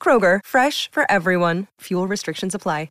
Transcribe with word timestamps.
Kroger, 0.00 0.38
fresh 0.46 0.88
for 0.92 1.04
everyone. 1.10 1.66
Fuel 1.80 2.06
restrictions 2.06 2.54
apply. 2.54 2.90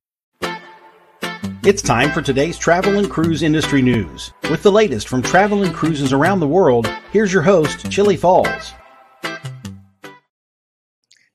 It's 1.66 1.82
time 1.82 2.12
for 2.12 2.22
today's 2.22 2.60
travel 2.60 3.00
and 3.00 3.10
cruise 3.10 3.42
industry 3.42 3.82
news. 3.82 4.32
With 4.52 4.62
the 4.62 4.72
latest 4.72 5.08
from 5.08 5.24
travel 5.24 5.64
and 5.64 5.74
cruises 5.74 6.14
around 6.14 6.40
the 6.40 6.48
world, 6.48 6.86
here's 7.12 7.34
your 7.34 7.42
host, 7.42 7.90
Chillie 7.90 8.18
Falls. 8.18 8.72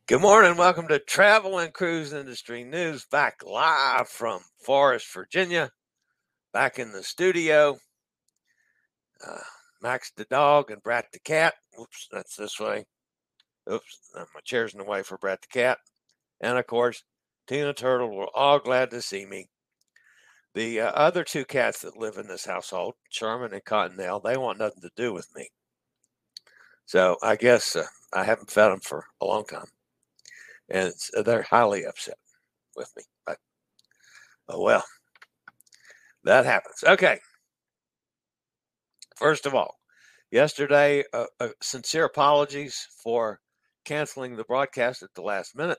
Good 0.06 0.20
morning. 0.20 0.56
Welcome 0.56 0.86
to 0.86 1.00
Travel 1.00 1.58
and 1.58 1.74
Cruise 1.74 2.12
Industry 2.12 2.62
News, 2.62 3.06
back 3.10 3.40
live 3.44 4.08
from 4.08 4.42
Forest, 4.64 5.12
Virginia, 5.12 5.72
back 6.52 6.78
in 6.78 6.92
the 6.92 7.02
studio. 7.02 7.76
Uh, 9.26 9.38
Max 9.82 10.12
the 10.16 10.26
dog 10.26 10.70
and 10.70 10.80
Brat 10.80 11.06
the 11.12 11.18
cat. 11.18 11.54
Oops, 11.80 12.06
that's 12.12 12.36
this 12.36 12.60
way. 12.60 12.84
Oops, 13.70 13.98
my 14.14 14.40
chair's 14.44 14.72
in 14.72 14.78
the 14.78 14.84
way 14.84 15.02
for 15.02 15.18
Brat 15.18 15.42
the 15.42 15.48
cat. 15.48 15.78
And 16.40 16.58
of 16.58 16.66
course, 16.66 17.02
Tina 17.50 17.74
Turtle. 17.74 18.14
We're 18.14 18.26
all 18.32 18.60
glad 18.60 18.90
to 18.92 19.02
see 19.02 19.26
me. 19.26 19.48
The 20.54 20.82
uh, 20.82 20.90
other 20.92 21.24
two 21.24 21.44
cats 21.44 21.80
that 21.82 21.96
live 21.96 22.16
in 22.16 22.28
this 22.28 22.44
household, 22.44 22.94
Sherman 23.08 23.52
and 23.52 23.64
Cottonelle, 23.64 24.22
they 24.22 24.36
want 24.36 24.58
nothing 24.58 24.82
to 24.82 24.90
do 24.94 25.12
with 25.12 25.28
me. 25.34 25.48
So 26.86 27.16
I 27.24 27.34
guess 27.34 27.74
uh, 27.74 27.86
I 28.12 28.22
haven't 28.22 28.50
fed 28.50 28.70
them 28.70 28.78
for 28.78 29.04
a 29.20 29.26
long 29.26 29.44
time, 29.46 29.66
and 30.68 30.92
uh, 31.16 31.22
they're 31.22 31.42
highly 31.42 31.84
upset 31.86 32.18
with 32.76 32.92
me. 32.96 33.02
But 33.26 33.38
oh 34.48 34.62
well, 34.62 34.84
that 36.22 36.44
happens. 36.44 36.84
Okay. 36.86 37.18
First 39.16 39.44
of 39.44 39.56
all, 39.56 39.76
yesterday, 40.30 41.02
uh, 41.12 41.26
uh 41.40 41.48
sincere 41.60 42.04
apologies 42.04 42.86
for 43.02 43.40
canceling 43.90 44.36
the 44.36 44.44
broadcast 44.44 45.02
at 45.02 45.12
the 45.14 45.22
last 45.22 45.56
minute. 45.56 45.78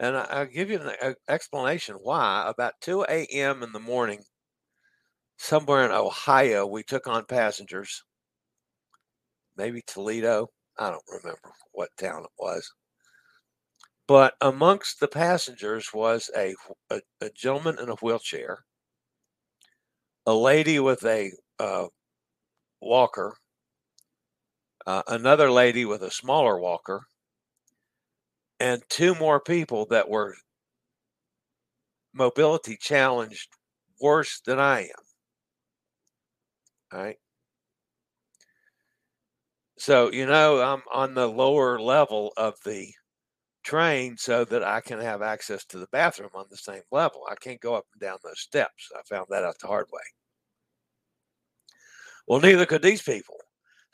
And 0.00 0.16
I, 0.16 0.40
will 0.40 0.46
give 0.46 0.68
you 0.68 0.80
an 0.80 1.14
explanation 1.28 1.94
why. 2.02 2.44
About 2.48 2.74
2 2.80 3.04
a.m. 3.08 3.62
in 3.62 3.70
the 3.70 3.78
morning, 3.78 4.24
somewhere 5.36 5.84
in 5.84 5.92
Ohio, 5.92 6.66
we 6.66 6.82
took 6.82 7.06
on 7.06 7.24
passengers, 7.26 8.02
maybe 9.56 9.80
Toledo. 9.86 10.48
I 10.76 10.90
don't 10.90 11.04
remember 11.08 11.52
what 11.70 11.90
town 11.96 12.24
it 12.24 12.30
was. 12.36 12.68
But 14.08 14.34
amongst 14.40 14.98
the 14.98 15.06
passengers 15.06 15.94
was 15.94 16.28
a, 16.36 16.56
a, 16.90 17.00
a 17.20 17.30
gentleman 17.30 17.78
in 17.78 17.90
a 17.90 17.96
wheelchair, 17.96 18.64
a 20.26 20.34
lady 20.34 20.80
with 20.80 21.04
a 21.04 21.30
uh, 21.60 21.86
walker, 22.80 23.36
uh, 24.86 25.02
another 25.08 25.50
lady 25.50 25.84
with 25.84 26.02
a 26.02 26.10
smaller 26.10 26.58
walker, 26.58 27.06
and 28.58 28.82
two 28.88 29.14
more 29.14 29.38
people 29.40 29.86
that 29.86 30.08
were 30.08 30.34
mobility 32.14 32.76
challenged 32.78 33.50
worse 34.00 34.40
than 34.40 34.58
I 34.58 34.82
am. 34.82 35.04
All 36.92 37.00
right. 37.00 37.18
So, 39.78 40.10
you 40.10 40.26
know, 40.26 40.60
I'm 40.60 40.82
on 40.92 41.14
the 41.14 41.28
lower 41.28 41.78
level 41.80 42.32
of 42.36 42.54
the 42.64 42.92
train 43.64 44.16
so 44.18 44.44
that 44.46 44.64
I 44.64 44.80
can 44.80 45.00
have 45.00 45.22
access 45.22 45.64
to 45.66 45.78
the 45.78 45.88
bathroom 45.88 46.30
on 46.34 46.46
the 46.50 46.56
same 46.58 46.82
level. 46.92 47.26
I 47.30 47.36
can't 47.36 47.60
go 47.60 47.74
up 47.74 47.86
and 47.94 48.00
down 48.00 48.18
those 48.24 48.40
steps. 48.40 48.90
I 48.96 49.02
found 49.04 49.28
that 49.30 49.44
out 49.44 49.58
the 49.60 49.68
hard 49.68 49.88
way. 49.92 50.02
Well, 52.26 52.40
neither 52.40 52.66
could 52.66 52.82
these 52.82 53.00
people. 53.00 53.43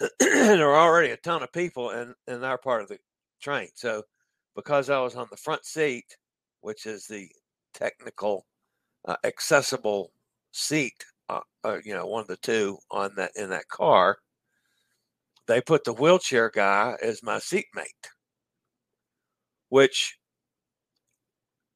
there 0.21 0.66
were 0.66 0.77
already 0.77 1.11
a 1.11 1.16
ton 1.19 1.43
of 1.43 1.53
people 1.53 1.91
in, 1.91 2.15
in 2.27 2.43
our 2.43 2.59
part 2.59 2.83
of 2.83 2.88
the 2.88 2.99
train. 3.41 3.69
So 3.75 4.03
because 4.56 4.88
I 4.91 5.00
was 5.00 5.15
on 5.15 5.28
the 5.31 5.37
front 5.37 5.65
seat, 5.65 6.16
which 6.62 6.87
is 6.87 7.06
the 7.06 7.28
technical 7.75 8.47
uh, 9.06 9.16
accessible 9.25 10.12
seat, 10.53 11.05
uh, 11.28 11.41
uh, 11.65 11.78
you 11.84 11.94
know, 11.94 12.06
one 12.06 12.22
of 12.22 12.28
the 12.28 12.37
two 12.37 12.78
on 12.91 13.12
that 13.16 13.33
in 13.37 13.50
that 13.50 13.69
car, 13.69 14.19
they 15.47 15.61
put 15.61 15.84
the 15.84 15.93
wheelchair 15.93 16.50
guy 16.50 16.97
as 17.03 17.22
my 17.22 17.38
seatmate, 17.38 18.09
which 19.69 20.17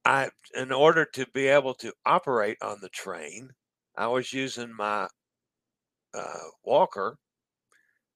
I, 0.04 0.30
in 0.54 0.70
order 0.72 1.06
to 1.14 1.26
be 1.32 1.46
able 1.48 1.74
to 1.74 1.92
operate 2.04 2.58
on 2.62 2.78
the 2.80 2.90
train, 2.90 3.50
I 3.96 4.06
was 4.08 4.32
using 4.32 4.74
my 4.76 5.08
uh, 6.12 6.38
walker 6.62 7.18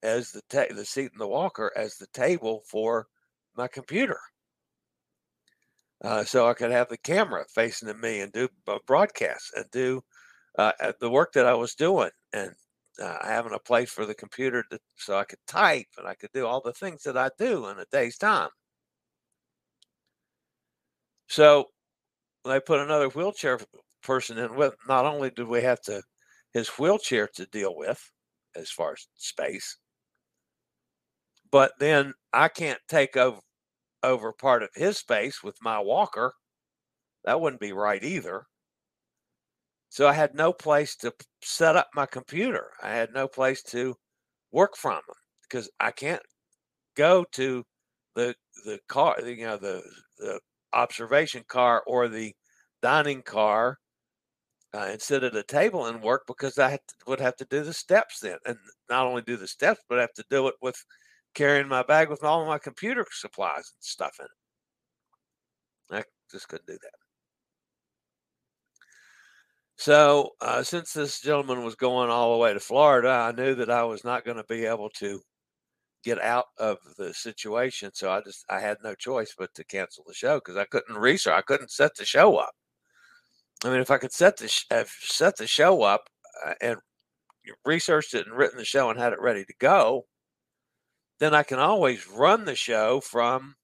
as 0.02 0.30
the 0.30 0.42
ta- 0.48 0.74
the 0.74 0.84
seat 0.84 1.10
in 1.12 1.18
the 1.18 1.26
walker 1.26 1.72
as 1.76 1.96
the 1.96 2.06
table 2.08 2.62
for 2.66 3.06
my 3.56 3.66
computer 3.68 4.18
uh, 6.04 6.24
so 6.24 6.48
I 6.48 6.54
could 6.54 6.70
have 6.70 6.88
the 6.88 6.98
camera 6.98 7.44
facing 7.52 7.88
at 7.88 7.98
me 7.98 8.20
and 8.20 8.32
do 8.32 8.48
broadcasts 8.86 9.52
and 9.54 9.64
do 9.72 10.02
uh, 10.58 10.72
the 11.00 11.10
work 11.10 11.32
that 11.32 11.46
I 11.46 11.54
was 11.54 11.74
doing 11.74 12.10
and 12.32 12.52
uh, 13.00 13.16
having 13.22 13.52
a 13.52 13.58
place 13.58 13.90
for 13.90 14.06
the 14.06 14.14
computer 14.14 14.64
to, 14.70 14.78
so 14.96 15.16
I 15.16 15.24
could 15.24 15.38
type 15.46 15.86
and 15.96 16.06
I 16.06 16.14
could 16.14 16.30
do 16.32 16.46
all 16.46 16.60
the 16.60 16.72
things 16.72 17.02
that 17.02 17.16
I 17.16 17.30
do 17.38 17.68
in 17.68 17.78
a 17.78 17.84
day's 17.92 18.16
time. 18.16 18.50
So 21.28 21.66
they 22.44 22.60
put 22.60 22.80
another 22.80 23.08
wheelchair 23.08 23.58
person 24.02 24.38
in 24.38 24.54
with. 24.56 24.74
Not 24.88 25.04
only 25.04 25.30
did 25.30 25.46
we 25.46 25.62
have 25.62 25.80
to 25.82 26.02
his 26.52 26.68
wheelchair 26.70 27.28
to 27.34 27.46
deal 27.46 27.76
with 27.76 28.10
as 28.56 28.70
far 28.70 28.92
as 28.92 29.06
space, 29.16 29.76
but 31.50 31.72
then 31.78 32.14
I 32.32 32.48
can't 32.48 32.80
take 32.88 33.16
over 33.16 33.40
over 34.02 34.32
part 34.32 34.62
of 34.62 34.70
his 34.74 34.98
space 34.98 35.42
with 35.42 35.56
my 35.62 35.78
walker. 35.80 36.34
That 37.24 37.40
wouldn't 37.40 37.60
be 37.60 37.72
right 37.72 38.02
either. 38.02 38.46
So 39.90 40.06
I 40.08 40.12
had 40.12 40.34
no 40.34 40.52
place 40.52 40.96
to 40.96 41.12
set 41.42 41.76
up 41.76 41.88
my 41.94 42.06
computer. 42.06 42.72
I 42.82 42.90
had 42.90 43.12
no 43.12 43.28
place 43.28 43.62
to 43.64 43.96
work 44.52 44.76
from 44.76 45.00
because 45.42 45.70
I 45.80 45.90
can't 45.92 46.22
go 46.96 47.24
to 47.32 47.64
the 48.14 48.34
the 48.64 48.80
car, 48.88 49.20
you 49.22 49.46
know, 49.46 49.56
the 49.56 49.82
the 50.18 50.40
observation 50.72 51.44
car 51.48 51.82
or 51.86 52.08
the 52.08 52.34
dining 52.82 53.22
car 53.22 53.78
uh, 54.74 54.86
and 54.90 55.00
sit 55.02 55.24
at 55.24 55.36
a 55.36 55.42
table 55.42 55.86
and 55.86 56.02
work 56.02 56.24
because 56.26 56.58
I 56.58 56.76
to, 56.76 56.80
would 57.06 57.20
have 57.20 57.36
to 57.36 57.46
do 57.46 57.62
the 57.62 57.72
steps 57.72 58.20
then, 58.20 58.38
and 58.46 58.58
not 58.90 59.06
only 59.06 59.22
do 59.22 59.36
the 59.36 59.48
steps, 59.48 59.80
but 59.88 59.98
I 59.98 60.02
have 60.02 60.14
to 60.14 60.24
do 60.30 60.48
it 60.48 60.54
with 60.62 60.76
carrying 61.34 61.68
my 61.68 61.82
bag 61.82 62.10
with 62.10 62.24
all 62.24 62.46
my 62.46 62.58
computer 62.58 63.06
supplies 63.10 63.72
and 63.74 63.82
stuff 63.82 64.16
in 64.20 64.26
it. 65.96 66.00
I 66.00 66.04
just 66.30 66.48
couldn't 66.48 66.66
do 66.66 66.78
that. 66.80 66.90
So, 69.76 70.30
uh, 70.40 70.64
since 70.64 70.92
this 70.92 71.20
gentleman 71.20 71.64
was 71.64 71.76
going 71.76 72.10
all 72.10 72.32
the 72.32 72.38
way 72.38 72.52
to 72.52 72.58
Florida, 72.58 73.08
I 73.08 73.32
knew 73.32 73.54
that 73.54 73.70
I 73.70 73.84
was 73.84 74.02
not 74.04 74.24
going 74.24 74.36
to 74.36 74.44
be 74.44 74.64
able 74.64 74.90
to 74.96 75.20
get 76.04 76.20
out 76.20 76.46
of 76.58 76.78
the 76.96 77.12
situation. 77.14 77.90
So 77.94 78.10
I 78.10 78.20
just 78.20 78.44
I 78.48 78.60
had 78.60 78.78
no 78.82 78.94
choice 78.94 79.34
but 79.38 79.54
to 79.54 79.64
cancel 79.64 80.04
the 80.06 80.14
show 80.14 80.36
because 80.36 80.56
I 80.56 80.64
couldn't 80.64 80.96
research. 80.96 81.34
I 81.34 81.42
couldn't 81.42 81.70
set 81.70 81.94
the 81.96 82.04
show 82.04 82.36
up. 82.36 82.52
I 83.64 83.70
mean, 83.70 83.80
if 83.80 83.90
I 83.90 83.98
could 83.98 84.12
set 84.12 84.36
the 84.36 84.48
sh- 84.48 84.66
set 85.00 85.36
the 85.36 85.46
show 85.46 85.82
up 85.82 86.08
uh, 86.46 86.54
and 86.60 86.76
researched 87.64 88.14
it 88.14 88.26
and 88.26 88.36
written 88.36 88.58
the 88.58 88.64
show 88.64 88.90
and 88.90 88.98
had 88.98 89.12
it 89.12 89.20
ready 89.20 89.44
to 89.44 89.54
go, 89.58 90.06
then 91.18 91.34
I 91.34 91.42
can 91.42 91.58
always 91.58 92.06
run 92.08 92.44
the 92.44 92.54
show 92.54 93.00
from 93.00 93.56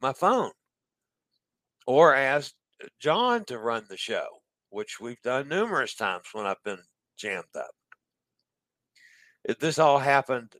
my 0.00 0.12
phone 0.12 0.52
or 1.86 2.14
ask 2.14 2.52
John 2.98 3.44
to 3.46 3.58
run 3.58 3.84
the 3.88 3.96
show, 3.96 4.26
which 4.70 5.00
we've 5.00 5.20
done 5.22 5.48
numerous 5.48 5.94
times 5.94 6.24
when 6.32 6.46
I've 6.46 6.62
been 6.64 6.80
jammed 7.18 7.44
up. 7.56 7.70
This 9.58 9.78
all 9.78 9.98
happened 9.98 10.54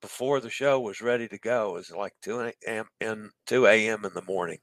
before 0.00 0.40
the 0.40 0.50
show 0.50 0.80
was 0.80 1.00
ready 1.00 1.28
to 1.28 1.38
go. 1.38 1.70
It 1.70 1.78
was 1.78 1.90
like 1.90 2.12
2 2.22 2.52
a.m. 2.66 2.86
in 3.00 3.30
2 3.46 3.66
a.m. 3.66 4.04
in 4.04 4.12
the 4.14 4.22
morning. 4.22 4.58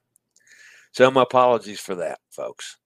So 0.92 1.10
my 1.12 1.24
apologies 1.24 1.80
for 1.80 1.96
that, 1.96 2.20
folks. 2.30 2.78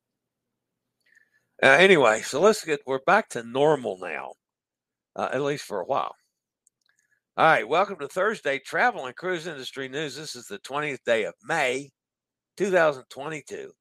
Uh, 1.61 1.67
anyway, 1.67 2.21
so 2.21 2.41
let's 2.41 2.63
get 2.63 2.81
we're 2.85 2.99
back 2.99 3.29
to 3.29 3.43
normal 3.43 3.97
now, 4.01 4.33
uh, 5.15 5.29
at 5.31 5.41
least 5.41 5.65
for 5.65 5.79
a 5.79 5.85
while. 5.85 6.13
All 7.35 7.45
right, 7.45 7.67
welcome 7.67 7.97
to 7.97 8.07
Thursday 8.07 8.59
Travel 8.59 9.07
and 9.07 9.15
Cruise 9.15 9.47
Industry 9.47 9.89
News. 9.89 10.15
This 10.15 10.35
is 10.35 10.45
the 10.45 10.59
20th 10.59 11.03
day 11.03 11.23
of 11.23 11.33
May, 11.43 11.89
2022. 12.57 13.71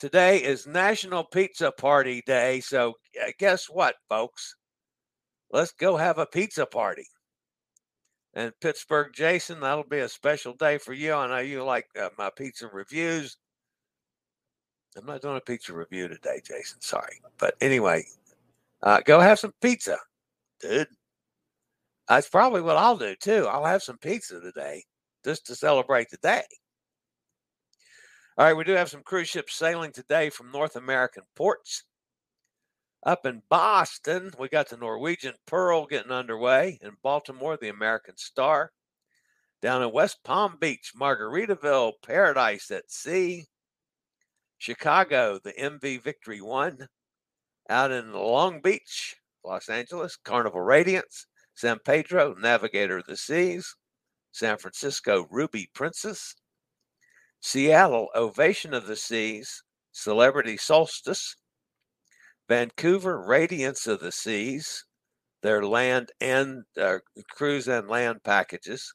Today 0.00 0.38
is 0.38 0.66
National 0.66 1.22
Pizza 1.22 1.70
Party 1.70 2.20
Day. 2.26 2.58
So, 2.58 2.94
guess 3.38 3.66
what, 3.66 3.94
folks? 4.08 4.56
Let's 5.52 5.70
go 5.70 5.96
have 5.96 6.18
a 6.18 6.26
pizza 6.26 6.66
party. 6.66 7.06
And 8.34 8.52
Pittsburgh 8.60 9.12
Jason, 9.14 9.60
that'll 9.60 9.84
be 9.84 10.00
a 10.00 10.08
special 10.08 10.54
day 10.54 10.76
for 10.76 10.92
you. 10.92 11.14
I 11.14 11.28
know 11.28 11.38
you 11.38 11.62
like 11.62 11.86
uh, 11.96 12.08
my 12.18 12.30
pizza 12.36 12.66
reviews. 12.72 13.36
I'm 14.98 15.06
not 15.06 15.22
doing 15.22 15.36
a 15.36 15.40
pizza 15.40 15.72
review 15.72 16.08
today, 16.08 16.40
Jason. 16.44 16.80
Sorry. 16.80 17.20
But 17.38 17.54
anyway, 17.60 18.04
uh, 18.82 19.00
go 19.04 19.20
have 19.20 19.38
some 19.38 19.52
pizza, 19.62 19.96
dude. 20.60 20.88
That's 22.10 22.28
probably 22.28 22.60
what 22.60 22.76
I'll 22.76 22.96
do 22.96 23.14
too. 23.14 23.46
I'll 23.46 23.64
have 23.64 23.84
some 23.84 23.96
pizza 23.96 24.40
today 24.40 24.82
just 25.24 25.46
to 25.46 25.54
celebrate 25.54 26.10
the 26.10 26.16
day. 26.16 26.42
All 28.36 28.46
right, 28.46 28.56
we 28.56 28.64
do 28.64 28.72
have 28.72 28.90
some 28.90 29.04
cruise 29.04 29.28
ships 29.28 29.54
sailing 29.54 29.92
today 29.92 30.28
from 30.28 30.50
North 30.50 30.74
American 30.74 31.22
ports. 31.36 31.84
Up 33.06 33.26
in 33.26 33.42
Boston, 33.48 34.32
we 34.40 34.48
got 34.48 34.68
the 34.68 34.76
Norwegian 34.76 35.34
Pearl 35.46 35.86
getting 35.86 36.10
underway. 36.10 36.80
In 36.82 36.96
Baltimore, 37.00 37.56
the 37.56 37.68
American 37.68 38.16
Star. 38.16 38.72
Down 39.62 39.80
in 39.80 39.92
West 39.92 40.18
Palm 40.24 40.56
Beach, 40.60 40.92
Margaritaville, 40.98 41.92
Paradise 42.04 42.72
at 42.72 42.90
Sea. 42.90 43.44
Chicago, 44.58 45.38
the 45.44 45.52
MV 45.52 46.02
Victory 46.02 46.40
1. 46.40 46.88
Out 47.68 47.92
in 47.92 48.12
Long 48.12 48.60
Beach, 48.60 49.14
Los 49.44 49.68
Angeles, 49.68 50.16
Carnival 50.16 50.60
Radiance. 50.60 51.26
San 51.60 51.78
Pedro, 51.84 52.34
Navigator 52.38 52.96
of 52.96 53.04
the 53.04 53.18
Seas. 53.18 53.76
San 54.32 54.56
Francisco, 54.56 55.26
Ruby 55.30 55.68
Princess. 55.74 56.34
Seattle, 57.40 58.08
Ovation 58.14 58.72
of 58.72 58.86
the 58.86 58.96
Seas. 58.96 59.62
Celebrity 59.92 60.56
Solstice. 60.56 61.36
Vancouver, 62.48 63.20
Radiance 63.20 63.86
of 63.86 64.00
the 64.00 64.10
Seas, 64.10 64.86
their 65.42 65.62
land 65.62 66.10
and 66.18 66.64
uh, 66.80 66.98
cruise 67.30 67.68
and 67.68 67.88
land 67.88 68.24
packages. 68.24 68.94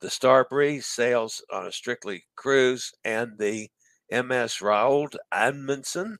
The 0.00 0.10
Star 0.10 0.44
Breeze 0.50 0.86
sails 0.86 1.40
on 1.52 1.68
a 1.68 1.72
strictly 1.72 2.24
cruise, 2.34 2.90
and 3.04 3.38
the 3.38 3.68
MS 4.10 4.56
Roald 4.60 5.14
Amundsen 5.30 6.18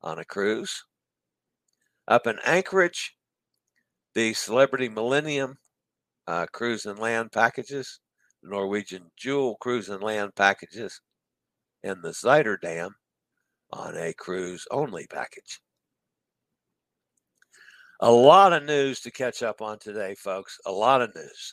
on 0.00 0.20
a 0.20 0.24
cruise. 0.24 0.84
Up 2.06 2.28
in 2.28 2.38
Anchorage, 2.44 3.16
the 4.14 4.32
Celebrity 4.32 4.88
Millennium 4.88 5.56
uh, 6.26 6.46
cruise 6.52 6.86
and 6.86 6.98
land 6.98 7.32
packages, 7.32 8.00
the 8.42 8.50
Norwegian 8.50 9.10
Jewel 9.16 9.56
cruise 9.60 9.88
and 9.88 10.02
land 10.02 10.34
packages, 10.34 11.00
and 11.82 12.02
the 12.02 12.10
Zuiderdam 12.10 12.90
on 13.72 13.96
a 13.96 14.12
cruise 14.14 14.66
only 14.70 15.06
package. 15.08 15.60
A 18.00 18.10
lot 18.10 18.52
of 18.52 18.64
news 18.64 19.00
to 19.00 19.10
catch 19.10 19.42
up 19.42 19.62
on 19.62 19.78
today, 19.78 20.14
folks. 20.14 20.58
A 20.66 20.72
lot 20.72 21.02
of 21.02 21.14
news. 21.14 21.52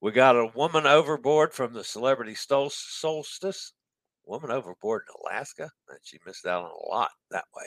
We 0.00 0.12
got 0.12 0.36
a 0.36 0.50
woman 0.54 0.86
overboard 0.86 1.52
from 1.52 1.72
the 1.72 1.84
Celebrity 1.84 2.34
Solstice. 2.34 3.72
Woman 4.24 4.50
overboard 4.50 5.02
in 5.08 5.14
Alaska, 5.22 5.70
and 5.88 5.98
she 6.02 6.18
missed 6.24 6.46
out 6.46 6.64
on 6.64 6.70
a 6.70 6.88
lot 6.88 7.10
that 7.30 7.44
way. 7.54 7.66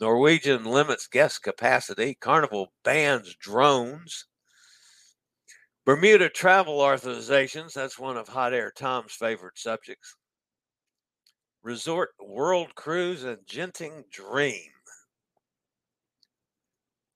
Norwegian 0.00 0.64
limits 0.64 1.06
guest 1.06 1.42
capacity. 1.42 2.14
Carnival 2.14 2.72
bans 2.84 3.34
drones. 3.34 4.26
Bermuda 5.84 6.28
travel 6.28 6.78
authorizations. 6.78 7.72
That's 7.72 7.98
one 7.98 8.16
of 8.16 8.28
Hot 8.28 8.52
Air 8.52 8.72
Tom's 8.74 9.12
favorite 9.12 9.58
subjects. 9.58 10.14
Resort 11.62 12.10
World 12.20 12.74
Cruise 12.74 13.24
and 13.24 13.38
Genting 13.46 14.08
Dream. 14.10 14.70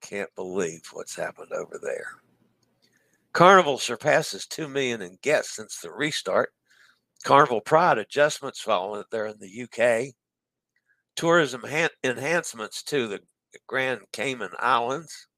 Can't 0.00 0.34
believe 0.34 0.82
what's 0.92 1.14
happened 1.14 1.52
over 1.52 1.78
there. 1.80 2.08
Carnival 3.32 3.78
surpasses 3.78 4.46
2 4.46 4.68
million 4.68 5.00
in 5.00 5.18
guests 5.22 5.56
since 5.56 5.78
the 5.80 5.90
restart. 5.90 6.50
Carnival 7.24 7.60
Pride 7.60 7.98
adjustments 7.98 8.60
following 8.60 9.00
it 9.00 9.06
there 9.10 9.26
in 9.26 9.38
the 9.38 9.62
UK. 9.62 10.14
Tourism 11.16 11.62
han- 11.64 11.90
enhancements 12.02 12.82
to 12.84 13.06
the 13.06 13.20
Grand 13.66 14.00
Cayman 14.12 14.52
Islands. 14.58 15.28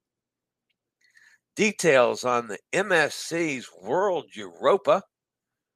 Details 1.57 2.25
on 2.25 2.49
the 2.49 2.59
MSC's 2.73 3.69
World 3.81 4.27
Europa 4.35 5.03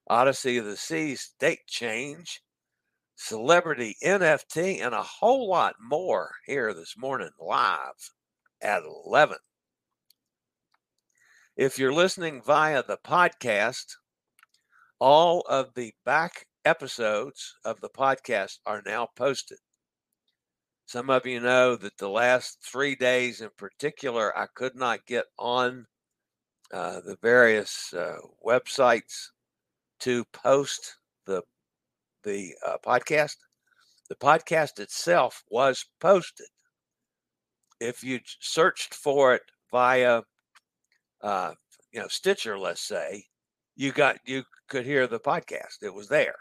Odyssey 0.07 0.57
of 0.57 0.65
the 0.65 0.75
Seas 0.75 1.33
date 1.39 1.67
change 1.67 2.41
celebrity 3.19 3.97
NFT, 4.01 4.81
and 4.81 4.95
a 4.95 5.03
whole 5.03 5.49
lot 5.49 5.75
more 5.79 6.31
here 6.45 6.73
this 6.73 6.95
morning 6.97 7.31
live 7.37 8.13
at 8.61 8.81
11. 8.83 9.37
If 11.57 11.77
you're 11.77 11.93
listening 11.93 12.41
via 12.41 12.81
the 12.81 12.97
podcast, 12.97 13.97
all 14.99 15.41
of 15.49 15.73
the 15.75 15.93
back 16.05 16.47
episodes 16.63 17.55
of 17.65 17.81
the 17.81 17.89
podcast 17.89 18.59
are 18.65 18.81
now 18.85 19.09
posted. 19.17 19.59
Some 20.89 21.11
of 21.11 21.27
you 21.27 21.39
know 21.39 21.75
that 21.75 21.99
the 21.99 22.09
last 22.09 22.63
three 22.63 22.95
days 22.95 23.41
in 23.41 23.51
particular, 23.57 24.35
I 24.35 24.47
could 24.55 24.75
not 24.75 25.05
get 25.05 25.25
on 25.37 25.85
uh, 26.73 27.01
the 27.01 27.15
various 27.21 27.93
uh, 27.93 28.17
websites 28.43 29.27
to 29.99 30.25
post 30.33 30.95
the 31.27 31.43
the 32.23 32.55
uh, 32.65 32.77
podcast. 32.83 33.35
The 34.07 34.15
podcast 34.15 34.79
itself 34.79 35.43
was 35.51 35.85
posted. 35.99 36.47
If 37.79 38.03
you 38.03 38.19
searched 38.39 38.95
for 38.95 39.35
it 39.35 39.43
via, 39.69 40.23
uh, 41.21 41.53
you 41.91 41.99
know, 41.99 42.07
Stitcher, 42.07 42.57
let's 42.57 42.81
say, 42.81 43.25
you 43.75 43.91
got 43.91 44.17
you 44.25 44.43
could 44.67 44.87
hear 44.87 45.05
the 45.05 45.19
podcast. 45.19 45.83
It 45.83 45.93
was 45.93 46.07
there. 46.07 46.37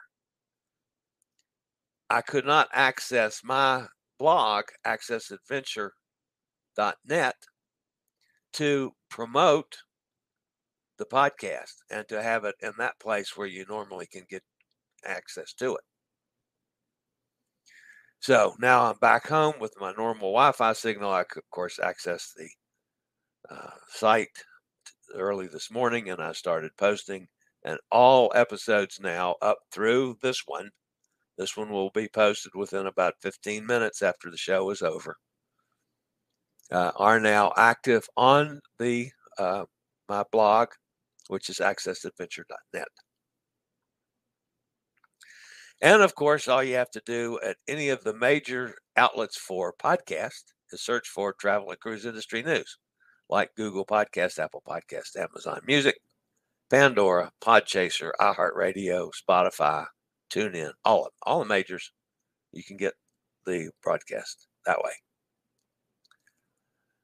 I 2.09 2.23
could 2.23 2.47
not 2.47 2.71
access 2.73 3.45
my 3.45 3.89
blog, 4.19 4.67
accessadventure.net, 4.87 7.37
to 8.53 8.93
promote 9.09 9.79
the 10.99 11.07
podcast 11.07 11.75
and 11.91 12.07
to 12.09 12.23
have 12.23 12.45
it 12.45 12.57
in 12.61 12.73
that 12.79 13.01
place 13.01 13.37
where 13.37 13.47
you 13.47 13.65
normally 13.69 14.07
can 14.07 14.25
get 14.29 14.43
access 15.05 15.53
to 15.55 15.77
it. 15.77 15.85
So 18.21 18.57
now 18.59 18.91
I'm 18.91 18.99
back 18.99 19.29
home 19.29 19.55
with 19.61 19.75
my 19.81 19.93
normal 19.93 20.33
Wi 20.33 20.51
Fi 20.53 20.73
signal. 20.73 21.13
I 21.13 21.23
could, 21.23 21.45
of 21.45 21.51
course, 21.51 21.79
access 21.79 22.35
the 22.37 22.49
uh, 23.49 23.71
site 23.91 24.45
early 25.15 25.47
this 25.47 25.71
morning 25.71 26.11
and 26.11 26.21
I 26.21 26.33
started 26.33 26.73
posting. 26.77 27.29
And 27.65 27.79
all 27.91 28.33
episodes 28.35 28.99
now 29.01 29.37
up 29.43 29.59
through 29.73 30.19
this 30.23 30.43
one, 30.47 30.71
this 31.39 31.57
one 31.57 31.71
will 31.71 31.91
be 31.91 32.09
posted 32.09 32.53
within 32.55 32.87
about 32.87 33.15
15 33.23 33.65
minutes 33.65 34.03
after 34.03 34.31
the 34.31 34.37
show 34.37 34.69
is 34.71 34.83
over, 34.83 35.17
uh, 36.73 36.91
are 36.97 37.21
now 37.21 37.53
active 37.57 38.07
on 38.17 38.61
the 38.79 39.11
uh, 39.39 39.65
my 40.09 40.25
blog, 40.33 40.71
which 41.29 41.49
is 41.49 41.59
accessadventure.net. 41.59 42.89
And 45.81 46.03
of 46.03 46.17
course, 46.17 46.49
all 46.49 46.65
you 46.65 46.75
have 46.75 46.91
to 46.91 47.03
do 47.07 47.39
at 47.45 47.57
any 47.69 47.91
of 47.91 48.03
the 48.03 48.15
major 48.15 48.75
outlets 48.97 49.37
for 49.39 49.73
podcast 49.81 50.43
is 50.73 50.83
search 50.83 51.09
for 51.09 51.33
travel 51.33 51.71
and 51.71 51.79
cruise 51.79 52.05
industry 52.05 52.43
news, 52.43 52.79
like 53.31 53.55
Google 53.57 53.87
Podcast, 53.87 54.41
Apple 54.41 54.63
Podcast, 54.67 55.17
Amazon 55.17 55.61
Music, 55.65 55.97
Pandora, 56.69 57.31
Podchaser, 57.41 58.11
iHeartRadio, 58.21 59.13
Spotify, 59.15 59.87
TuneIn, 60.31 60.73
all 60.85 61.07
of 61.07 61.13
all 61.23 61.41
the 61.41 61.45
majors. 61.45 61.93
You 62.53 62.63
can 62.65 62.77
get 62.77 62.95
the 63.47 63.71
broadcast 63.83 64.47
that 64.67 64.79
way. 64.79 64.93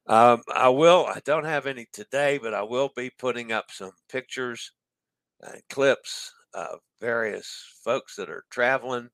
Um, 0.06 0.42
I 0.54 0.68
will. 0.68 1.06
I 1.06 1.20
don't 1.24 1.44
have 1.44 1.66
any 1.66 1.86
today, 1.92 2.38
but 2.38 2.54
I 2.54 2.62
will 2.62 2.90
be 2.94 3.10
putting 3.10 3.52
up 3.52 3.66
some 3.70 3.92
pictures 4.10 4.72
and 5.40 5.62
clips 5.70 6.32
of 6.52 6.80
various 7.00 7.66
folks 7.82 8.16
that 8.16 8.28
are 8.30 8.44
traveling. 8.50 9.08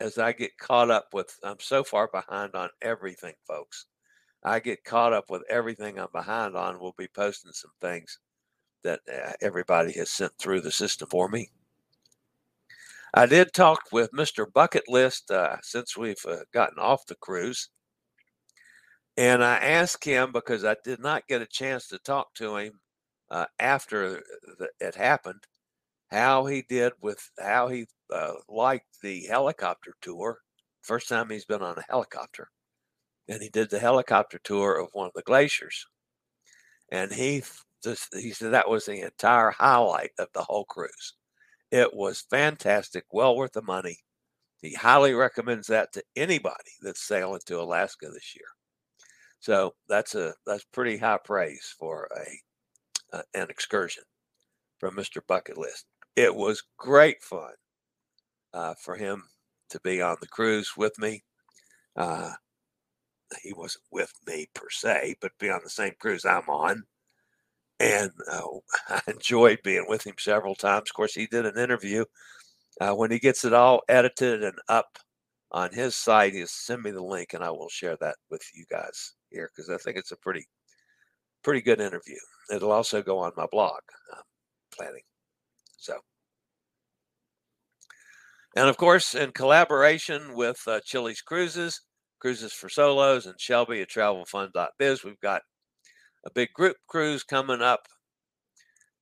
As 0.00 0.16
I 0.16 0.32
get 0.32 0.56
caught 0.58 0.90
up 0.90 1.08
with, 1.12 1.38
I'm 1.44 1.60
so 1.60 1.84
far 1.84 2.08
behind 2.08 2.54
on 2.54 2.70
everything, 2.80 3.34
folks. 3.46 3.86
I 4.42 4.58
get 4.58 4.82
caught 4.84 5.12
up 5.12 5.28
with 5.28 5.42
everything 5.50 5.98
I'm 5.98 6.08
behind 6.12 6.56
on. 6.56 6.80
We'll 6.80 6.94
be 6.96 7.08
posting 7.08 7.52
some 7.52 7.72
things 7.82 8.18
that 8.82 9.00
uh, 9.12 9.32
everybody 9.42 9.92
has 9.92 10.08
sent 10.08 10.32
through 10.38 10.62
the 10.62 10.72
system 10.72 11.08
for 11.10 11.28
me. 11.28 11.50
I 13.12 13.26
did 13.26 13.52
talk 13.52 13.80
with 13.90 14.12
Mr. 14.12 14.50
Bucket 14.52 14.88
List 14.88 15.30
uh, 15.30 15.56
since 15.62 15.96
we've 15.96 16.24
uh, 16.28 16.38
gotten 16.52 16.78
off 16.78 17.06
the 17.06 17.16
cruise. 17.16 17.68
And 19.16 19.42
I 19.42 19.56
asked 19.56 20.04
him 20.04 20.30
because 20.32 20.64
I 20.64 20.76
did 20.84 21.00
not 21.00 21.26
get 21.26 21.42
a 21.42 21.46
chance 21.46 21.88
to 21.88 21.98
talk 21.98 22.32
to 22.34 22.56
him 22.56 22.80
uh, 23.30 23.46
after 23.58 24.22
the, 24.58 24.68
it 24.80 24.94
happened, 24.94 25.42
how 26.10 26.46
he 26.46 26.62
did 26.68 26.92
with 27.00 27.30
how 27.38 27.68
he 27.68 27.86
uh, 28.14 28.34
liked 28.48 29.00
the 29.02 29.26
helicopter 29.26 29.94
tour. 30.00 30.38
First 30.82 31.08
time 31.08 31.28
he's 31.30 31.44
been 31.44 31.62
on 31.62 31.78
a 31.78 31.84
helicopter. 31.88 32.48
And 33.28 33.42
he 33.42 33.48
did 33.48 33.70
the 33.70 33.78
helicopter 33.78 34.40
tour 34.42 34.78
of 34.78 34.88
one 34.92 35.06
of 35.06 35.12
the 35.14 35.22
glaciers. 35.22 35.86
And 36.90 37.12
he 37.12 37.42
just, 37.82 38.14
he 38.14 38.32
said 38.32 38.52
that 38.52 38.68
was 38.68 38.86
the 38.86 39.02
entire 39.02 39.50
highlight 39.50 40.10
of 40.18 40.28
the 40.32 40.42
whole 40.42 40.64
cruise. 40.64 41.14
It 41.70 41.94
was 41.94 42.24
fantastic, 42.30 43.04
well 43.12 43.36
worth 43.36 43.52
the 43.52 43.62
money. 43.62 43.98
He 44.62 44.74
highly 44.74 45.14
recommends 45.14 45.68
that 45.68 45.92
to 45.94 46.02
anybody 46.16 46.72
that's 46.82 47.02
sailing 47.02 47.40
to 47.46 47.60
Alaska 47.60 48.08
this 48.10 48.34
year. 48.36 48.48
So 49.40 49.74
that's 49.88 50.14
a 50.14 50.34
that's 50.46 50.64
pretty 50.64 50.98
high 50.98 51.18
praise 51.24 51.74
for 51.78 52.08
a 52.16 52.54
uh, 53.18 53.22
an 53.34 53.48
excursion 53.50 54.04
from 54.78 54.96
Mr. 54.96 55.20
Bucket 55.26 55.56
List. 55.56 55.86
It 56.16 56.34
was 56.34 56.62
great 56.76 57.22
fun 57.22 57.52
uh, 58.52 58.74
for 58.82 58.96
him 58.96 59.24
to 59.70 59.80
be 59.80 60.02
on 60.02 60.16
the 60.20 60.28
cruise 60.28 60.72
with 60.76 60.98
me. 60.98 61.22
Uh, 61.96 62.32
he 63.42 63.52
wasn't 63.52 63.84
with 63.92 64.12
me 64.26 64.48
per 64.54 64.68
se, 64.70 65.16
but 65.20 65.38
be 65.38 65.50
on 65.50 65.60
the 65.62 65.70
same 65.70 65.94
cruise 66.00 66.24
I'm 66.24 66.48
on. 66.48 66.84
And 67.80 68.12
uh, 68.30 68.42
I 68.88 69.00
enjoyed 69.08 69.60
being 69.64 69.86
with 69.88 70.06
him 70.06 70.14
several 70.18 70.54
times. 70.54 70.90
Of 70.90 70.94
course, 70.94 71.14
he 71.14 71.26
did 71.26 71.46
an 71.46 71.58
interview. 71.58 72.04
Uh, 72.80 72.94
when 72.94 73.10
he 73.10 73.18
gets 73.18 73.44
it 73.44 73.52
all 73.52 73.82
edited 73.88 74.44
and 74.44 74.58
up 74.68 74.98
on 75.50 75.72
his 75.72 75.96
site, 75.96 76.34
he'll 76.34 76.46
send 76.46 76.82
me 76.82 76.90
the 76.90 77.02
link 77.02 77.34
and 77.34 77.42
I 77.42 77.50
will 77.50 77.68
share 77.68 77.96
that 78.00 78.16
with 78.30 78.42
you 78.54 78.64
guys 78.70 79.14
here 79.30 79.50
because 79.54 79.70
I 79.70 79.76
think 79.78 79.96
it's 79.96 80.12
a 80.12 80.16
pretty, 80.16 80.46
pretty 81.42 81.62
good 81.62 81.80
interview. 81.80 82.18
It'll 82.54 82.70
also 82.70 83.02
go 83.02 83.18
on 83.18 83.32
my 83.36 83.46
blog, 83.50 83.80
um, 84.12 84.22
planning. 84.72 85.02
So, 85.76 85.94
and 88.56 88.68
of 88.68 88.76
course, 88.76 89.14
in 89.14 89.32
collaboration 89.32 90.34
with 90.34 90.60
uh, 90.66 90.80
Chillie's 90.86 91.22
Cruises, 91.22 91.80
Cruises 92.20 92.52
for 92.52 92.68
Solos, 92.68 93.26
and 93.26 93.40
Shelby 93.40 93.80
at 93.80 93.88
TravelFun.biz, 93.88 95.04
we've 95.04 95.20
got 95.20 95.42
a 96.24 96.30
big 96.30 96.52
group 96.52 96.76
cruise 96.86 97.22
coming 97.22 97.62
up 97.62 97.86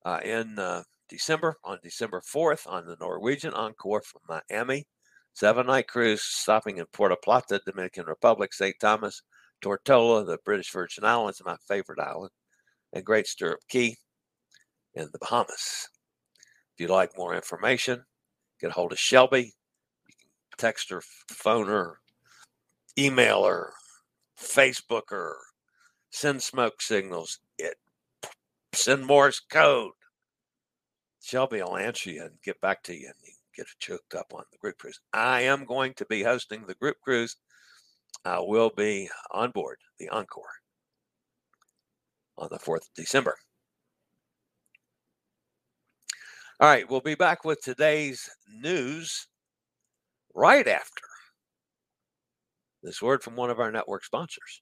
uh, 0.05 0.19
in 0.23 0.57
uh, 0.57 0.83
December, 1.09 1.57
on 1.63 1.79
December 1.83 2.21
4th, 2.21 2.67
on 2.67 2.85
the 2.85 2.97
Norwegian 2.99 3.53
Encore 3.53 4.01
from 4.01 4.21
Miami. 4.49 4.85
Seven 5.33 5.67
night 5.67 5.87
cruise 5.87 6.21
stopping 6.21 6.77
in 6.77 6.85
Puerto 6.91 7.15
Plata, 7.23 7.61
Dominican 7.65 8.05
Republic, 8.05 8.53
St. 8.53 8.75
Thomas, 8.79 9.21
Tortola, 9.61 10.25
the 10.25 10.37
British 10.43 10.71
Virgin 10.71 11.05
Islands, 11.05 11.41
my 11.45 11.55
favorite 11.67 11.99
island, 11.99 12.31
and 12.93 13.05
Great 13.05 13.27
Stirrup 13.27 13.59
Cay 13.69 13.95
in 14.95 15.07
the 15.11 15.19
Bahamas. 15.19 15.87
If 16.73 16.81
you'd 16.81 16.89
like 16.89 17.17
more 17.17 17.35
information, 17.35 18.03
get 18.59 18.71
a 18.71 18.73
hold 18.73 18.91
of 18.91 18.99
Shelby. 18.99 19.53
You 20.07 20.15
can 20.17 20.57
text 20.57 20.89
her, 20.89 21.01
phone 21.29 21.67
her, 21.67 21.99
email 22.97 23.45
her, 23.45 23.73
Facebook 24.39 25.09
her, 25.09 25.35
send 26.09 26.41
smoke 26.41 26.81
signals, 26.81 27.39
it, 27.57 27.75
send 28.73 29.05
Morse 29.05 29.39
code. 29.39 29.91
Shelby 31.21 31.61
will 31.61 31.77
answer 31.77 32.09
you 32.09 32.23
and 32.23 32.41
get 32.43 32.59
back 32.61 32.81
to 32.83 32.93
you 32.93 33.07
and 33.07 33.15
you 33.23 33.33
get 33.55 33.67
choked 33.79 34.15
up 34.15 34.33
on 34.33 34.43
the 34.51 34.57
group 34.57 34.77
cruise. 34.77 34.99
I 35.13 35.41
am 35.41 35.65
going 35.65 35.93
to 35.95 36.05
be 36.05 36.23
hosting 36.23 36.65
the 36.65 36.75
group 36.75 36.97
cruise 37.03 37.35
I 38.25 38.39
will 38.39 38.69
be 38.69 39.09
on 39.31 39.51
board 39.51 39.77
the 39.97 40.09
Encore 40.09 40.43
on 42.37 42.49
the 42.51 42.59
4th 42.59 42.87
of 42.87 42.93
December. 42.95 43.37
All 46.59 46.67
right, 46.67 46.89
we'll 46.89 46.99
be 46.99 47.15
back 47.15 47.45
with 47.45 47.61
today's 47.61 48.29
news 48.61 49.27
right 50.35 50.67
after 50.67 51.03
this 52.83 53.01
word 53.01 53.23
from 53.23 53.35
one 53.35 53.49
of 53.49 53.59
our 53.59 53.71
network 53.71 54.03
sponsors. 54.03 54.61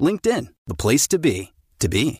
LinkedIn, 0.00 0.48
the 0.66 0.74
place 0.74 1.06
to 1.08 1.18
be, 1.18 1.52
to 1.78 1.88
be. 1.88 2.18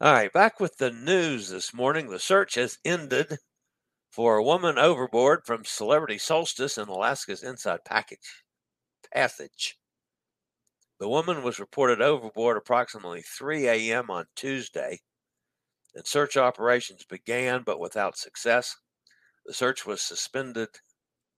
All 0.00 0.12
right, 0.12 0.32
back 0.32 0.60
with 0.60 0.76
the 0.76 0.92
news 0.92 1.48
this 1.48 1.74
morning. 1.74 2.08
The 2.08 2.20
search 2.20 2.54
has 2.54 2.78
ended 2.84 3.38
for 4.12 4.36
a 4.36 4.44
woman 4.44 4.78
overboard 4.78 5.44
from 5.44 5.64
Celebrity 5.64 6.18
Solstice 6.18 6.78
in 6.78 6.88
Alaska's 6.88 7.42
Inside 7.42 7.80
Package 7.84 8.44
Passage. 9.12 9.76
The 11.00 11.08
woman 11.08 11.42
was 11.42 11.58
reported 11.58 12.00
overboard 12.00 12.56
approximately 12.56 13.22
3 13.22 13.66
a.m. 13.68 14.08
on 14.08 14.26
Tuesday, 14.36 15.00
search 16.06 16.36
operations 16.36 17.04
began, 17.04 17.62
but 17.62 17.80
without 17.80 18.16
success. 18.16 18.76
The 19.46 19.54
search 19.54 19.86
was 19.86 20.02
suspended 20.02 20.68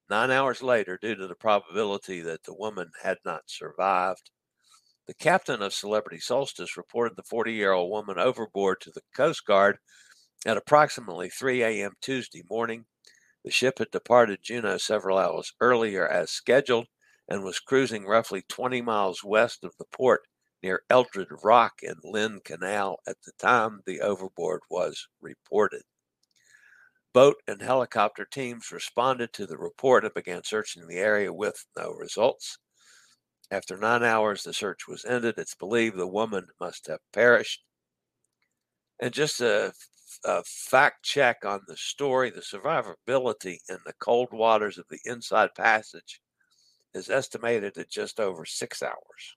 nine 0.08 0.30
hours 0.30 0.62
later 0.62 0.98
due 1.00 1.14
to 1.14 1.26
the 1.26 1.34
probability 1.34 2.20
that 2.22 2.42
the 2.44 2.54
woman 2.54 2.90
had 3.02 3.18
not 3.24 3.44
survived. 3.46 4.30
The 5.06 5.14
captain 5.14 5.62
of 5.62 5.72
Celebrity 5.72 6.20
Solstice 6.20 6.76
reported 6.76 7.16
the 7.16 7.22
40 7.22 7.52
year 7.52 7.72
old 7.72 7.90
woman 7.90 8.18
overboard 8.18 8.80
to 8.82 8.90
the 8.90 9.02
Coast 9.14 9.44
Guard 9.46 9.78
at 10.46 10.56
approximately 10.56 11.30
3 11.30 11.62
a.m. 11.62 11.92
Tuesday 12.00 12.42
morning. 12.48 12.86
The 13.44 13.50
ship 13.50 13.78
had 13.78 13.90
departed 13.90 14.42
Juneau 14.42 14.76
several 14.76 15.18
hours 15.18 15.52
earlier 15.60 16.06
as 16.06 16.30
scheduled 16.30 16.86
and 17.28 17.42
was 17.42 17.60
cruising 17.60 18.06
roughly 18.06 18.42
20 18.48 18.82
miles 18.82 19.24
west 19.24 19.64
of 19.64 19.76
the 19.78 19.84
port 19.84 20.22
near 20.62 20.82
Eldred 20.90 21.28
Rock 21.42 21.80
in 21.82 21.96
Lynn 22.04 22.40
Canal 22.44 23.00
at 23.06 23.16
the 23.22 23.32
time 23.38 23.80
the 23.86 24.00
overboard 24.00 24.60
was 24.70 25.08
reported. 25.20 25.82
Boat 27.12 27.36
and 27.48 27.60
helicopter 27.60 28.24
teams 28.24 28.70
responded 28.70 29.32
to 29.32 29.46
the 29.46 29.58
report 29.58 30.04
and 30.04 30.14
began 30.14 30.44
searching 30.44 30.86
the 30.86 30.98
area 30.98 31.32
with 31.32 31.64
no 31.76 31.92
results. 31.92 32.58
After 33.50 33.76
nine 33.76 34.04
hours, 34.04 34.44
the 34.44 34.52
search 34.52 34.86
was 34.86 35.04
ended. 35.04 35.34
It's 35.36 35.56
believed 35.56 35.96
the 35.96 36.06
woman 36.06 36.46
must 36.60 36.86
have 36.86 37.00
perished. 37.12 37.64
And 39.00 39.12
just 39.12 39.40
a, 39.40 39.72
a 40.24 40.44
fact 40.44 41.04
check 41.04 41.44
on 41.44 41.62
the 41.66 41.76
story 41.76 42.30
the 42.30 42.42
survivability 42.42 43.58
in 43.68 43.78
the 43.84 43.94
cold 43.98 44.28
waters 44.30 44.78
of 44.78 44.84
the 44.88 45.00
inside 45.04 45.50
passage 45.56 46.20
is 46.94 47.10
estimated 47.10 47.76
at 47.78 47.90
just 47.90 48.20
over 48.20 48.44
six 48.44 48.82
hours 48.82 49.36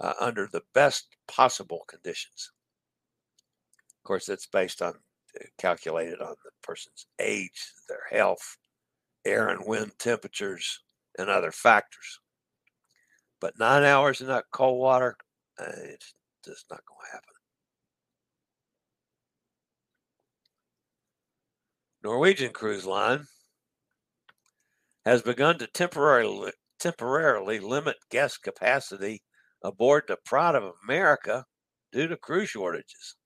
uh, 0.00 0.14
under 0.20 0.48
the 0.50 0.62
best 0.74 1.16
possible 1.26 1.84
conditions. 1.88 2.52
Of 4.02 4.06
course, 4.06 4.28
it's 4.28 4.46
based 4.46 4.82
on 4.82 4.94
uh, 4.94 5.44
calculated 5.58 6.20
on 6.20 6.34
the 6.44 6.50
person's 6.62 7.06
age, 7.18 7.72
their 7.88 8.02
health, 8.10 8.56
air 9.24 9.48
and 9.48 9.66
wind 9.66 9.92
temperatures, 9.98 10.80
and 11.18 11.28
other 11.28 11.52
factors. 11.52 12.20
But 13.40 13.58
nine 13.58 13.84
hours 13.84 14.20
in 14.20 14.28
that 14.28 14.44
cold 14.52 14.78
water, 14.78 15.16
uh, 15.58 15.64
it's 15.84 16.14
just 16.44 16.66
not 16.70 16.84
going 16.86 17.00
to 17.06 17.12
happen. 17.12 17.32
Norwegian 22.02 22.52
Cruise 22.52 22.86
Line 22.86 23.26
has 25.04 25.22
begun 25.22 25.58
to 25.58 25.66
temporarily 25.66 26.52
temporarily 26.78 27.58
limit 27.58 27.96
guest 28.10 28.42
capacity 28.42 29.22
aboard 29.66 30.04
the 30.06 30.16
Pride 30.24 30.54
of 30.54 30.72
America 30.84 31.44
due 31.90 32.06
to 32.06 32.16
crew 32.16 32.46
shortages. 32.46 33.16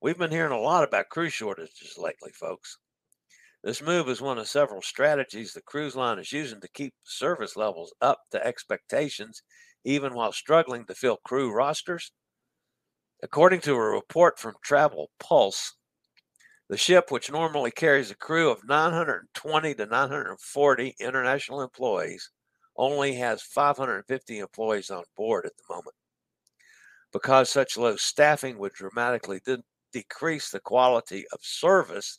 We've 0.00 0.16
been 0.18 0.30
hearing 0.30 0.52
a 0.52 0.60
lot 0.60 0.84
about 0.84 1.08
crew 1.08 1.30
shortages 1.30 1.96
lately, 1.98 2.30
folks. 2.32 2.78
This 3.64 3.82
move 3.82 4.08
is 4.08 4.20
one 4.20 4.38
of 4.38 4.48
several 4.48 4.82
strategies 4.82 5.52
the 5.52 5.60
cruise 5.60 5.96
line 5.96 6.20
is 6.20 6.32
using 6.32 6.60
to 6.60 6.68
keep 6.68 6.94
service 7.02 7.56
levels 7.56 7.92
up 8.00 8.20
to 8.30 8.44
expectations, 8.44 9.42
even 9.84 10.14
while 10.14 10.32
struggling 10.32 10.86
to 10.86 10.94
fill 10.94 11.18
crew 11.24 11.52
rosters. 11.52 12.12
According 13.20 13.62
to 13.62 13.74
a 13.74 13.80
report 13.80 14.38
from 14.38 14.54
Travel 14.62 15.10
Pulse, 15.18 15.74
the 16.68 16.76
ship, 16.76 17.10
which 17.10 17.30
normally 17.30 17.72
carries 17.72 18.12
a 18.12 18.16
crew 18.16 18.48
of 18.50 18.64
920 18.64 19.74
to 19.74 19.86
940 19.86 20.94
international 21.00 21.62
employees, 21.62 22.30
only 22.76 23.14
has 23.14 23.42
550 23.42 24.38
employees 24.38 24.90
on 24.90 25.04
board 25.16 25.46
at 25.46 25.52
the 25.56 25.74
moment. 25.74 25.94
Because 27.12 27.50
such 27.50 27.76
low 27.76 27.96
staffing 27.96 28.58
would 28.58 28.72
dramatically 28.72 29.40
de- 29.44 29.62
decrease 29.92 30.50
the 30.50 30.60
quality 30.60 31.24
of 31.32 31.40
service, 31.42 32.18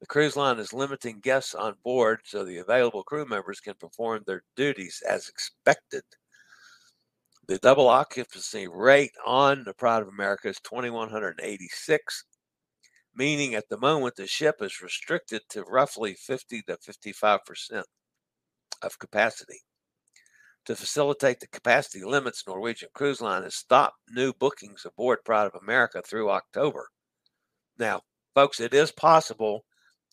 the 0.00 0.06
cruise 0.06 0.34
line 0.34 0.58
is 0.58 0.72
limiting 0.72 1.20
guests 1.20 1.54
on 1.54 1.74
board 1.84 2.20
so 2.24 2.44
the 2.44 2.58
available 2.58 3.02
crew 3.04 3.26
members 3.26 3.60
can 3.60 3.74
perform 3.74 4.22
their 4.26 4.42
duties 4.56 5.02
as 5.08 5.28
expected. 5.28 6.02
The 7.46 7.58
double 7.58 7.88
occupancy 7.88 8.66
rate 8.66 9.12
on 9.26 9.64
the 9.64 9.74
Pride 9.74 10.02
of 10.02 10.08
America 10.08 10.48
is 10.48 10.60
2,186, 10.60 12.24
meaning 13.14 13.54
at 13.54 13.68
the 13.68 13.78
moment 13.78 14.16
the 14.16 14.26
ship 14.26 14.56
is 14.60 14.80
restricted 14.80 15.42
to 15.50 15.64
roughly 15.64 16.14
50 16.14 16.62
to 16.62 16.78
55 16.78 17.44
percent 17.44 17.86
of 18.82 18.98
capacity. 18.98 19.60
To 20.66 20.76
facilitate 20.76 21.40
the 21.40 21.48
capacity 21.48 22.04
limits, 22.04 22.44
Norwegian 22.46 22.90
Cruise 22.94 23.20
Line 23.20 23.42
has 23.42 23.56
stopped 23.56 23.96
new 24.10 24.32
bookings 24.32 24.84
aboard 24.84 25.18
Pride 25.24 25.46
of 25.46 25.54
America 25.60 26.02
through 26.02 26.30
October. 26.30 26.88
Now, 27.78 28.02
folks, 28.34 28.60
it 28.60 28.74
is 28.74 28.92
possible 28.92 29.64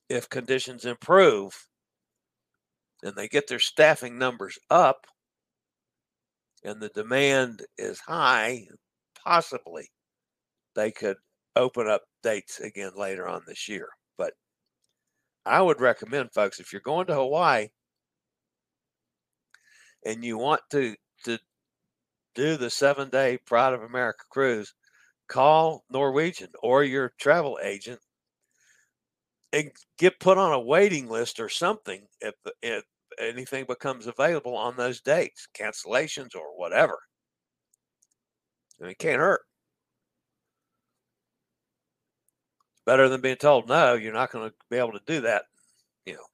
if 0.09 0.29
conditions 0.29 0.85
improve 0.85 1.67
and 3.03 3.15
they 3.15 3.27
get 3.27 3.47
their 3.47 3.59
staffing 3.59 4.17
numbers 4.17 4.57
up 4.69 5.05
and 6.63 6.81
the 6.81 6.89
demand 6.89 7.65
is 7.77 7.99
high, 7.99 8.67
possibly 9.23 9.89
they 10.75 10.91
could 10.91 11.17
open 11.55 11.87
up 11.87 12.03
dates 12.23 12.59
again 12.59 12.91
later 12.95 13.27
on 13.27 13.41
this 13.45 13.67
year. 13.67 13.89
But 14.17 14.33
I 15.45 15.61
would 15.61 15.81
recommend, 15.81 16.33
folks, 16.33 16.59
if 16.59 16.71
you're 16.71 16.81
going 16.81 17.07
to 17.07 17.15
Hawaii, 17.15 17.69
and 20.05 20.23
you 20.23 20.37
want 20.37 20.61
to 20.71 20.95
to 21.25 21.39
do 22.35 22.57
the 22.57 22.69
seven 22.69 23.09
day 23.09 23.37
Pride 23.45 23.73
of 23.73 23.83
America 23.83 24.23
cruise, 24.29 24.73
call 25.27 25.83
Norwegian 25.89 26.49
or 26.61 26.83
your 26.83 27.13
travel 27.19 27.59
agent 27.63 27.99
and 29.53 29.71
get 29.97 30.19
put 30.19 30.37
on 30.37 30.53
a 30.53 30.59
waiting 30.59 31.07
list 31.07 31.39
or 31.39 31.49
something 31.49 32.05
if, 32.21 32.35
if 32.61 32.83
anything 33.19 33.65
becomes 33.65 34.07
available 34.07 34.55
on 34.55 34.75
those 34.75 35.01
dates, 35.01 35.47
cancellations 35.57 36.35
or 36.35 36.57
whatever. 36.57 36.99
Mean, 38.79 38.91
it 38.91 38.99
can't 38.99 39.19
hurt. 39.19 39.41
Better 42.85 43.09
than 43.09 43.21
being 43.21 43.37
told, 43.37 43.67
no, 43.67 43.95
you're 43.95 44.13
not 44.13 44.31
going 44.31 44.49
to 44.49 44.55
be 44.69 44.77
able 44.77 44.93
to 44.93 45.01
do 45.05 45.21
that, 45.21 45.45
you 46.05 46.13
know, 46.13 46.25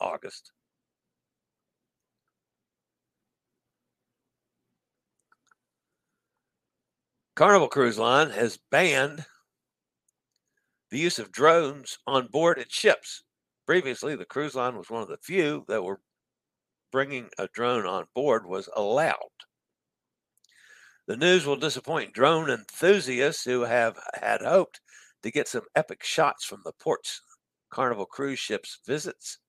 August. 0.00 0.52
Carnival 7.36 7.68
Cruise 7.68 7.98
Line 7.98 8.30
has 8.30 8.58
banned 8.70 9.26
the 10.90 10.98
use 10.98 11.18
of 11.18 11.30
drones 11.30 11.98
on 12.06 12.28
board 12.28 12.58
its 12.58 12.74
ships. 12.74 13.24
Previously, 13.66 14.16
the 14.16 14.24
cruise 14.24 14.54
line 14.54 14.78
was 14.78 14.88
one 14.88 15.02
of 15.02 15.08
the 15.08 15.18
few 15.18 15.66
that 15.68 15.84
were 15.84 16.00
bringing 16.90 17.28
a 17.36 17.46
drone 17.48 17.84
on 17.84 18.06
board 18.14 18.46
was 18.46 18.70
allowed. 18.74 19.16
The 21.06 21.18
news 21.18 21.44
will 21.44 21.56
disappoint 21.56 22.14
drone 22.14 22.48
enthusiasts 22.48 23.44
who 23.44 23.62
have 23.62 23.98
had 24.14 24.40
hoped 24.40 24.80
to 25.22 25.30
get 25.30 25.46
some 25.46 25.66
epic 25.74 26.02
shots 26.02 26.42
from 26.42 26.62
the 26.64 26.72
ports 26.72 27.20
Carnival 27.68 28.06
cruise 28.06 28.38
ships 28.38 28.78
visits. 28.86 29.40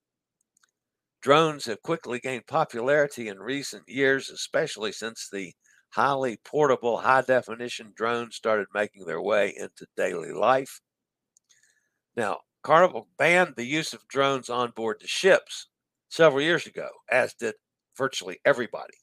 Drones 1.22 1.64
have 1.68 1.82
quickly 1.84 2.20
gained 2.20 2.48
popularity 2.48 3.30
in 3.30 3.40
recent 3.40 3.88
years, 3.88 4.30
especially 4.30 4.92
since 4.92 5.30
the 5.32 5.54
highly 5.90 6.38
portable, 6.38 6.98
high 6.98 7.22
definition 7.22 7.94
drones 7.96 8.36
started 8.36 8.68
making 8.74 9.06
their 9.06 9.22
way 9.22 9.54
into 9.58 9.88
daily 9.96 10.32
life. 10.32 10.82
Now, 12.16 12.42
Carnival 12.64 13.08
banned 13.18 13.56
the 13.56 13.66
use 13.66 13.94
of 13.94 14.08
drones 14.08 14.50
on 14.50 14.72
board 14.72 14.98
the 15.00 15.08
ships 15.08 15.68
several 16.10 16.42
years 16.42 16.66
ago, 16.66 16.90
as 17.10 17.34
did 17.34 17.56
virtually 17.96 18.40
everybody. 18.46 18.98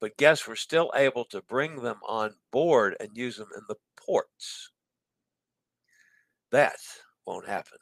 But 0.00 0.16
guests 0.16 0.46
were 0.46 0.56
still 0.56 0.92
able 0.94 1.24
to 1.26 1.42
bring 1.42 1.82
them 1.82 1.98
on 2.06 2.36
board 2.52 2.96
and 3.00 3.16
use 3.16 3.36
them 3.36 3.48
in 3.56 3.62
the 3.68 3.76
ports. 3.96 4.70
That 6.52 6.76
won't 7.26 7.48
happen 7.48 7.78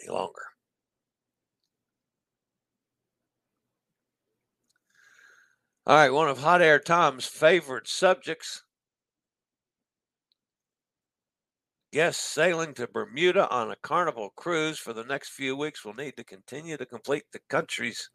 any 0.00 0.10
longer. 0.10 0.51
All 5.84 5.96
right, 5.96 6.12
one 6.12 6.28
of 6.28 6.38
Hot 6.38 6.62
Air 6.62 6.78
Tom's 6.78 7.26
favorite 7.26 7.88
subjects. 7.88 8.62
Guests 11.92 12.22
sailing 12.22 12.72
to 12.74 12.86
Bermuda 12.86 13.50
on 13.50 13.72
a 13.72 13.76
carnival 13.82 14.30
cruise 14.36 14.78
for 14.78 14.92
the 14.92 15.02
next 15.02 15.30
few 15.30 15.56
weeks 15.56 15.84
will 15.84 15.94
need 15.94 16.16
to 16.18 16.24
continue 16.24 16.76
to 16.76 16.86
complete 16.86 17.24
the 17.32 17.40
country's 17.48 18.08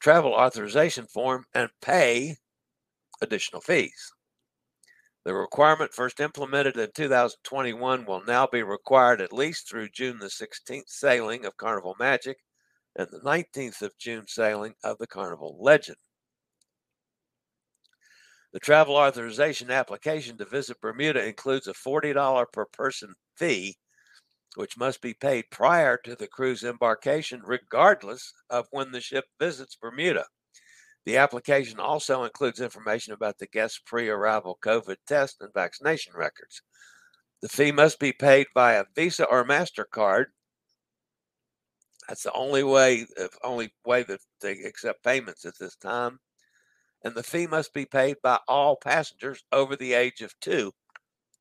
travel 0.00 0.32
authorization 0.32 1.06
form 1.06 1.44
and 1.54 1.68
pay 1.82 2.36
additional 3.20 3.60
fees. 3.60 4.10
The 5.24 5.34
requirement 5.34 5.92
first 5.92 6.20
implemented 6.20 6.78
in 6.78 6.90
2021 6.94 8.06
will 8.06 8.24
now 8.24 8.46
be 8.46 8.62
required 8.62 9.20
at 9.20 9.30
least 9.30 9.68
through 9.68 9.90
June 9.90 10.20
the 10.20 10.28
16th 10.28 10.88
sailing 10.88 11.44
of 11.44 11.58
Carnival 11.58 11.96
Magic 12.00 12.38
and 12.96 13.08
the 13.10 13.20
19th 13.20 13.82
of 13.82 13.98
June 13.98 14.26
sailing 14.26 14.74
of 14.82 14.96
the 14.96 15.06
Carnival 15.06 15.58
Legend. 15.60 15.98
The 18.52 18.60
travel 18.60 18.96
authorization 18.96 19.70
application 19.70 20.38
to 20.38 20.46
visit 20.46 20.80
Bermuda 20.80 21.24
includes 21.26 21.66
a 21.66 21.74
$40 21.74 22.50
per 22.50 22.64
person 22.64 23.14
fee, 23.36 23.76
which 24.54 24.78
must 24.78 25.02
be 25.02 25.12
paid 25.12 25.50
prior 25.50 25.98
to 25.98 26.16
the 26.16 26.28
cruise 26.28 26.64
embarkation, 26.64 27.42
regardless 27.44 28.32
of 28.48 28.66
when 28.70 28.92
the 28.92 29.02
ship 29.02 29.26
visits 29.38 29.76
Bermuda. 29.76 30.26
The 31.04 31.18
application 31.18 31.78
also 31.78 32.24
includes 32.24 32.60
information 32.60 33.12
about 33.12 33.38
the 33.38 33.46
guest's 33.46 33.80
pre 33.84 34.08
arrival 34.08 34.58
COVID 34.62 34.96
test 35.06 35.36
and 35.40 35.52
vaccination 35.52 36.14
records. 36.14 36.62
The 37.42 37.48
fee 37.48 37.72
must 37.72 37.98
be 37.98 38.12
paid 38.12 38.46
via 38.54 38.84
Visa 38.94 39.24
or 39.26 39.44
MasterCard. 39.44 40.26
That's 42.08 42.22
the 42.22 42.32
only 42.32 42.62
way, 42.62 43.06
only 43.44 43.74
way 43.84 44.02
that 44.04 44.20
they 44.40 44.52
accept 44.62 45.04
payments 45.04 45.44
at 45.44 45.58
this 45.58 45.76
time 45.76 46.18
and 47.08 47.16
the 47.16 47.22
fee 47.22 47.46
must 47.46 47.72
be 47.72 47.86
paid 47.86 48.16
by 48.22 48.38
all 48.46 48.76
passengers 48.76 49.42
over 49.50 49.74
the 49.74 49.94
age 49.94 50.20
of 50.20 50.38
two, 50.40 50.72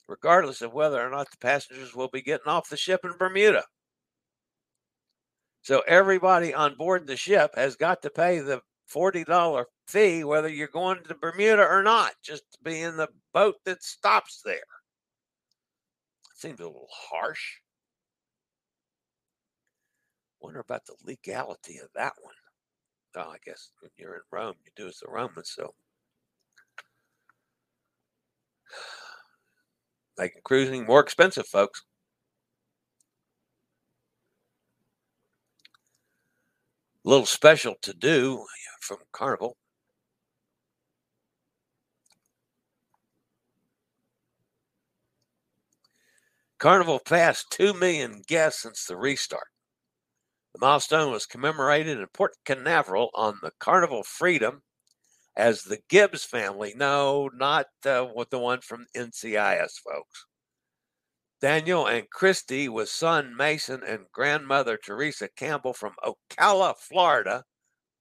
regardless 0.07 0.61
of 0.61 0.71
whether 0.71 1.05
or 1.05 1.09
not 1.09 1.29
the 1.29 1.37
passengers 1.37 1.93
will 1.93 2.07
be 2.07 2.21
getting 2.21 2.47
off 2.47 2.69
the 2.69 2.77
ship 2.77 3.01
in 3.03 3.11
Bermuda. 3.19 3.65
So 5.63 5.83
everybody 5.85 6.53
on 6.53 6.75
board 6.77 7.05
the 7.05 7.17
ship 7.17 7.51
has 7.55 7.75
got 7.75 8.01
to 8.03 8.09
pay 8.09 8.39
the 8.39 8.61
$40 8.89 9.65
fee, 9.89 10.23
whether 10.23 10.47
you're 10.47 10.69
going 10.69 11.03
to 11.03 11.15
Bermuda 11.15 11.67
or 11.67 11.83
not, 11.83 12.13
just 12.23 12.43
to 12.53 12.57
be 12.63 12.79
in 12.79 12.95
the 12.95 13.09
boat 13.33 13.55
that 13.65 13.83
stops 13.83 14.41
there. 14.45 14.61
Seems 16.33 16.61
a 16.61 16.65
little 16.65 16.87
harsh. 16.89 17.57
Wonder 20.39 20.61
about 20.61 20.85
the 20.85 20.95
legality 21.03 21.79
of 21.79 21.89
that 21.93 22.13
one. 22.21 22.36
I 23.21 23.37
guess 23.45 23.71
when 23.81 23.91
you're 23.97 24.15
in 24.15 24.21
Rome, 24.31 24.55
you 24.63 24.71
do 24.75 24.87
as 24.87 24.99
the 24.99 25.07
Romans, 25.09 25.51
so 25.55 25.73
making 30.17 30.41
cruising 30.43 30.85
more 30.85 30.99
expensive, 30.99 31.47
folks. 31.47 31.83
A 37.05 37.09
little 37.09 37.25
special 37.25 37.75
to 37.81 37.93
do 37.93 38.45
from 38.81 38.97
Carnival. 39.11 39.57
Carnival 46.59 46.99
passed 46.99 47.51
2 47.51 47.73
million 47.73 48.23
guests 48.27 48.63
since 48.63 48.85
the 48.85 48.97
restart. 48.97 49.47
The 50.59 50.65
milestone 50.65 51.11
was 51.11 51.27
commemorated 51.27 51.99
in 51.99 52.07
Port 52.07 52.35
Canaveral 52.43 53.11
on 53.13 53.37
the 53.43 53.51
Carnival 53.59 54.01
Freedom 54.01 54.63
as 55.35 55.61
the 55.61 55.77
Gibbs 55.87 56.23
family. 56.23 56.73
No, 56.75 57.29
not 57.31 57.67
uh, 57.85 58.07
with 58.15 58.31
the 58.31 58.39
one 58.39 58.61
from 58.61 58.87
NCIS, 58.95 59.73
folks. 59.73 60.25
Daniel 61.39 61.85
and 61.85 62.09
Christy, 62.09 62.67
with 62.67 62.89
son 62.89 63.35
Mason 63.37 63.83
and 63.83 64.07
grandmother 64.11 64.77
Teresa 64.77 65.29
Campbell 65.29 65.73
from 65.73 65.93
Ocala, 66.03 66.75
Florida, 66.75 67.43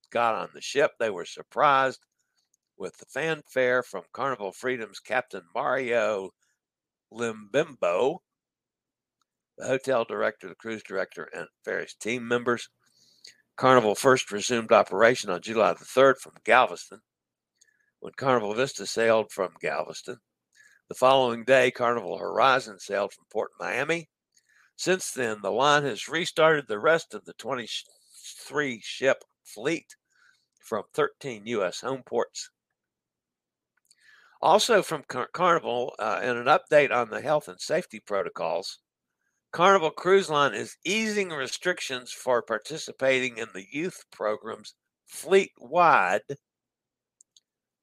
got 0.09 0.35
on 0.35 0.49
the 0.55 0.63
ship. 0.63 0.93
They 0.99 1.11
were 1.11 1.27
surprised 1.27 2.07
with 2.79 2.97
the 2.97 3.05
fanfare 3.05 3.83
from 3.83 4.05
Carnival 4.15 4.53
Freedom's 4.53 5.01
Captain 5.01 5.45
Mario 5.55 6.31
Limbimbo 7.13 8.21
the 9.59 9.67
hotel 9.67 10.05
director, 10.05 10.49
the 10.49 10.55
cruise 10.55 10.83
director, 10.83 11.29
and 11.35 11.47
various 11.65 11.95
team 11.95 12.27
members. 12.27 12.69
Carnival 13.57 13.95
first 13.95 14.31
resumed 14.31 14.73
operation 14.73 15.31
on 15.31 15.41
July 15.41 15.73
the 15.73 15.85
3rd 15.85 16.19
from 16.19 16.35
Galveston 16.45 17.01
when 18.01 18.13
Carnival 18.17 18.55
Vista 18.55 18.87
sailed 18.87 19.33
from 19.33 19.55
Galveston. 19.61 20.19
The 20.89 20.95
following 20.95 21.45
day, 21.45 21.71
Carnival 21.71 22.19
Horizon 22.19 22.79
sailed 22.79 23.13
from 23.13 23.25
Port 23.33 23.51
Miami. 23.59 24.09
Since 24.77 25.11
then, 25.11 25.39
the 25.43 25.51
line 25.51 25.85
has 25.85 26.07
restarted 26.07 26.67
the 26.69 26.79
rest 26.79 27.15
of 27.15 27.25
the 27.25 27.33
23 27.33 28.81
ship 28.85 29.25
fleet 29.43 29.97
from 30.61 30.85
13 30.93 31.47
U.S. 31.47 31.81
home 31.81 32.03
ports. 32.05 32.51
Also, 34.43 34.83
from 34.83 35.03
Car- 35.05 35.31
Carnival, 35.33 35.95
uh, 35.99 36.21
and 36.23 36.39
an 36.39 36.45
update 36.45 36.93
on 36.93 37.09
the 37.09 37.23
health 37.23 37.49
and 37.49 37.61
safety 37.61 38.01
protocols, 38.01 38.79
Carnival 39.57 39.91
Cruise 39.91 40.29
Line 40.29 40.53
is 40.53 40.77
easing 40.85 41.31
restrictions 41.31 42.13
for 42.13 42.43
participating 42.43 43.39
in 43.39 43.49
the 43.55 43.65
youth 43.73 44.05
programs 44.13 44.75
fleet 45.07 45.53
wide 45.59 46.21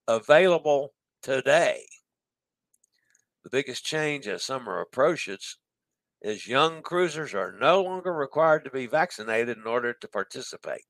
available 0.07 0.93
today. 1.23 1.83
The 3.43 3.49
biggest 3.49 3.83
change 3.83 4.27
as 4.27 4.43
summer 4.43 4.81
approaches 4.81 5.57
is 6.21 6.45
young 6.45 6.83
cruisers 6.83 7.33
are 7.33 7.57
no 7.59 7.81
longer 7.81 8.13
required 8.13 8.65
to 8.65 8.69
be 8.69 8.85
vaccinated 8.85 9.57
in 9.57 9.65
order 9.65 9.93
to 9.93 10.07
participate. 10.07 10.85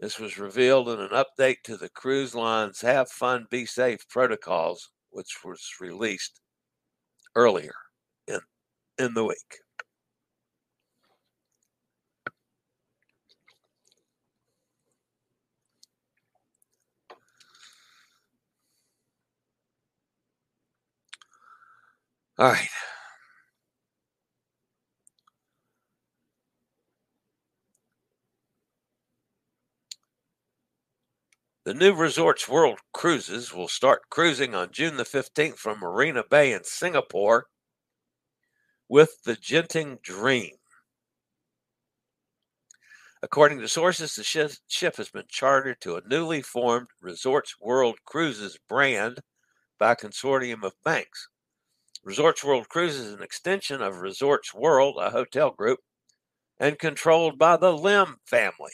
This 0.00 0.18
was 0.18 0.36
revealed 0.36 0.88
in 0.88 0.98
an 0.98 1.10
update 1.10 1.62
to 1.62 1.76
the 1.76 1.90
cruise 1.90 2.34
line's 2.34 2.80
Have 2.80 3.08
Fun, 3.08 3.46
Be 3.48 3.66
Safe 3.66 4.00
protocols, 4.08 4.90
which 5.10 5.44
was 5.44 5.64
released 5.80 6.40
earlier 7.36 7.74
in 8.98 9.14
the 9.14 9.24
week. 9.24 9.60
All 22.38 22.48
right. 22.52 22.68
The 31.62 31.72
new 31.72 31.94
Resorts 31.94 32.48
World 32.48 32.80
Cruises 32.92 33.52
will 33.54 33.68
start 33.68 34.10
cruising 34.10 34.56
on 34.56 34.72
June 34.72 34.96
the 34.96 35.04
15th 35.04 35.56
from 35.56 35.78
Marina 35.78 36.24
Bay 36.24 36.52
in 36.52 36.64
Singapore 36.64 37.46
with 38.88 39.22
the 39.24 39.36
Genting 39.36 40.00
Dream. 40.02 40.52
According 43.22 43.60
to 43.60 43.68
sources, 43.68 44.14
the 44.14 44.24
ship 44.68 44.96
has 44.96 45.08
been 45.10 45.24
chartered 45.28 45.80
to 45.80 45.96
a 45.96 46.02
newly 46.06 46.40
formed 46.40 46.88
Resorts 47.00 47.56
World 47.60 47.98
Cruises 48.04 48.58
brand 48.68 49.20
by 49.78 49.92
a 49.92 49.96
consortium 49.96 50.62
of 50.62 50.74
banks. 50.84 51.28
Resorts 52.04 52.44
World 52.44 52.68
Cruises 52.68 53.06
is 53.06 53.14
an 53.14 53.22
extension 53.22 53.82
of 53.82 54.00
Resorts 54.00 54.54
World, 54.54 54.96
a 55.00 55.10
hotel 55.10 55.50
group, 55.50 55.80
and 56.58 56.78
controlled 56.78 57.38
by 57.38 57.56
the 57.56 57.76
Lim 57.76 58.18
family, 58.24 58.72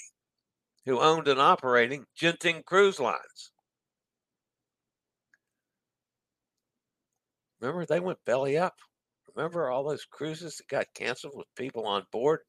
who 0.84 1.00
owned 1.00 1.26
and 1.26 1.40
operating 1.40 2.04
Genting 2.18 2.64
Cruise 2.64 3.00
Lines. 3.00 3.50
Remember, 7.60 7.86
they 7.86 8.00
went 8.00 8.24
belly 8.26 8.58
up 8.58 8.74
Remember 9.34 9.70
all 9.70 9.84
those 9.84 10.04
cruises 10.04 10.56
that 10.56 10.68
got 10.68 10.86
canceled 10.94 11.34
with 11.36 11.46
people 11.56 11.86
on 11.86 12.06
board? 12.12 12.40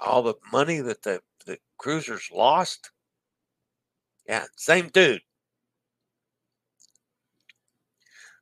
All 0.00 0.22
the 0.22 0.34
money 0.52 0.80
that 0.80 1.02
the, 1.02 1.20
the 1.46 1.58
cruisers 1.78 2.28
lost? 2.32 2.90
Yeah, 4.28 4.44
same 4.56 4.88
dude. 4.88 5.22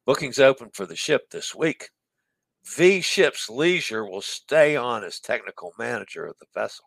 Bookings 0.07 0.39
open 0.39 0.71
for 0.73 0.87
the 0.87 0.97
ship 0.97 1.31
this 1.31 1.55
week. 1.55 1.91
V 2.65 3.01
Ships 3.01 3.49
Leisure 3.49 4.05
will 4.05 4.23
stay 4.23 4.77
on 4.77 5.05
as 5.05 5.21
technical 5.21 5.73
manager 5.79 6.27
of 6.27 6.37
the 6.41 6.47
vessel. 6.55 6.87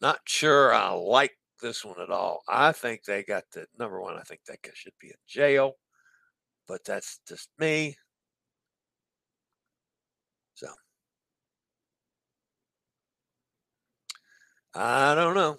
Not 0.00 0.20
sure 0.26 0.72
I 0.72 0.90
like 0.90 1.36
this 1.60 1.84
one 1.84 2.00
at 2.00 2.10
all. 2.10 2.42
I 2.48 2.72
think 2.72 3.04
they 3.04 3.22
got 3.22 3.44
the 3.52 3.66
number 3.78 4.00
one. 4.00 4.16
I 4.16 4.22
think 4.22 4.40
that 4.46 4.62
guy 4.62 4.70
should 4.74 4.92
be 5.00 5.08
in 5.08 5.14
jail, 5.26 5.74
but 6.68 6.84
that's 6.84 7.20
just 7.28 7.50
me. 7.58 7.96
So 10.54 10.68
I 14.74 15.14
don't 15.14 15.34
know. 15.34 15.56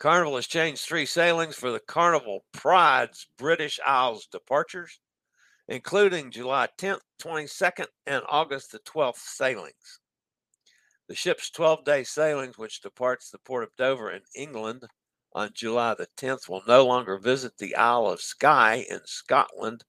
Carnival 0.00 0.36
has 0.36 0.46
changed 0.46 0.82
three 0.82 1.04
sailings 1.04 1.54
for 1.56 1.70
the 1.70 1.78
Carnival 1.78 2.44
Pride's 2.52 3.26
British 3.36 3.78
Isles 3.86 4.26
departures, 4.32 4.98
including 5.68 6.30
July 6.30 6.68
10th, 6.78 7.00
22nd, 7.22 7.86
and 8.06 8.22
August 8.26 8.72
the 8.72 8.78
12th 8.80 9.18
sailings. 9.18 9.99
The 11.10 11.16
ship's 11.16 11.50
12 11.50 11.84
day 11.84 12.04
sailings, 12.04 12.56
which 12.56 12.82
departs 12.82 13.30
the 13.30 13.40
port 13.40 13.64
of 13.64 13.74
Dover 13.74 14.12
in 14.12 14.22
England 14.36 14.84
on 15.32 15.50
July 15.52 15.94
the 15.94 16.06
10th, 16.16 16.48
will 16.48 16.62
no 16.68 16.86
longer 16.86 17.18
visit 17.18 17.58
the 17.58 17.74
Isle 17.74 18.06
of 18.06 18.20
Skye 18.20 18.86
in 18.88 19.00
Scotland, 19.06 19.84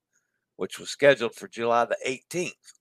which 0.56 0.80
was 0.80 0.90
scheduled 0.90 1.36
for 1.36 1.46
July 1.46 1.84
the 1.84 1.96
18th. 2.04 2.72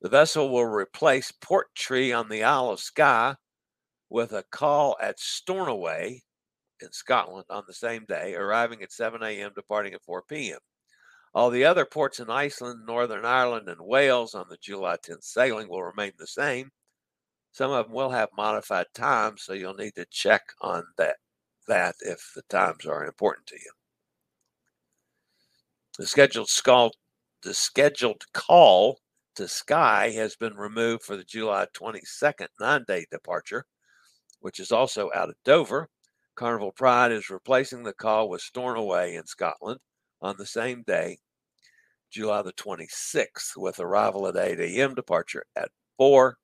The 0.00 0.08
vessel 0.08 0.50
will 0.50 0.64
replace 0.64 1.30
Portree 1.30 2.12
on 2.12 2.28
the 2.28 2.42
Isle 2.42 2.70
of 2.70 2.80
Skye 2.80 3.36
with 4.08 4.32
a 4.32 4.42
call 4.42 4.96
at 5.00 5.20
Stornoway 5.20 6.22
in 6.80 6.90
Scotland 6.90 7.46
on 7.50 7.62
the 7.68 7.72
same 7.72 8.04
day, 8.04 8.34
arriving 8.34 8.82
at 8.82 8.90
7 8.90 9.22
a.m., 9.22 9.52
departing 9.54 9.94
at 9.94 10.02
4 10.02 10.22
p.m. 10.22 10.58
All 11.34 11.50
the 11.50 11.64
other 11.64 11.84
ports 11.84 12.18
in 12.18 12.30
Iceland, 12.30 12.84
Northern 12.84 13.24
Ireland, 13.24 13.68
and 13.68 13.80
Wales 13.80 14.34
on 14.34 14.48
the 14.48 14.56
July 14.56 14.96
10th 14.96 15.22
sailing 15.22 15.68
will 15.68 15.84
remain 15.84 16.14
the 16.18 16.26
same, 16.26 16.72
some 17.52 17.70
of 17.70 17.86
them 17.86 17.94
will 17.94 18.10
have 18.10 18.28
modified 18.36 18.86
times, 18.94 19.42
so 19.42 19.52
you'll 19.52 19.74
need 19.74 19.94
to 19.96 20.06
check 20.06 20.42
on 20.60 20.84
that 20.96 21.16
that 21.68 21.94
if 22.00 22.32
the 22.34 22.42
times 22.42 22.86
are 22.86 23.04
important 23.04 23.46
to 23.46 23.56
you. 23.56 23.70
The 25.98 26.06
scheduled 26.06 26.50
call, 26.64 26.92
the 27.42 27.54
scheduled 27.54 28.24
call 28.32 29.00
to 29.36 29.46
Skye 29.46 30.10
has 30.10 30.36
been 30.36 30.56
removed 30.56 31.04
for 31.04 31.16
the 31.16 31.24
July 31.24 31.66
22nd 31.74 32.48
nine 32.58 32.84
day 32.88 33.06
departure, 33.10 33.66
which 34.40 34.58
is 34.60 34.72
also 34.72 35.10
out 35.14 35.28
of 35.28 35.36
Dover. 35.44 35.88
Carnival 36.34 36.72
Pride 36.72 37.12
is 37.12 37.30
replacing 37.30 37.82
the 37.82 37.92
call 37.92 38.28
with 38.28 38.40
Stornoway 38.40 39.14
in 39.14 39.26
Scotland 39.26 39.80
on 40.22 40.36
the 40.38 40.46
same 40.46 40.82
day, 40.86 41.18
July 42.10 42.42
the 42.42 42.52
26th, 42.52 43.56
with 43.56 43.78
arrival 43.78 44.26
at 44.26 44.36
8 44.36 44.58
a.m., 44.60 44.94
departure 44.94 45.44
at 45.54 45.70
4. 45.98 46.38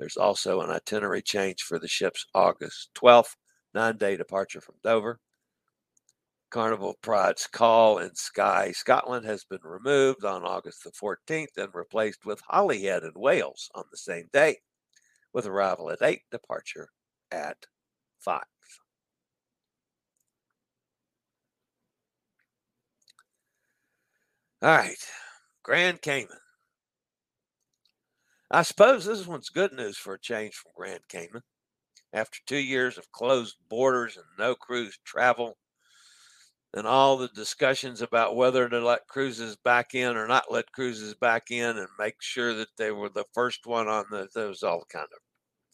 There's 0.00 0.16
also 0.16 0.62
an 0.62 0.70
itinerary 0.70 1.22
change 1.22 1.62
for 1.62 1.78
the 1.78 1.86
ship's 1.86 2.26
August 2.34 2.90
12th 2.94 3.36
nine 3.74 3.98
day 3.98 4.16
departure 4.16 4.60
from 4.62 4.76
Dover. 4.82 5.20
Carnival 6.50 6.94
Pride's 7.02 7.46
call 7.46 7.98
in 7.98 8.14
Skye, 8.14 8.72
Scotland 8.72 9.26
has 9.26 9.44
been 9.44 9.60
removed 9.62 10.24
on 10.24 10.42
August 10.44 10.82
the 10.84 10.90
14th 10.90 11.56
and 11.56 11.74
replaced 11.74 12.24
with 12.24 12.40
Holyhead 12.48 13.04
in 13.04 13.12
Wales 13.14 13.70
on 13.74 13.84
the 13.90 13.96
same 13.96 14.28
day, 14.32 14.60
with 15.32 15.46
arrival 15.46 15.90
at 15.90 16.02
8, 16.02 16.22
departure 16.30 16.88
at 17.30 17.66
5. 18.20 18.44
All 24.62 24.70
right, 24.70 24.96
Grand 25.62 26.02
Cayman. 26.02 26.39
I 28.50 28.62
suppose 28.62 29.04
this 29.04 29.26
one's 29.26 29.48
good 29.48 29.72
news 29.72 29.96
for 29.96 30.14
a 30.14 30.18
change 30.18 30.54
from 30.56 30.72
Grand 30.74 31.06
Cayman. 31.08 31.42
After 32.12 32.40
two 32.46 32.58
years 32.58 32.98
of 32.98 33.12
closed 33.12 33.56
borders 33.68 34.16
and 34.16 34.26
no 34.36 34.56
cruise 34.56 34.98
travel, 35.04 35.56
and 36.74 36.86
all 36.86 37.16
the 37.16 37.28
discussions 37.28 38.02
about 38.02 38.36
whether 38.36 38.68
to 38.68 38.80
let 38.80 39.06
cruises 39.06 39.56
back 39.56 39.94
in 39.94 40.16
or 40.16 40.26
not 40.26 40.50
let 40.50 40.72
cruises 40.72 41.14
back 41.14 41.50
in 41.50 41.78
and 41.78 41.88
make 41.98 42.20
sure 42.20 42.54
that 42.54 42.76
they 42.76 42.90
were 42.90 43.08
the 43.08 43.24
first 43.34 43.66
one 43.66 43.88
on 43.88 44.04
the 44.10 44.28
those 44.34 44.62
all 44.62 44.84
kind 44.88 45.06
of 45.12 45.18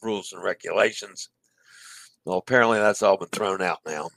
rules 0.01 0.31
and 0.33 0.43
regulations. 0.43 1.29
Well, 2.25 2.37
apparently 2.37 2.79
that's 2.79 3.01
all 3.01 3.17
been 3.17 3.29
thrown 3.29 3.61
out 3.61 3.79
now. 3.85 4.09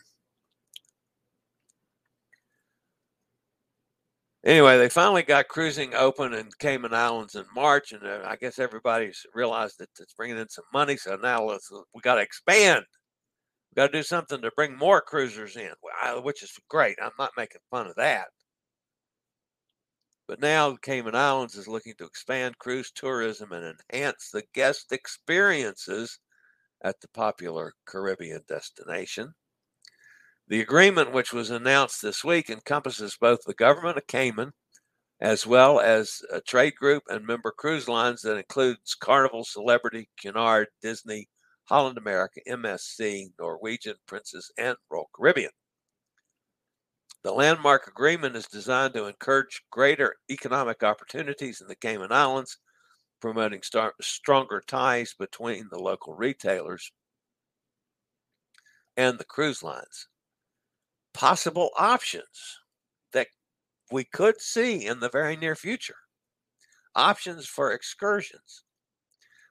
Anyway, 4.45 4.79
they 4.79 4.89
finally 4.89 5.23
got 5.23 5.49
cruising 5.49 5.95
open 5.95 6.33
in 6.33 6.49
Cayman 6.59 6.95
Islands 6.95 7.35
in 7.35 7.45
March, 7.55 7.93
and 7.93 8.03
uh, 8.05 8.23
I 8.25 8.37
guess 8.37 8.59
everybody's 8.59 9.27
realized 9.35 9.79
that 9.79 9.91
it's 9.99 10.15
bringing 10.15 10.39
in 10.39 10.49
some 10.49 10.65
money. 10.73 10.97
So 10.97 11.17
now 11.17 11.45
let's 11.45 11.71
we 11.95 12.01
got 12.01 12.15
to 12.15 12.23
expand 12.23 12.85
we 13.71 13.81
got 13.81 13.93
to 13.93 13.99
do 13.99 14.03
something 14.03 14.43
to 14.43 14.51
bring 14.57 14.77
more 14.77 15.01
cruisers 15.01 15.57
in, 15.57 15.73
which 16.23 16.43
is 16.43 16.59
great. 16.69 16.99
I'm 17.01 17.13
not 17.19 17.33
making 17.37 17.61
fun 17.71 17.87
of 17.87 17.95
that. 17.97 18.29
But 20.27 20.41
now 20.41 20.77
Cayman 20.77 21.15
Islands 21.15 21.55
is 21.55 21.69
looking 21.69 21.95
to 21.99 22.05
expand 22.05 22.59
cruise 22.59 22.91
tourism 22.91 23.53
and 23.53 23.77
enhance 23.93 24.31
the 24.31 24.43
guest 24.55 24.93
experiences 24.93 26.19
at 26.83 27.01
the 27.01 27.09
popular 27.09 27.75
Caribbean 27.87 28.43
destination. 28.49 29.35
The 30.51 30.61
agreement, 30.61 31.13
which 31.13 31.33
was 31.33 31.51
announced 31.51 32.03
this 32.03 32.25
week, 32.25 32.51
encompasses 32.51 33.17
both 33.17 33.45
the 33.47 33.55
government 33.55 33.99
of 33.99 34.09
Cayman 34.09 34.51
as 35.21 35.47
well 35.47 35.79
as 35.79 36.23
a 36.33 36.41
trade 36.41 36.75
group 36.75 37.05
and 37.09 37.25
member 37.25 37.53
cruise 37.53 37.87
lines 37.87 38.23
that 38.23 38.37
includes 38.37 38.97
Carnival, 38.97 39.45
Celebrity, 39.45 40.09
Cunard, 40.21 40.67
Disney, 40.83 41.29
Holland 41.67 41.99
America, 41.99 42.41
MSC, 42.49 43.29
Norwegian, 43.39 43.95
Princess, 44.09 44.51
and 44.59 44.77
Royal 44.91 45.09
Caribbean. 45.15 45.53
The 47.23 47.31
landmark 47.33 47.87
agreement 47.87 48.35
is 48.35 48.47
designed 48.47 48.95
to 48.95 49.05
encourage 49.05 49.63
greater 49.71 50.17
economic 50.29 50.83
opportunities 50.83 51.61
in 51.61 51.69
the 51.69 51.77
Cayman 51.77 52.11
Islands, 52.11 52.59
promoting 53.21 53.63
star- 53.63 53.95
stronger 54.01 54.61
ties 54.67 55.15
between 55.17 55.69
the 55.71 55.79
local 55.79 56.17
retailers 56.17 56.91
and 58.97 59.17
the 59.17 59.25
cruise 59.25 59.63
lines. 59.63 60.09
Possible 61.13 61.71
options 61.77 62.61
that 63.13 63.29
we 63.91 64.05
could 64.05 64.41
see 64.41 64.87
in 64.87 65.01
the 65.01 65.09
very 65.11 65.37
near 65.37 65.57
future 65.57 65.97
options 66.95 67.47
for 67.47 67.73
excursions 67.73 68.65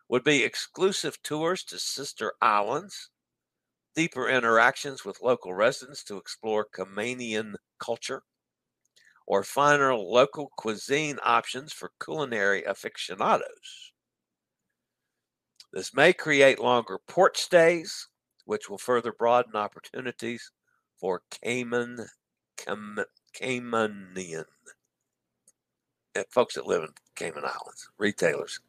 would 0.07 0.23
be 0.23 0.43
exclusive 0.43 1.21
tours 1.21 1.63
to 1.63 1.77
sister 1.77 2.33
islands, 2.41 3.09
deeper 3.95 4.27
interactions 4.27 5.05
with 5.05 5.21
local 5.21 5.53
residents 5.53 6.03
to 6.03 6.17
explore 6.17 6.65
Caymanian 6.75 7.53
culture, 7.79 8.23
or 9.27 9.43
finer 9.43 9.95
local 9.95 10.51
cuisine 10.57 11.19
options 11.23 11.71
for 11.71 11.91
culinary 12.03 12.63
aficionados. 12.63 13.93
This 15.71 15.93
may 15.93 16.13
create 16.13 16.57
longer 16.57 16.97
port 17.07 17.37
stays, 17.37 18.07
which 18.45 18.67
will 18.67 18.79
further 18.79 19.13
broaden 19.13 19.55
opportunities 19.55 20.51
for 20.99 21.21
Cayman, 21.31 22.05
Caymanian 22.57 24.45
eh, 26.15 26.23
folks 26.29 26.55
that 26.55 26.67
live 26.67 26.83
in 26.83 26.89
Cayman 27.15 27.43
Islands, 27.43 27.89
retailers 27.97 28.59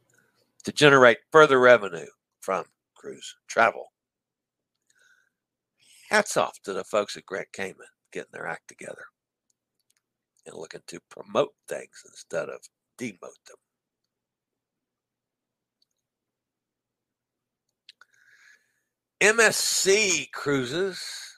to 0.64 0.72
generate 0.72 1.18
further 1.32 1.58
revenue 1.58 2.06
from 2.40 2.64
cruise 2.94 3.36
travel. 3.48 3.92
Hats 6.10 6.36
off 6.36 6.60
to 6.62 6.72
the 6.72 6.84
folks 6.84 7.16
at 7.16 7.26
Grand 7.26 7.46
Cayman 7.52 7.86
getting 8.12 8.30
their 8.32 8.46
act 8.46 8.68
together 8.68 9.04
and 10.46 10.56
looking 10.56 10.82
to 10.88 11.00
promote 11.08 11.54
things 11.68 12.02
instead 12.06 12.48
of 12.48 12.60
demote 12.98 13.38
them. 13.46 13.56
MSC 19.20 20.32
Cruises, 20.32 21.29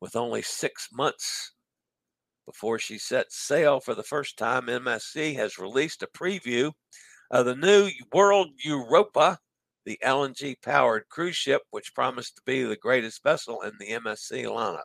with 0.00 0.16
only 0.16 0.42
six 0.42 0.88
months 0.92 1.52
before 2.46 2.78
she 2.78 2.96
sets 2.96 3.36
sail 3.36 3.80
for 3.80 3.94
the 3.94 4.04
first 4.04 4.38
time, 4.38 4.66
MSC 4.66 5.34
has 5.34 5.58
released 5.58 6.02
a 6.02 6.06
preview 6.06 6.72
of 7.30 7.44
the 7.44 7.56
new 7.56 7.90
World 8.12 8.50
Europa, 8.64 9.38
the 9.84 9.98
LNG 10.02 10.62
powered 10.62 11.08
cruise 11.08 11.36
ship, 11.36 11.62
which 11.70 11.94
promised 11.94 12.36
to 12.36 12.42
be 12.46 12.62
the 12.62 12.76
greatest 12.76 13.22
vessel 13.24 13.62
in 13.62 13.72
the 13.78 13.90
MSC 13.90 14.44
lineup. 14.44 14.84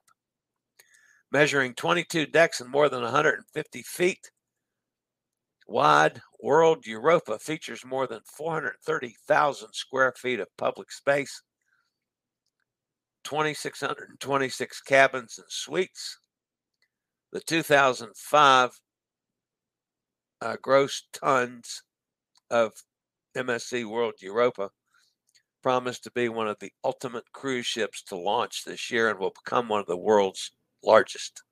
Measuring 1.32 1.76
22 1.76 2.26
decks 2.26 2.60
and 2.60 2.70
more 2.70 2.90
than 2.90 3.04
150 3.04 3.82
feet 3.84 4.32
wide, 5.68 6.22
World 6.42 6.86
Europa 6.88 7.38
features 7.38 7.86
more 7.86 8.08
than 8.08 8.22
430,000 8.26 9.74
square 9.74 10.14
feet 10.18 10.40
of 10.40 10.48
public 10.58 10.92
space, 10.92 11.44
2,626 13.24 14.82
cabins 14.82 15.38
and 15.38 15.48
suites. 15.50 16.20
The 17.32 17.40
2005 17.40 18.80
uh, 20.42 20.58
gross 20.62 21.04
tons 21.14 21.84
of 22.50 22.74
MSC 23.38 23.86
World 23.86 24.16
Europa 24.20 24.70
promised 25.62 26.04
to 26.04 26.12
be 26.12 26.28
one 26.28 26.48
of 26.48 26.58
the 26.60 26.72
ultimate 26.84 27.32
cruise 27.34 27.66
ships 27.66 28.02
to 28.04 28.16
launch 28.16 28.64
this 28.66 28.92
year 28.92 29.10
and 29.10 29.20
will 29.20 29.34
become 29.44 29.70
one 29.70 29.80
of 29.80 29.86
the 29.86 29.98
world's 29.98 30.52
largest, 30.84 31.44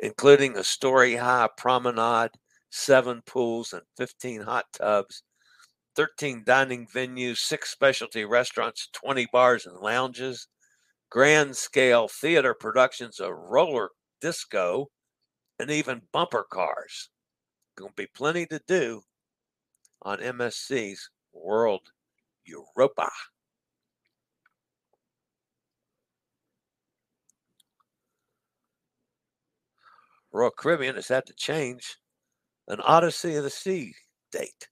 including 0.00 0.56
a 0.56 0.64
story 0.64 1.16
high 1.16 1.48
promenade, 1.56 2.30
seven 2.70 3.22
pools, 3.26 3.72
and 3.72 3.82
15 3.96 4.42
hot 4.42 4.66
tubs, 4.72 5.22
13 5.96 6.44
dining 6.44 6.86
venues, 6.86 7.38
six 7.38 7.70
specialty 7.70 8.24
restaurants, 8.24 8.88
20 8.92 9.26
bars 9.32 9.66
and 9.66 9.76
lounges, 9.78 10.46
grand 11.10 11.56
scale 11.56 12.08
theater 12.08 12.54
productions, 12.54 13.20
of 13.20 13.32
roller 13.32 13.90
disco, 14.20 14.90
and 15.58 15.70
even 15.70 16.02
bumper 16.12 16.44
cars. 16.50 17.10
Going 17.76 17.90
to 17.90 18.02
be 18.02 18.08
plenty 18.14 18.46
to 18.46 18.60
do 18.66 19.02
on 20.02 20.18
MSC's 20.18 21.10
World 21.32 21.82
Europa. 22.44 23.10
Royal 30.32 30.50
Caribbean 30.50 30.96
has 30.96 31.08
had 31.08 31.26
to 31.26 31.32
change 31.34 31.96
an 32.68 32.80
Odyssey 32.80 33.34
of 33.36 33.44
the 33.44 33.50
Sea 33.50 33.94
date. 34.30 34.68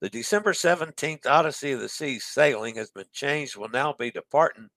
The 0.00 0.08
December 0.08 0.52
17th 0.52 1.26
Odyssey 1.26 1.72
of 1.72 1.80
the 1.80 1.88
Sea 1.88 2.18
sailing 2.18 2.76
has 2.76 2.90
been 2.90 3.04
changed, 3.12 3.56
will 3.56 3.68
now 3.68 3.92
be 3.92 4.10
departing 4.10 4.68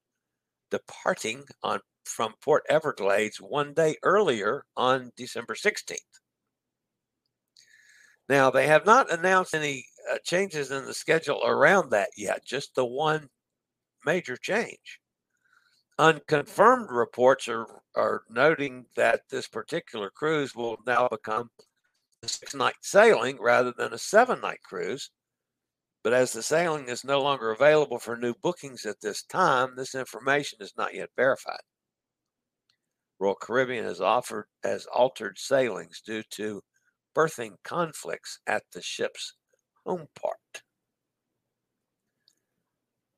departing 0.72 1.44
on 1.64 1.80
from 2.06 2.34
Port 2.42 2.64
Everglades 2.70 3.42
one 3.42 3.74
day 3.74 3.98
earlier 4.04 4.64
on 4.76 5.12
December 5.18 5.56
16th. 5.56 5.98
Now, 8.30 8.50
they 8.50 8.68
have 8.68 8.86
not 8.86 9.12
announced 9.12 9.54
any 9.54 9.86
uh, 10.12 10.18
changes 10.24 10.72
in 10.72 10.86
the 10.86 10.94
schedule 10.94 11.42
around 11.46 11.92
that 11.92 12.10
yet, 12.18 12.46
just 12.46 12.76
the 12.76 12.86
one 12.86 13.30
major 14.06 14.38
change. 14.38 15.00
Unconfirmed 16.00 16.90
reports 16.92 17.48
are, 17.48 17.66
are 17.96 18.24
noting 18.30 18.86
that 18.96 19.22
this 19.30 19.48
particular 19.48 20.10
cruise 20.10 20.56
will 20.56 20.78
now 20.86 21.08
become 21.08 21.50
a 22.24 22.28
six 22.28 22.54
night 22.54 22.76
sailing 22.82 23.38
rather 23.40 23.72
than 23.72 23.94
a 23.94 23.98
seven 23.98 24.42
night 24.42 24.62
cruise. 24.64 25.10
But 26.08 26.14
as 26.14 26.32
the 26.32 26.42
sailing 26.42 26.88
is 26.88 27.04
no 27.04 27.22
longer 27.22 27.52
available 27.52 28.00
for 28.00 28.16
new 28.16 28.34
bookings 28.34 28.86
at 28.86 29.02
this 29.02 29.24
time, 29.24 29.76
this 29.76 29.94
information 29.94 30.60
is 30.62 30.74
not 30.78 30.96
yet 30.96 31.10
verified. 31.18 31.60
Royal 33.20 33.36
Caribbean 33.36 33.84
has 33.84 34.00
offered 34.00 34.46
has 34.64 34.86
altered 34.86 35.38
sailings 35.38 36.00
due 36.00 36.24
to 36.30 36.64
berthing 37.14 37.58
conflicts 37.62 38.40
at 38.48 38.64
the 38.72 38.82
ship's 38.82 39.34
home 39.86 40.08
port. 40.16 40.64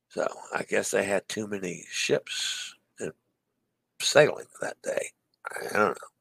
So 0.08 0.28
I 0.52 0.64
guess 0.64 0.90
they 0.90 1.04
had 1.04 1.30
too 1.30 1.48
many 1.48 1.86
ships 1.92 2.74
uh, 3.00 3.12
sailing 4.02 4.48
that 4.62 4.82
day. 4.82 5.12
I 5.46 5.64
don't 5.74 5.90
know. 5.90 6.19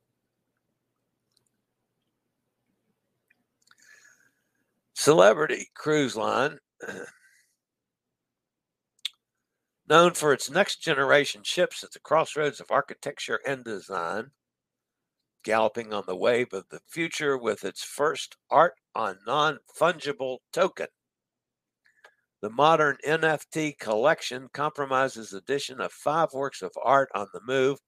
Celebrity 5.00 5.68
Cruise 5.74 6.16
Line, 6.16 6.58
known 9.88 10.12
for 10.12 10.32
its 10.32 10.50
next 10.50 10.82
generation 10.82 11.44
ships 11.44 11.84
at 11.84 11.92
the 11.92 12.00
crossroads 12.00 12.58
of 12.58 12.72
architecture 12.72 13.38
and 13.46 13.62
design, 13.62 14.32
galloping 15.44 15.92
on 15.92 16.02
the 16.08 16.16
wave 16.16 16.52
of 16.52 16.64
the 16.70 16.80
future 16.88 17.38
with 17.38 17.64
its 17.64 17.84
first 17.84 18.36
art 18.50 18.74
on 18.92 19.20
non 19.24 19.60
fungible 19.80 20.38
token. 20.52 20.88
The 22.42 22.50
modern 22.50 22.96
NFT 23.06 23.78
collection 23.78 24.48
compromises 24.52 25.30
the 25.30 25.38
edition 25.38 25.80
of 25.80 25.92
five 25.92 26.32
works 26.32 26.60
of 26.60 26.72
art 26.82 27.08
on 27.14 27.28
the 27.32 27.40
move, 27.46 27.78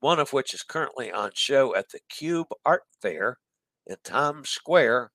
one 0.00 0.18
of 0.18 0.32
which 0.32 0.54
is 0.54 0.62
currently 0.62 1.12
on 1.12 1.32
show 1.34 1.76
at 1.76 1.90
the 1.90 2.00
Cube 2.08 2.48
Art 2.64 2.84
Fair 3.02 3.40
in 3.86 3.96
Times 4.02 4.48
Square 4.48 5.10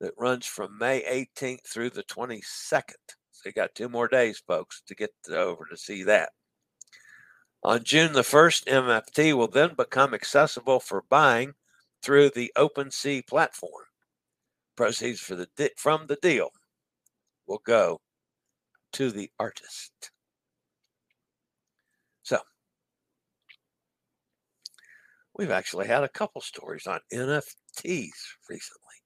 that 0.00 0.14
runs 0.16 0.46
from 0.46 0.78
May 0.78 1.02
18th 1.02 1.66
through 1.66 1.90
the 1.90 2.04
22nd. 2.04 2.94
So 3.32 3.42
you 3.46 3.52
got 3.52 3.74
two 3.74 3.88
more 3.88 4.08
days, 4.08 4.42
folks, 4.46 4.82
to 4.86 4.94
get 4.94 5.10
over 5.30 5.64
to 5.70 5.76
see 5.76 6.02
that. 6.04 6.30
On 7.64 7.82
June 7.82 8.12
the 8.12 8.22
1st, 8.22 8.66
NFT 8.66 9.32
will 9.34 9.48
then 9.48 9.74
become 9.74 10.14
accessible 10.14 10.80
for 10.80 11.04
buying 11.08 11.54
through 12.02 12.30
the 12.30 12.52
OpenSea 12.56 13.26
platform. 13.26 13.84
Proceeds 14.76 15.20
for 15.20 15.34
the 15.34 15.48
di- 15.56 15.70
from 15.76 16.06
the 16.06 16.16
deal 16.22 16.50
will 17.48 17.62
go 17.64 18.00
to 18.92 19.10
the 19.10 19.30
artist. 19.40 20.12
So, 22.22 22.38
we've 25.36 25.50
actually 25.50 25.88
had 25.88 26.04
a 26.04 26.08
couple 26.08 26.40
stories 26.40 26.86
on 26.86 27.00
NFTs 27.12 28.10
recently. 28.48 28.97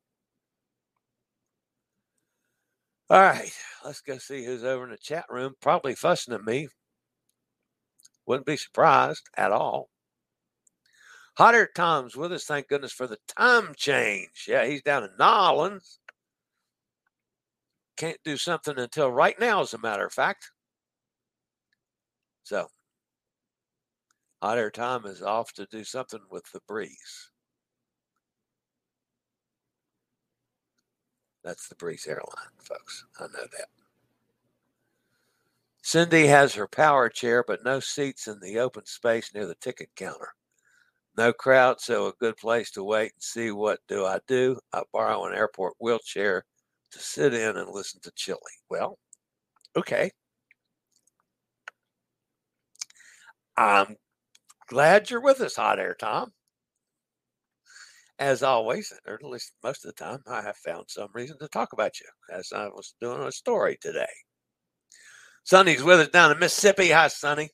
All 3.12 3.20
right, 3.20 3.52
let's 3.84 4.00
go 4.00 4.16
see 4.16 4.42
who's 4.42 4.64
over 4.64 4.84
in 4.84 4.90
the 4.90 4.96
chat 4.96 5.26
room. 5.28 5.52
Probably 5.60 5.94
fussing 5.94 6.32
at 6.32 6.46
me. 6.46 6.68
Wouldn't 8.24 8.46
be 8.46 8.56
surprised 8.56 9.28
at 9.36 9.52
all. 9.52 9.90
Hot 11.36 11.54
Air 11.54 11.68
Tom's 11.76 12.16
with 12.16 12.32
us. 12.32 12.44
Thank 12.44 12.68
goodness 12.68 12.90
for 12.94 13.06
the 13.06 13.18
time 13.36 13.74
change. 13.76 14.46
Yeah, 14.48 14.64
he's 14.64 14.80
down 14.80 15.04
in 15.04 15.10
Nolans. 15.18 15.98
Can't 17.98 18.16
do 18.24 18.38
something 18.38 18.78
until 18.78 19.10
right 19.10 19.38
now, 19.38 19.60
as 19.60 19.74
a 19.74 19.78
matter 19.78 20.06
of 20.06 20.14
fact. 20.14 20.50
So, 22.44 22.68
Hot 24.40 24.56
Air 24.56 24.70
Tom 24.70 25.04
is 25.04 25.20
off 25.20 25.52
to 25.52 25.66
do 25.66 25.84
something 25.84 26.20
with 26.30 26.50
the 26.54 26.60
breeze. 26.66 27.31
That's 31.44 31.68
the 31.68 31.74
Breeze 31.74 32.06
airline, 32.06 32.52
folks. 32.58 33.04
I 33.18 33.24
know 33.24 33.46
that. 33.58 33.68
Cindy 35.82 36.26
has 36.28 36.54
her 36.54 36.68
power 36.68 37.08
chair, 37.08 37.42
but 37.44 37.64
no 37.64 37.80
seats 37.80 38.28
in 38.28 38.38
the 38.40 38.60
open 38.60 38.86
space 38.86 39.34
near 39.34 39.46
the 39.46 39.56
ticket 39.56 39.90
counter. 39.96 40.28
No 41.16 41.32
crowd, 41.32 41.80
so 41.80 42.06
a 42.06 42.12
good 42.20 42.36
place 42.36 42.70
to 42.72 42.84
wait 42.84 43.12
and 43.12 43.22
see 43.22 43.50
what 43.50 43.80
do 43.88 44.04
I 44.06 44.20
do. 44.28 44.58
I 44.72 44.82
borrow 44.92 45.26
an 45.26 45.34
airport 45.34 45.74
wheelchair 45.80 46.44
to 46.92 46.98
sit 46.98 47.34
in 47.34 47.56
and 47.56 47.68
listen 47.68 48.00
to 48.02 48.12
Chillie. 48.14 48.38
Well, 48.70 48.98
okay. 49.76 50.10
I'm 53.56 53.96
glad 54.68 55.10
you're 55.10 55.20
with 55.20 55.40
us, 55.40 55.56
Hot 55.56 55.78
Air 55.78 55.96
Tom 55.98 56.32
as 58.22 58.44
always, 58.44 58.92
or 59.06 59.14
at 59.14 59.24
least 59.24 59.52
most 59.64 59.84
of 59.84 59.94
the 59.94 60.04
time, 60.04 60.20
I 60.28 60.42
have 60.42 60.56
found 60.56 60.84
some 60.88 61.08
reason 61.12 61.38
to 61.40 61.48
talk 61.48 61.72
about 61.72 61.98
you, 62.00 62.06
as 62.32 62.52
I 62.54 62.68
was 62.68 62.94
doing 63.00 63.20
a 63.20 63.32
story 63.32 63.76
today. 63.80 64.06
Sonny's 65.42 65.82
with 65.82 65.98
us 65.98 66.08
down 66.08 66.30
in 66.30 66.38
Mississippi. 66.38 66.90
Hi, 66.90 67.08
Sonny. 67.08 67.50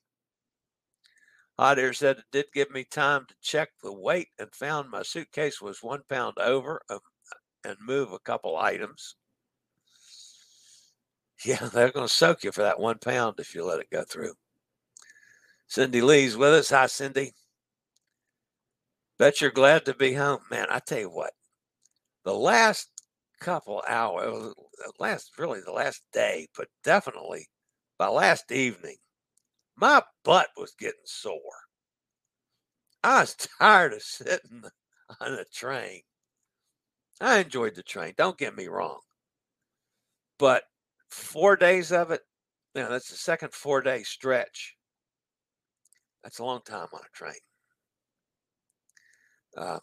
Hot 1.59 1.79
Air 1.79 1.95
said 1.95 2.19
it 2.19 2.25
did 2.31 2.47
give 2.53 2.71
me 2.71 2.85
time 2.85 3.25
to 3.29 3.35
check 3.41 3.71
the 3.83 3.93
weight 3.93 4.29
and 4.39 4.55
found 4.55 4.91
my 4.91 5.03
suitcase 5.03 5.61
was 5.61 5.83
one 5.83 6.03
pound 6.09 6.37
over 6.39 6.83
um, 6.91 7.01
and 7.65 7.77
move 7.81 8.13
a 8.13 8.19
couple 8.19 8.59
items. 8.59 9.17
Yeah, 11.45 11.69
they're 11.73 11.91
going 11.91 12.07
to 12.07 12.13
soak 12.13 12.45
you 12.45 12.53
for 12.53 12.63
that 12.63 12.79
one 12.79 12.99
pound 12.99 13.37
if 13.39 13.55
you 13.55 13.65
let 13.65 13.81
it 13.81 13.91
go 13.91 14.05
through. 14.05 14.35
Cindy 15.67 16.03
Lee's 16.03 16.37
with 16.37 16.53
us. 16.53 16.71
Hi, 16.71 16.87
Cindy. 16.87 17.33
Bet 19.19 19.41
you're 19.41 19.51
glad 19.51 19.85
to 19.87 19.95
be 19.95 20.15
home. 20.15 20.41
Man, 20.51 20.67
I 20.71 20.79
tell 20.79 21.01
you 21.01 21.11
what, 21.11 21.33
the 22.25 22.35
last 22.35 22.89
couple 23.41 23.83
hours, 23.89 24.55
last 24.99 25.33
really 25.39 25.61
the 25.61 25.73
last 25.73 26.03
day, 26.13 26.49
but 26.57 26.69
definitely 26.85 27.49
by 27.99 28.09
last 28.09 28.53
evening, 28.53 28.97
my 29.77 30.03
butt 30.25 30.49
was 30.57 30.75
getting 30.79 31.01
sore. 31.05 31.41
I 33.03 33.21
was 33.21 33.35
tired 33.59 33.93
of 33.93 34.03
sitting 34.03 34.63
on 35.21 35.33
a 35.33 35.45
train. 35.45 36.03
I 37.21 37.39
enjoyed 37.39 37.75
the 37.75 37.83
train, 37.83 38.15
don't 38.17 38.39
get 38.39 38.57
me 38.57 38.69
wrong. 38.69 39.01
But 40.39 40.65
four 41.09 41.57
days 41.57 41.91
of 41.91 42.13
it, 42.13 42.23
know, 42.75 42.91
that's 42.91 43.11
the 43.11 43.17
second 43.17 43.53
four 43.53 43.81
day 43.81 44.03
stretch. 44.03 44.77
That's 46.23 46.39
a 46.39 46.45
long 46.45 46.61
time 46.65 46.89
on 46.93 47.01
a 47.01 47.17
train. 47.17 47.35
Uh, 49.57 49.79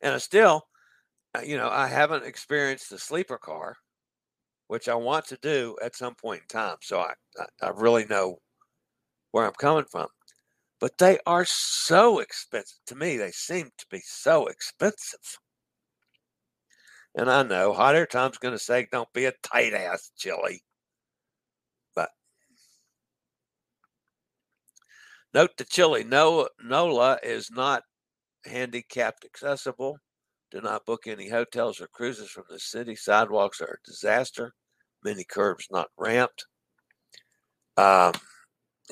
and 0.00 0.14
I 0.14 0.18
still, 0.18 0.66
uh, 1.36 1.42
you 1.42 1.56
know, 1.56 1.68
I 1.68 1.88
haven't 1.88 2.24
experienced 2.24 2.90
the 2.90 2.98
sleeper 2.98 3.38
car, 3.38 3.76
which 4.68 4.88
I 4.88 4.94
want 4.94 5.26
to 5.26 5.38
do 5.42 5.76
at 5.82 5.96
some 5.96 6.14
point 6.14 6.42
in 6.42 6.48
time. 6.48 6.76
So 6.82 7.00
I, 7.00 7.14
I, 7.38 7.66
I 7.66 7.70
really 7.74 8.04
know 8.06 8.38
where 9.32 9.46
I'm 9.46 9.52
coming 9.58 9.84
from. 9.90 10.08
But 10.80 10.98
they 10.98 11.18
are 11.26 11.44
so 11.46 12.18
expensive. 12.18 12.78
To 12.86 12.94
me, 12.94 13.16
they 13.16 13.30
seem 13.30 13.70
to 13.78 13.86
be 13.90 14.02
so 14.04 14.46
expensive. 14.46 15.38
And 17.14 17.30
I 17.30 17.42
know 17.42 17.72
Hot 17.72 17.94
Air 17.94 18.06
Tom's 18.06 18.38
going 18.38 18.54
to 18.54 18.58
say, 18.58 18.86
don't 18.90 19.12
be 19.12 19.24
a 19.26 19.32
tight 19.42 19.72
ass, 19.72 20.10
Chillie. 20.16 20.62
Note 25.34 25.56
to 25.56 25.64
Chillie, 25.64 26.04
no, 26.04 26.48
NOLA 26.62 27.18
is 27.24 27.50
not 27.50 27.82
handicapped 28.46 29.24
accessible. 29.24 29.98
Do 30.52 30.60
not 30.60 30.86
book 30.86 31.08
any 31.08 31.28
hotels 31.28 31.80
or 31.80 31.88
cruises 31.88 32.30
from 32.30 32.44
the 32.48 32.60
city. 32.60 32.94
Sidewalks 32.94 33.60
are 33.60 33.80
a 33.80 33.84
disaster. 33.84 34.54
Many 35.02 35.24
curbs 35.24 35.66
not 35.72 35.88
ramped. 35.98 36.46
Um, 37.76 38.12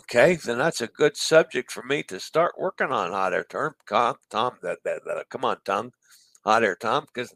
okay, 0.00 0.34
then 0.34 0.58
that's 0.58 0.80
a 0.80 0.88
good 0.88 1.16
subject 1.16 1.70
for 1.70 1.84
me 1.84 2.02
to 2.04 2.18
start 2.18 2.58
working 2.58 2.90
on 2.90 3.12
hot 3.12 3.32
air 3.32 3.46
term. 3.48 3.74
Tom, 3.88 4.16
Tom 4.28 4.56
that, 4.62 4.78
that, 4.84 5.02
that, 5.06 5.28
come 5.30 5.44
on, 5.44 5.58
Tom, 5.64 5.92
hot 6.44 6.64
air 6.64 6.74
Tom, 6.74 7.06
because 7.14 7.32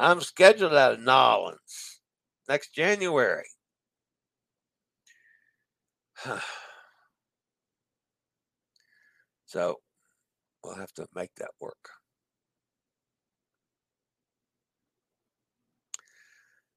I'm 0.00 0.20
scheduled 0.20 0.74
out 0.74 0.94
of 0.94 1.00
Nolans 1.00 2.00
next 2.48 2.74
January. 2.74 3.46
So 9.50 9.80
we'll 10.62 10.76
have 10.76 10.92
to 10.92 11.08
make 11.12 11.34
that 11.38 11.50
work. 11.58 11.90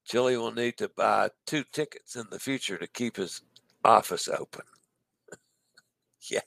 Chillie 0.05 0.37
will 0.37 0.51
need 0.51 0.77
to 0.77 0.89
buy 0.97 1.29
two 1.45 1.63
tickets 1.71 2.15
in 2.15 2.25
the 2.31 2.39
future 2.39 2.79
to 2.79 2.87
keep 2.87 3.17
his 3.17 3.43
office 3.85 4.27
open. 4.27 4.63
yeah. 6.31 6.39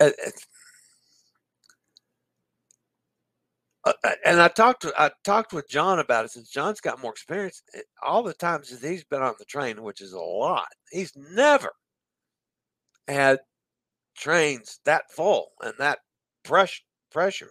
Uh, 0.00 0.10
and 4.24 4.40
I 4.40 4.48
talked 4.48 4.80
to 4.82 4.94
I 4.96 5.10
talked 5.24 5.52
with 5.52 5.68
John 5.68 5.98
about 5.98 6.24
it 6.24 6.30
since 6.30 6.48
John's 6.48 6.80
got 6.80 7.02
more 7.02 7.12
experience. 7.12 7.62
Eh, 7.74 7.80
all 8.02 8.22
the 8.22 8.32
times 8.32 8.70
that 8.70 8.88
he's 8.88 9.04
been 9.04 9.20
on 9.20 9.34
the 9.38 9.44
train, 9.44 9.82
which 9.82 10.00
is 10.00 10.14
a 10.14 10.18
lot, 10.18 10.68
he's 10.90 11.12
never 11.14 11.70
had 13.06 13.40
trains 14.14 14.80
that 14.84 15.10
full 15.10 15.52
and 15.60 15.74
that 15.78 16.00
press, 16.44 16.80
pressured. 17.10 17.50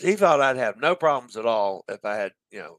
He 0.00 0.16
thought 0.16 0.40
I'd 0.40 0.56
have 0.56 0.76
no 0.76 0.94
problems 0.94 1.36
at 1.36 1.46
all 1.46 1.84
if 1.88 2.04
I 2.04 2.16
had, 2.16 2.32
you 2.50 2.60
know, 2.60 2.78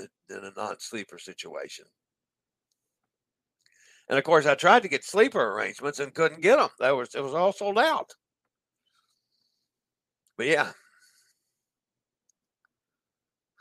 uh, 0.00 0.06
in 0.30 0.44
a 0.44 0.52
non-sleeper 0.56 1.18
situation. 1.18 1.84
And 4.08 4.18
of 4.18 4.24
course, 4.24 4.46
I 4.46 4.54
tried 4.54 4.82
to 4.82 4.88
get 4.88 5.04
sleeper 5.04 5.52
arrangements 5.52 5.98
and 5.98 6.14
couldn't 6.14 6.42
get 6.42 6.56
them. 6.58 6.68
That 6.78 6.96
was 6.96 7.14
it 7.14 7.22
was 7.22 7.34
all 7.34 7.52
sold 7.52 7.78
out. 7.78 8.14
But 10.36 10.46
yeah, 10.46 10.72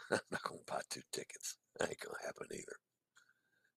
I'm 0.12 0.20
not 0.32 0.44
gonna 0.44 0.60
buy 0.68 0.82
two 0.90 1.02
tickets. 1.12 1.58
That 1.80 1.90
ain't 1.90 2.00
gonna 2.00 2.18
happen 2.24 2.48
either. 2.52 2.78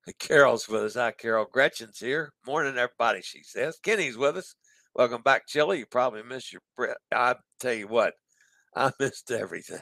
Carol's 0.19 0.69
with 0.69 0.83
us. 0.85 0.95
Hi, 0.95 1.13
Carol. 1.13 1.47
Gretchen's 1.51 1.99
here. 1.99 2.33
Morning, 2.47 2.77
everybody. 2.79 3.21
She 3.23 3.43
says. 3.43 3.79
Kenny's 3.83 4.17
with 4.17 4.37
us. 4.37 4.55
Welcome 4.95 5.23
back, 5.23 5.47
Chillie. 5.47 5.79
You 5.81 5.87
probably 5.87 6.23
missed 6.23 6.53
your 6.53 6.63
breath. 6.77 6.97
I 7.13 7.37
tell 7.61 7.75
you 7.75 7.89
what, 7.89 8.15
I 8.77 8.93
missed 9.01 9.31
everything. 9.31 9.81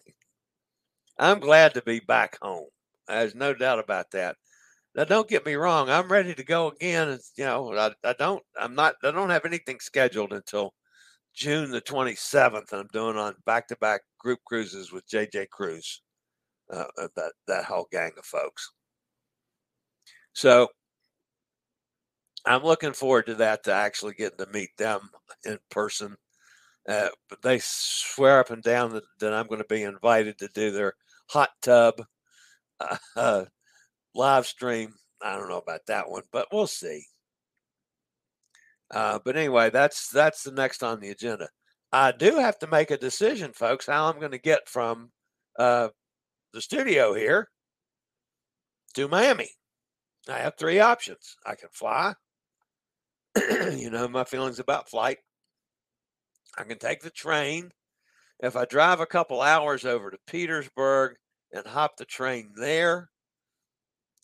I'm 1.18 1.40
glad 1.40 1.74
to 1.74 1.82
be 1.82 2.00
back 2.00 2.38
home. 2.42 2.68
There's 3.08 3.34
no 3.34 3.54
doubt 3.54 3.78
about 3.78 4.10
that. 4.12 4.36
Now, 4.94 5.04
don't 5.04 5.28
get 5.28 5.46
me 5.46 5.54
wrong. 5.54 5.90
I'm 5.90 6.10
ready 6.10 6.34
to 6.34 6.44
go 6.44 6.68
again. 6.68 7.08
It's, 7.10 7.32
you 7.36 7.44
know, 7.44 7.72
I, 7.74 7.92
I 8.04 8.14
don't. 8.18 8.42
I'm 8.60 8.74
not. 8.74 8.96
I 9.04 9.10
don't 9.10 9.30
have 9.30 9.44
anything 9.44 9.78
scheduled 9.80 10.32
until 10.32 10.72
June 11.34 11.70
the 11.70 11.82
27th. 11.82 12.72
And 12.72 12.80
I'm 12.80 12.88
doing 12.92 13.16
on 13.16 13.34
back-to-back 13.44 14.00
group 14.18 14.40
cruises 14.46 14.92
with 14.92 15.08
JJ 15.08 15.50
Cruise. 15.50 16.02
Uh, 16.72 16.84
uh, 17.00 17.08
that 17.14 17.32
that 17.46 17.64
whole 17.64 17.86
gang 17.92 18.12
of 18.18 18.24
folks. 18.24 18.72
So 20.37 20.68
I'm 22.45 22.62
looking 22.62 22.93
forward 22.93 23.24
to 23.24 23.37
that 23.37 23.64
to 23.64 23.72
actually 23.72 24.12
getting 24.12 24.37
to 24.45 24.53
meet 24.53 24.68
them 24.76 25.09
in 25.47 25.59
person. 25.70 26.14
Uh, 26.87 27.09
but 27.30 27.41
they 27.41 27.59
swear 27.62 28.41
up 28.41 28.51
and 28.51 28.62
down 28.62 28.93
that, 28.93 29.05
that 29.18 29.32
I'm 29.32 29.47
going 29.47 29.62
to 29.62 29.66
be 29.66 29.82
invited 29.82 30.37
to 30.39 30.49
do 30.49 30.70
their 30.70 30.93
hot 31.30 31.49
tub 31.62 32.03
uh, 33.16 33.47
live 34.14 34.47
stream. 34.47 34.93
I 35.22 35.39
don't 35.39 35.49
know 35.49 35.57
about 35.57 35.87
that 35.87 36.11
one, 36.11 36.24
but 36.30 36.49
we'll 36.53 36.66
see. 36.66 37.03
Uh, 38.91 39.18
but 39.24 39.39
anyway, 39.39 39.70
that's 39.70 40.11
that's 40.11 40.43
the 40.43 40.53
next 40.53 40.82
on 40.82 41.01
the 41.01 41.09
agenda. 41.09 41.49
I 41.93 42.12
do 42.12 42.37
have 42.37 42.59
to 42.59 42.66
make 42.66 42.91
a 42.91 42.99
decision, 42.99 43.55
folks, 43.55 43.87
how 43.87 44.05
I'm 44.05 44.18
going 44.18 44.32
to 44.32 44.39
get 44.39 44.68
from 44.68 45.12
uh, 45.59 45.89
the 46.53 46.61
studio 46.61 47.14
here 47.14 47.49
to 48.97 49.09
Miami. 49.09 49.49
I 50.28 50.38
have 50.38 50.56
three 50.58 50.80
options. 50.80 51.36
I 51.44 51.54
can 51.54 51.68
fly. 51.72 52.14
you 53.36 53.90
know 53.90 54.08
my 54.08 54.24
feelings 54.24 54.58
about 54.58 54.88
flight. 54.88 55.18
I 56.58 56.64
can 56.64 56.78
take 56.78 57.02
the 57.02 57.10
train. 57.10 57.70
If 58.40 58.56
I 58.56 58.64
drive 58.64 59.00
a 59.00 59.06
couple 59.06 59.40
hours 59.40 59.84
over 59.84 60.10
to 60.10 60.18
Petersburg 60.26 61.16
and 61.52 61.66
hop 61.66 61.96
the 61.96 62.04
train 62.04 62.52
there, 62.56 63.10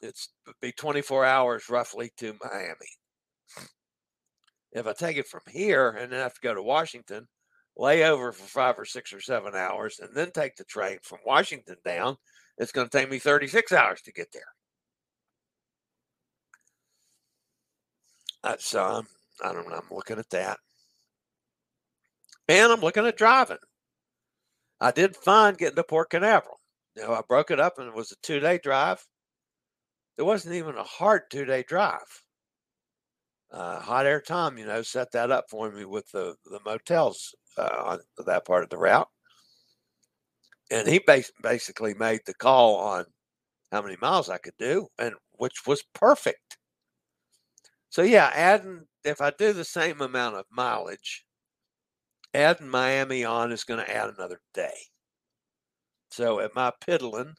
it's 0.00 0.30
be 0.60 0.72
24 0.72 1.24
hours 1.24 1.68
roughly 1.68 2.10
to 2.18 2.36
Miami. 2.42 3.68
If 4.72 4.86
I 4.86 4.92
take 4.92 5.16
it 5.16 5.28
from 5.28 5.42
here 5.48 5.90
and 5.90 6.10
then 6.10 6.20
have 6.20 6.34
to 6.34 6.40
go 6.42 6.54
to 6.54 6.62
Washington, 6.62 7.28
lay 7.76 8.04
over 8.04 8.32
for 8.32 8.44
five 8.44 8.78
or 8.78 8.84
six 8.84 9.12
or 9.12 9.20
seven 9.20 9.54
hours, 9.54 10.00
and 10.00 10.14
then 10.14 10.30
take 10.32 10.56
the 10.56 10.64
train 10.64 10.98
from 11.02 11.18
Washington 11.26 11.76
down, 11.84 12.16
it's 12.58 12.72
going 12.72 12.88
to 12.88 12.98
take 12.98 13.10
me 13.10 13.18
36 13.18 13.72
hours 13.72 14.02
to 14.02 14.12
get 14.12 14.28
there. 14.32 14.42
So 18.58 18.82
I'm, 18.82 19.06
I 19.42 19.52
don't 19.52 19.68
know, 19.68 19.76
I'm 19.76 19.94
looking 19.96 20.18
at 20.18 20.30
that. 20.30 20.58
And 22.48 22.72
I'm 22.72 22.80
looking 22.80 23.06
at 23.06 23.16
driving. 23.16 23.58
I 24.80 24.90
did 24.90 25.16
fine 25.16 25.54
getting 25.54 25.76
to 25.76 25.84
Port 25.84 26.10
Canaveral. 26.10 26.60
You 26.96 27.02
know, 27.02 27.14
I 27.14 27.22
broke 27.26 27.50
it 27.50 27.60
up 27.60 27.78
and 27.78 27.88
it 27.88 27.94
was 27.94 28.12
a 28.12 28.16
two 28.22 28.40
day 28.40 28.58
drive. 28.62 29.06
It 30.18 30.22
wasn't 30.22 30.56
even 30.56 30.76
a 30.76 30.82
hard 30.82 31.22
two 31.30 31.44
day 31.44 31.62
drive. 31.66 32.24
Uh, 33.50 33.80
Hot 33.80 34.06
Air 34.06 34.20
Tom, 34.20 34.58
you 34.58 34.66
know, 34.66 34.82
set 34.82 35.12
that 35.12 35.30
up 35.30 35.44
for 35.50 35.70
me 35.70 35.84
with 35.84 36.10
the, 36.10 36.34
the 36.46 36.58
motels 36.64 37.34
uh, 37.58 37.82
on 37.84 38.00
that 38.26 38.44
part 38.46 38.64
of 38.64 38.70
the 38.70 38.78
route. 38.78 39.08
And 40.70 40.88
he 40.88 41.00
bas- 41.00 41.32
basically 41.42 41.94
made 41.94 42.20
the 42.24 42.34
call 42.34 42.76
on 42.76 43.04
how 43.70 43.82
many 43.82 43.96
miles 44.00 44.30
I 44.30 44.38
could 44.38 44.56
do, 44.58 44.88
and 44.98 45.14
which 45.32 45.66
was 45.66 45.82
perfect. 45.94 46.56
So 47.92 48.00
yeah, 48.00 48.30
adding 48.32 48.86
if 49.04 49.20
I 49.20 49.32
do 49.32 49.52
the 49.52 49.66
same 49.66 50.00
amount 50.00 50.36
of 50.36 50.46
mileage, 50.50 51.26
adding 52.32 52.66
Miami 52.70 53.22
on 53.22 53.52
is 53.52 53.64
going 53.64 53.84
to 53.84 53.94
add 53.94 54.08
another 54.08 54.40
day. 54.54 54.72
So 56.10 56.40
at 56.40 56.54
my 56.54 56.72
piddling 56.80 57.34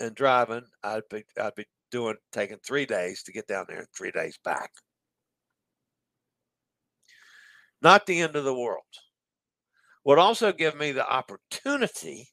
and 0.00 0.14
driving, 0.14 0.64
I'd 0.82 1.02
be 1.10 1.24
I'd 1.38 1.54
be 1.54 1.66
doing 1.90 2.16
taking 2.32 2.56
three 2.66 2.86
days 2.86 3.22
to 3.24 3.32
get 3.32 3.46
down 3.46 3.66
there 3.68 3.80
and 3.80 3.88
three 3.94 4.10
days 4.10 4.38
back. 4.42 4.70
Not 7.82 8.06
the 8.06 8.22
end 8.22 8.36
of 8.36 8.44
the 8.44 8.58
world. 8.58 8.84
Would 10.06 10.18
also 10.18 10.50
give 10.50 10.76
me 10.78 10.92
the 10.92 11.06
opportunity, 11.06 12.30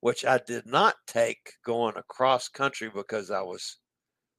which 0.00 0.26
I 0.26 0.40
did 0.46 0.66
not 0.66 0.96
take 1.06 1.54
going 1.64 1.96
across 1.96 2.48
country 2.48 2.90
because 2.94 3.30
I 3.30 3.40
was 3.40 3.78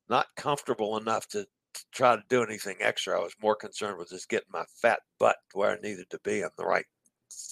not 0.08 0.28
comfortable 0.36 0.97
enough 0.97 1.28
to 1.30 1.39
to 1.39 1.47
try 1.92 2.16
to 2.16 2.24
do 2.30 2.44
anything 2.44 2.78
extra. 2.80 3.20
I 3.20 3.24
was 3.24 3.36
more 3.42 3.56
concerned 3.56 3.98
with 3.98 4.10
just 4.10 4.30
getting 4.30 4.48
my 4.52 4.66
fat 4.82 5.00
butt 5.20 5.38
where 5.54 5.72
I 5.72 5.82
needed 5.82 6.10
to 6.12 6.20
be 6.24 6.44
on 6.44 6.52
the 6.58 6.66
right 6.66 6.86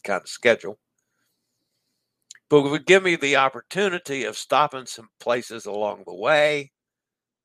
kind 0.03 0.21
of 0.21 0.29
schedule. 0.29 0.79
But 2.49 2.65
it 2.65 2.69
would 2.69 2.85
give 2.85 3.03
me 3.03 3.15
the 3.15 3.37
opportunity 3.37 4.25
of 4.25 4.37
stopping 4.37 4.85
some 4.85 5.09
places 5.19 5.65
along 5.65 6.03
the 6.05 6.13
way 6.15 6.71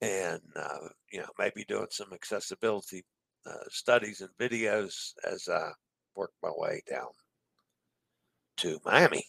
and, 0.00 0.42
uh, 0.56 0.88
you 1.12 1.20
know, 1.20 1.30
maybe 1.38 1.64
doing 1.64 1.86
some 1.90 2.12
accessibility 2.12 3.04
uh, 3.46 3.64
studies 3.68 4.20
and 4.20 4.30
videos 4.38 5.12
as 5.24 5.48
I 5.48 5.70
work 6.16 6.32
my 6.42 6.50
way 6.54 6.82
down 6.88 7.08
to 8.58 8.80
Miami. 8.84 9.24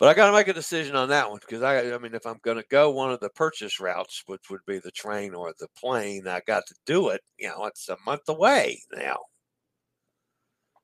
But 0.00 0.08
I 0.08 0.14
got 0.14 0.28
to 0.28 0.32
make 0.32 0.48
a 0.48 0.54
decision 0.54 0.96
on 0.96 1.10
that 1.10 1.30
one 1.30 1.40
because 1.40 1.62
I, 1.62 1.92
I 1.92 1.98
mean, 1.98 2.14
if 2.14 2.26
I'm 2.26 2.40
going 2.42 2.56
to 2.56 2.64
go 2.70 2.90
one 2.90 3.12
of 3.12 3.20
the 3.20 3.28
purchase 3.28 3.78
routes, 3.78 4.22
which 4.26 4.48
would 4.50 4.64
be 4.66 4.78
the 4.78 4.90
train 4.90 5.34
or 5.34 5.52
the 5.58 5.68
plane, 5.78 6.26
I 6.26 6.40
got 6.46 6.64
to 6.68 6.74
do 6.86 7.10
it. 7.10 7.20
You 7.38 7.48
know, 7.48 7.66
it's 7.66 7.88
a 7.90 7.98
month 8.06 8.28
away 8.28 8.80
now, 8.94 9.18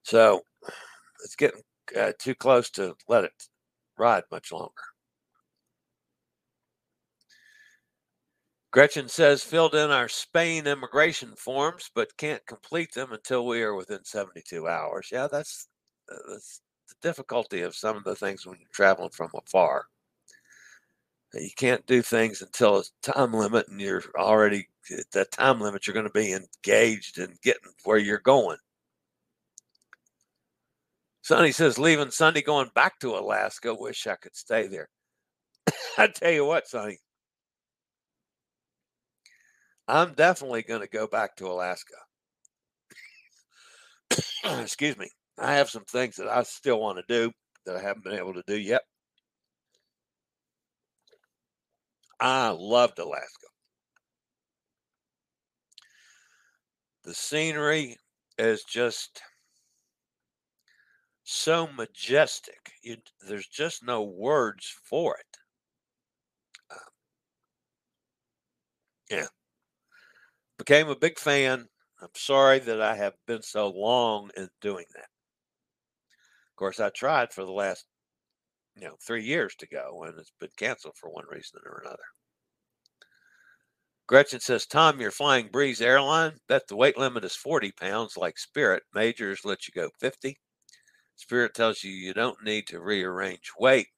so 0.03 0.43
it's 1.25 1.37
getting 1.37 1.63
uh, 1.99 2.13
too 2.19 2.35
close 2.35 2.71
to 2.71 2.95
let 3.09 3.25
it 3.25 3.33
ride 3.99 4.25
much 4.31 4.53
longer. 4.53 4.73
Gretchen 8.71 9.09
says 9.09 9.43
filled 9.43 9.75
in 9.75 9.91
our 9.91 10.09
Spain 10.09 10.67
immigration 10.67 11.35
forms, 11.37 11.91
but 11.95 12.17
can't 12.19 12.45
complete 12.47 12.93
them 12.93 13.13
until 13.13 13.47
we 13.47 13.63
are 13.63 13.75
within 13.75 14.05
72 14.05 14.69
hours. 14.69 15.09
Yeah, 15.11 15.29
that's 15.31 15.69
uh, 16.13 16.17
that's 16.31 16.61
the 17.01 17.09
difficulty 17.09 17.63
of 17.63 17.75
some 17.75 17.97
of 17.97 18.05
the 18.05 18.15
things 18.15 18.47
when 18.47 18.59
you're 18.59 18.69
traveling 18.73 19.11
from 19.11 19.31
afar. 19.35 19.87
You 21.35 21.51
can't 21.57 21.87
do 21.87 22.03
things 22.03 22.41
until 22.41 22.79
it's 22.79 22.93
time 23.03 23.33
limit, 23.33 23.69
and 23.69 23.81
you're 23.81 24.03
already 24.17 24.69
at 24.91 25.11
that 25.13 25.33
time 25.33 25.61
limit. 25.61 25.87
You're 25.87 25.95
going 25.95 26.07
to 26.07 26.13
be 26.13 26.33
engaged 26.33 27.19
in 27.19 27.37
getting 27.43 27.73
where 27.85 27.99
you're 27.99 28.19
going. 28.19 28.59
Sonny 31.23 31.51
says, 31.51 31.79
leaving 31.79 32.11
Sunday, 32.11 32.41
going 32.41 32.71
back 32.75 33.01
to 33.01 33.17
Alaska. 33.17 33.75
Wish 33.75 34.07
I 34.07 34.15
could 34.15 34.37
stay 34.37 34.69
there. 34.69 34.89
I 35.99 36.07
tell 36.07 36.31
you 36.31 36.47
what, 36.47 36.69
Sonny, 36.69 36.99
I'm 39.89 40.15
definitely 40.15 40.63
going 40.63 40.83
to 40.83 40.89
go 40.89 41.07
back 41.09 41.37
to 41.37 41.49
Alaska. 41.49 41.97
Excuse 44.63 44.97
me. 44.97 45.11
I 45.39 45.55
have 45.55 45.71
some 45.71 45.85
things 45.85 46.17
that 46.17 46.29
I 46.29 46.43
still 46.45 46.81
want 46.81 46.99
to 46.99 47.05
do 47.09 47.33
that 47.67 47.77
I 47.77 47.81
haven't 47.81 48.05
been 48.05 48.15
able 48.19 48.35
to 48.35 48.43
do 48.47 48.57
yet. 48.57 48.83
I 52.19 52.49
loved 52.49 52.99
Alaska. 52.99 53.47
The 57.05 57.15
scenery 57.15 57.97
is 58.39 58.65
just 58.65 59.21
so 61.25 61.69
majestic. 61.77 62.73
You, 62.83 62.97
there's 63.29 63.49
just 63.49 63.85
no 63.85 64.03
words 64.03 64.75
for 64.85 65.17
it. 65.17 65.37
Uh, 66.71 66.91
yeah. 69.11 69.27
Became 70.59 70.89
a 70.89 70.97
big 70.97 71.19
fan. 71.19 71.69
I'm 72.01 72.09
sorry 72.15 72.61
that 72.61 72.81
I 72.81 72.97
have 72.97 73.15
been 73.27 73.43
so 73.43 73.69
long 73.69 74.31
in 74.37 74.49
doing 74.61 74.87
that. 74.95 75.09
Of 76.57 76.59
course, 76.59 76.81
I 76.81 76.89
tried 76.89 77.35
for 77.35 77.45
the 77.45 77.53
last, 77.53 77.85
you 78.77 78.87
know, 78.87 78.97
three 79.07 79.23
years 79.23 79.55
to 79.57 79.67
go, 79.67 80.05
and 80.05 80.19
it's 80.19 80.33
been 80.41 80.49
canceled 80.57 80.95
for 80.97 81.11
one 81.11 81.27
reason 81.31 81.61
or 81.67 81.83
another. 81.85 82.03
Gretchen 84.07 84.41
says, 84.41 84.65
Tom, 84.65 84.99
you're 84.99 85.11
flying 85.11 85.49
Breeze 85.49 85.83
Airline. 85.83 86.33
Bet 86.49 86.67
the 86.67 86.77
weight 86.77 86.97
limit 86.97 87.25
is 87.25 87.37
40 87.37 87.73
pounds 87.73 88.17
like 88.17 88.39
Spirit. 88.39 88.85
Majors 88.95 89.45
let 89.45 89.69
you 89.69 89.73
go 89.75 89.91
50. 90.01 90.39
Spirit 91.15 91.53
tells 91.53 91.85
you 91.85 91.91
you 91.91 92.15
don't 92.15 92.43
need 92.43 92.67
to 92.69 92.81
rearrange 92.81 93.53
weight. 93.59 93.89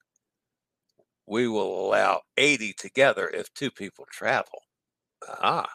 We 1.25 1.47
will 1.47 1.87
allow 1.87 2.23
80 2.35 2.73
together 2.73 3.29
if 3.29 3.53
two 3.53 3.71
people 3.71 4.05
travel. 4.11 4.63
Ah. 5.29 5.69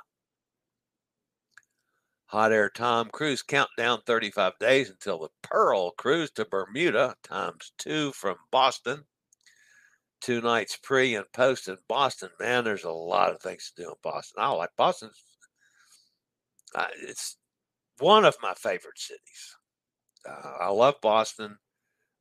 Hot 2.35 2.51
Air 2.51 2.69
Tom 2.69 3.11
Cruise 3.13 3.43
countdown 3.43 4.01
35 4.07 4.59
days 4.59 4.91
until 4.91 5.21
the 5.21 5.29
Pearl 5.43 5.93
cruise 5.93 6.33
to 6.33 6.45
Bermuda 6.45 7.15
times 7.23 7.71
two 7.79 8.11
from 8.11 8.35
Boston. 8.51 9.05
Two 10.21 10.41
nights 10.41 10.77
pre 10.83 11.15
and 11.15 11.31
post 11.33 11.69
in 11.69 11.77
Boston. 11.89 12.31
Man, 12.41 12.65
there's 12.65 12.83
a 12.83 12.91
lot 12.91 13.31
of 13.31 13.41
things 13.41 13.71
to 13.77 13.85
do 13.85 13.89
in 13.89 13.95
Boston. 14.03 14.43
I 14.43 14.49
like 14.49 14.71
Boston. 14.77 15.11
Uh, 16.75 16.89
it's 17.03 17.37
one 18.01 18.25
of 18.25 18.37
my 18.43 18.55
favorite 18.55 18.99
cities. 18.99 19.57
Uh, 20.29 20.55
I 20.59 20.71
love 20.71 20.97
Boston. 21.01 21.57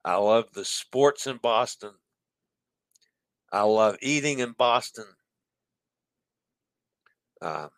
I 0.05 0.17
love 0.17 0.45
the 0.53 0.63
sports 0.63 1.25
in 1.25 1.37
Boston. 1.37 1.93
I 3.51 3.63
love 3.63 3.97
eating 3.99 4.37
in 4.37 4.51
Boston. 4.51 5.05
Um, 7.41 7.71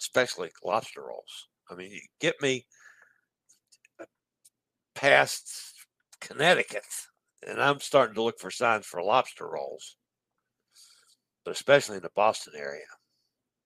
especially 0.00 0.50
lobster 0.64 1.02
rolls. 1.02 1.48
I 1.70 1.74
mean, 1.74 1.90
you 1.92 2.00
get 2.20 2.40
me 2.40 2.66
past 4.94 5.74
Connecticut, 6.20 6.84
and 7.46 7.62
I'm 7.62 7.80
starting 7.80 8.14
to 8.14 8.22
look 8.22 8.40
for 8.40 8.50
signs 8.50 8.86
for 8.86 9.02
lobster 9.02 9.48
rolls, 9.48 9.96
but 11.44 11.52
especially 11.52 11.96
in 11.96 12.02
the 12.02 12.10
Boston 12.14 12.54
area. 12.56 12.84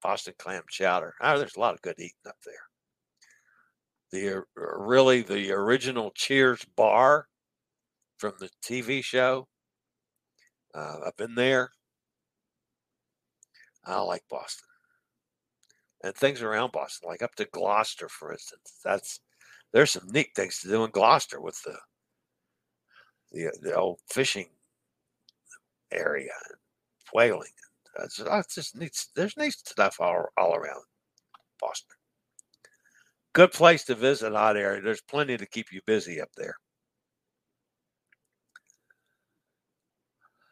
Boston 0.03 0.35
clam 0.39 0.63
chowder. 0.69 1.15
Oh, 1.23 1.39
there's 1.39 1.57
a 1.57 1.61
lot 1.61 1.75
of 1.75 1.81
good 1.81 1.95
eating 1.99 2.11
up 2.27 2.37
there. 2.45 2.55
The 4.13 4.43
really 4.55 5.23
the 5.23 5.51
original 5.51 6.13
Cheers 6.15 6.65
bar 6.77 7.27
from 8.19 8.35
the 8.39 8.51
TV 8.63 9.03
show. 9.03 9.49
Uh, 10.75 11.11
been 11.17 11.35
there. 11.35 11.71
I 13.87 14.01
like 14.01 14.23
Boston 14.29 14.69
and 16.05 16.15
things 16.15 16.43
around 16.43 16.73
Boston, 16.73 17.09
like 17.09 17.23
up 17.23 17.35
to 17.37 17.47
Gloucester, 17.47 18.09
for 18.09 18.33
instance. 18.33 18.79
That's 18.85 19.21
there's 19.73 19.91
some 19.91 20.09
neat 20.13 20.29
things 20.37 20.61
to 20.61 20.69
do 20.69 20.85
in 20.85 20.91
Gloucester 20.91 21.41
with 21.41 21.61
the 21.63 21.77
the, 23.33 23.49
uh, 23.49 23.51
the 23.63 23.75
old 23.75 23.99
fishing 24.09 24.47
area 25.91 26.31
and 26.49 26.59
whaling. 27.13 27.51
It's, 28.03 28.21
uh, 28.21 28.37
it's 28.39 28.55
just 28.55 28.77
neat. 28.77 28.97
There's 29.17 29.37
neat 29.37 29.53
stuff 29.53 29.97
all, 30.01 30.27
all 30.37 30.55
around 30.55 30.83
Boston. 31.61 31.97
Good 33.33 33.53
place 33.53 33.85
to 33.85 33.95
visit, 33.95 34.33
hot 34.33 34.57
area. 34.57 34.81
There's 34.81 35.01
plenty 35.01 35.37
to 35.37 35.47
keep 35.47 35.73
you 35.73 35.81
busy 35.87 36.21
up 36.21 36.29
there. 36.37 36.55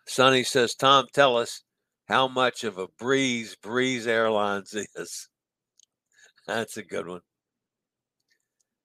Sonny 0.07 0.43
says, 0.43 0.75
Tom, 0.75 1.07
tell 1.13 1.37
us 1.37 1.63
how 2.09 2.27
much 2.27 2.65
of 2.65 2.79
a 2.79 2.89
breeze 2.99 3.57
Breeze 3.63 4.07
Airlines 4.07 4.75
is. 4.97 5.29
That's 6.47 6.77
a 6.77 6.83
good 6.83 7.07
one. 7.07 7.23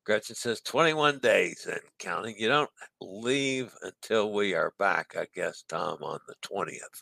Gretchen 0.05 0.35
says 0.35 0.61
21 0.61 1.19
days 1.19 1.67
and 1.69 1.81
counting. 1.99 2.35
You 2.37 2.47
don't 2.47 2.69
leave 3.01 3.73
until 3.81 4.31
we 4.31 4.53
are 4.53 4.73
back, 4.79 5.15
I 5.17 5.27
guess, 5.35 5.63
Tom, 5.67 6.01
on 6.01 6.19
the 6.27 6.35
20th. 6.41 7.01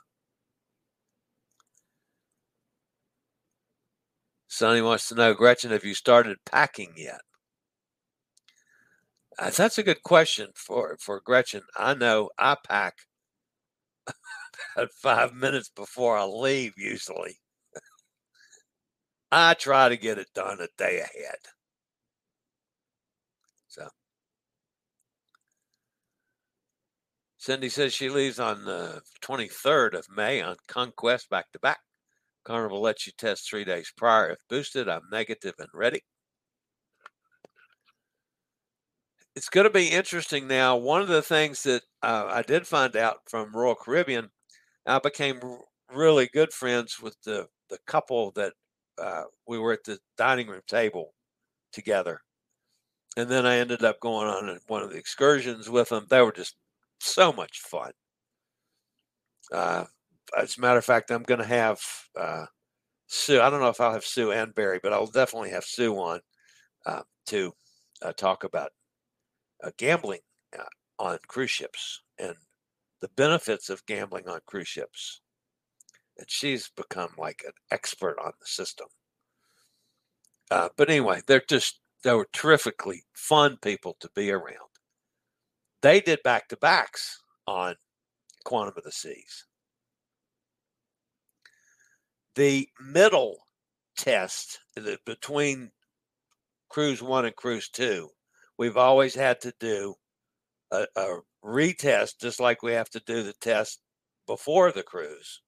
Sonny 4.47 4.81
wants 4.81 5.07
to 5.09 5.15
know, 5.15 5.35
Gretchen, 5.35 5.71
have 5.71 5.83
you 5.83 5.93
started 5.93 6.37
packing 6.45 6.93
yet? 6.97 7.21
Uh, 9.37 9.51
that's 9.51 9.77
a 9.77 9.83
good 9.83 10.01
question 10.01 10.49
for, 10.55 10.97
for 10.99 11.19
Gretchen. 11.19 11.61
I 11.75 11.93
know 11.93 12.29
I 12.39 12.55
pack 12.65 12.95
about 14.75 14.91
five 14.93 15.33
minutes 15.33 15.69
before 15.69 16.17
I 16.17 16.23
leave 16.23 16.73
usually. 16.77 17.37
I 19.37 19.53
try 19.53 19.89
to 19.89 19.97
get 19.97 20.17
it 20.17 20.29
done 20.33 20.61
a 20.61 20.69
day 20.77 21.01
ahead. 21.01 21.39
So 23.67 23.89
Cindy 27.37 27.67
says 27.67 27.93
she 27.93 28.07
leaves 28.07 28.39
on 28.39 28.63
the 28.63 29.01
23rd 29.21 29.95
of 29.95 30.07
May 30.15 30.41
on 30.41 30.55
Conquest 30.69 31.29
back 31.29 31.51
to 31.51 31.59
back. 31.59 31.79
Carnival 32.45 32.79
lets 32.79 33.05
you 33.05 33.11
test 33.17 33.49
three 33.49 33.65
days 33.65 33.91
prior. 33.97 34.29
If 34.29 34.39
boosted, 34.49 34.87
I'm 34.87 35.01
negative 35.11 35.55
and 35.59 35.67
ready. 35.73 36.05
It's 39.35 39.49
going 39.49 39.65
to 39.65 39.69
be 39.69 39.89
interesting 39.89 40.47
now. 40.47 40.77
One 40.77 41.01
of 41.01 41.09
the 41.09 41.21
things 41.21 41.63
that 41.63 41.83
uh, 42.01 42.27
I 42.29 42.41
did 42.41 42.65
find 42.65 42.95
out 42.95 43.17
from 43.29 43.51
Royal 43.51 43.75
Caribbean, 43.75 44.29
I 44.85 44.99
became 44.99 45.41
really 45.93 46.29
good 46.31 46.53
friends 46.53 47.01
with 47.01 47.17
the, 47.25 47.47
the 47.69 47.79
couple 47.85 48.31
that 48.37 48.53
uh, 49.01 49.23
we 49.47 49.59
were 49.59 49.73
at 49.73 49.83
the 49.83 49.99
dining 50.17 50.47
room 50.47 50.61
table 50.67 51.13
together. 51.71 52.21
And 53.17 53.29
then 53.29 53.45
I 53.45 53.57
ended 53.57 53.83
up 53.83 53.99
going 53.99 54.27
on 54.27 54.59
one 54.67 54.83
of 54.83 54.91
the 54.91 54.97
excursions 54.97 55.69
with 55.69 55.89
them. 55.89 56.05
They 56.09 56.21
were 56.21 56.31
just 56.31 56.55
so 56.99 57.31
much 57.31 57.59
fun. 57.61 57.91
Uh, 59.51 59.85
as 60.37 60.57
a 60.57 60.61
matter 60.61 60.79
of 60.79 60.85
fact, 60.85 61.11
I'm 61.11 61.23
going 61.23 61.39
to 61.39 61.45
have 61.45 61.79
uh, 62.19 62.45
Sue. 63.07 63.41
I 63.41 63.49
don't 63.49 63.61
know 63.61 63.69
if 63.69 63.79
I'll 63.79 63.93
have 63.93 64.05
Sue 64.05 64.31
and 64.31 64.53
Barry, 64.55 64.79
but 64.81 64.91
I'll 64.91 65.05
definitely 65.07 65.51
have 65.51 65.63
Sue 65.63 65.95
on 65.95 66.19
uh, 66.85 67.03
to 67.27 67.53
uh, 68.01 68.13
talk 68.13 68.43
about 68.43 68.71
uh, 69.63 69.71
gambling 69.77 70.19
uh, 70.57 70.63
on 70.99 71.17
cruise 71.27 71.51
ships 71.51 72.01
and 72.19 72.35
the 73.01 73.09
benefits 73.09 73.69
of 73.69 73.85
gambling 73.85 74.27
on 74.27 74.39
cruise 74.45 74.67
ships 74.67 75.21
and 76.17 76.29
she's 76.29 76.69
become 76.69 77.11
like 77.17 77.43
an 77.45 77.53
expert 77.71 78.17
on 78.23 78.31
the 78.39 78.45
system. 78.45 78.87
Uh, 80.51 80.69
but 80.77 80.89
anyway, 80.89 81.21
they're 81.27 81.43
just 81.47 81.79
they 82.03 82.13
were 82.13 82.27
terrifically 82.33 83.03
fun 83.13 83.57
people 83.61 83.97
to 83.99 84.09
be 84.15 84.31
around. 84.31 84.69
They 85.81 85.99
did 85.99 86.21
back 86.23 86.47
to 86.49 86.57
backs 86.57 87.19
on 87.47 87.75
Quantum 88.43 88.75
of 88.77 88.83
the 88.83 88.91
Seas. 88.91 89.45
The 92.35 92.67
middle 92.79 93.37
test 93.97 94.59
the, 94.75 94.99
between 95.05 95.71
Cruise 96.69 97.01
One 97.01 97.25
and 97.25 97.35
Cruise 97.35 97.69
Two, 97.69 98.09
we've 98.57 98.77
always 98.77 99.15
had 99.15 99.41
to 99.41 99.53
do 99.59 99.95
a, 100.71 100.85
a 100.95 101.19
retest, 101.43 102.19
just 102.19 102.39
like 102.39 102.61
we 102.61 102.73
have 102.73 102.89
to 102.91 102.99
do 102.99 103.23
the 103.23 103.33
test 103.33 103.79
before 104.27 104.71
the 104.71 104.83
cruise 104.83 105.41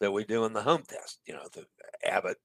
that 0.00 0.12
we 0.12 0.24
do 0.24 0.44
in 0.44 0.52
the 0.52 0.62
home 0.62 0.82
test. 0.88 1.20
You 1.26 1.34
know, 1.34 1.48
the 1.52 1.66
Abbott. 2.04 2.38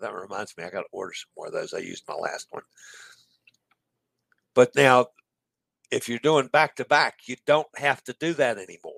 That 0.00 0.14
reminds 0.14 0.56
me, 0.56 0.64
I 0.64 0.70
got 0.70 0.82
to 0.82 0.86
order 0.92 1.12
some 1.12 1.30
more 1.36 1.46
of 1.48 1.52
those. 1.52 1.74
I 1.74 1.78
used 1.78 2.04
my 2.08 2.14
last 2.14 2.46
one. 2.50 2.62
But 4.54 4.74
now, 4.74 5.06
if 5.90 6.08
you're 6.08 6.18
doing 6.18 6.48
back 6.48 6.76
to 6.76 6.84
back, 6.84 7.16
you 7.26 7.36
don't 7.46 7.66
have 7.76 8.02
to 8.04 8.14
do 8.18 8.32
that 8.34 8.58
anymore. 8.58 8.92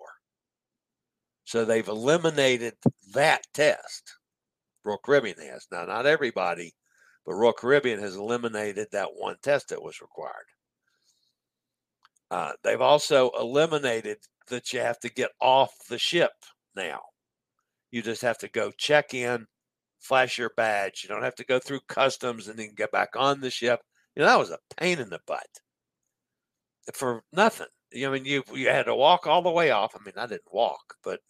So 1.45 1.65
they've 1.65 1.89
eliminated 1.89 2.75
that 3.15 3.43
test. 3.55 4.19
Royal 4.85 4.99
Caribbean 4.99 5.39
has. 5.39 5.67
Now, 5.73 5.87
not 5.87 6.07
everybody, 6.07 6.75
but 7.25 7.35
Royal 7.35 7.53
Caribbean 7.53 8.01
has 8.01 8.17
eliminated 8.17 8.89
that 8.93 9.09
one 9.15 9.37
test 9.43 9.69
that 9.69 9.83
was 9.83 10.01
required. 10.01 10.47
Uh, 12.31 12.53
they've 12.63 12.81
also 12.81 13.31
eliminated 13.39 14.19
that 14.49 14.73
you 14.73 14.81
have 14.81 15.01
to 15.01 15.11
get 15.11 15.31
off 15.41 15.73
the 15.89 15.99
ship 15.99 16.33
now. 16.77 17.01
You 17.91 18.03
just 18.03 18.23
have 18.23 18.39
to 18.39 18.49
go 18.49 18.71
check 18.77 19.15
in, 19.15 19.47
flash 20.01 20.39
your 20.39 20.53
badge. 20.57 21.03
You 21.03 21.09
don't 21.09 21.23
have 21.23 21.35
to 21.37 21.45
go 21.45 21.59
through 21.59 21.81
customs 21.89 22.49
and 22.49 22.59
then 22.59 22.75
get 22.77 22.93
back 22.93 23.11
on 23.17 23.41
the 23.41 23.51
ship. 23.51 23.81
You 24.15 24.23
know, 24.23 24.29
that 24.29 24.39
was 24.39 24.51
a 24.51 24.59
pain 24.77 24.99
in 24.99 25.11
the 25.11 25.21
butt 25.27 25.47
for 26.95 27.23
nothing. 27.33 27.67
I 27.95 28.09
mean, 28.09 28.25
you 28.25 28.43
you 28.53 28.69
had 28.69 28.87
to 28.87 28.95
walk 28.95 29.27
all 29.27 29.43
the 29.43 29.51
way 29.51 29.71
off. 29.71 29.95
I 29.95 30.05
mean, 30.05 30.15
I 30.17 30.27
didn't 30.27 30.53
walk, 30.53 30.95
but 31.03 31.21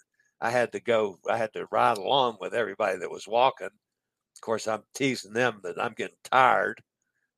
I 0.40 0.50
had 0.50 0.72
to 0.72 0.80
go. 0.80 1.18
I 1.28 1.36
had 1.36 1.52
to 1.54 1.66
ride 1.70 1.98
along 1.98 2.38
with 2.40 2.54
everybody 2.54 2.98
that 2.98 3.10
was 3.10 3.28
walking. 3.28 3.66
Of 3.68 4.40
course, 4.40 4.68
I'm 4.68 4.82
teasing 4.94 5.32
them 5.32 5.60
that 5.62 5.80
I'm 5.80 5.94
getting 5.94 6.16
tired, 6.24 6.80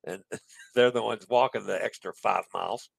and 0.05 0.23
they're 0.75 0.91
the 0.91 1.03
ones 1.03 1.25
walking 1.29 1.65
the 1.65 1.83
extra 1.83 2.13
five 2.13 2.45
miles. 2.53 2.89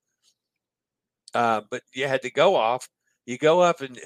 Uh, 1.35 1.63
but 1.71 1.83
you 1.95 2.07
had 2.07 2.23
to 2.23 2.31
go 2.31 2.57
off. 2.57 2.89
You 3.27 3.39
go 3.39 3.61
up 3.61 3.81
and 3.81 3.99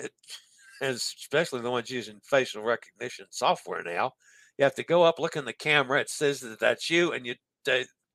it, 0.80 0.94
especially 0.94 1.60
the 1.60 1.70
ones 1.70 1.90
using 1.90 2.20
facial 2.22 2.62
recognition 2.62 3.26
software 3.30 3.82
now. 3.82 4.12
You 4.58 4.64
have 4.64 4.74
to 4.76 4.84
go 4.84 5.02
up, 5.02 5.18
look 5.18 5.36
in 5.36 5.44
the 5.44 5.52
camera. 5.52 6.00
It 6.00 6.10
says 6.10 6.40
that 6.40 6.60
that's 6.60 6.88
you, 6.90 7.12
and 7.12 7.26
you 7.26 7.34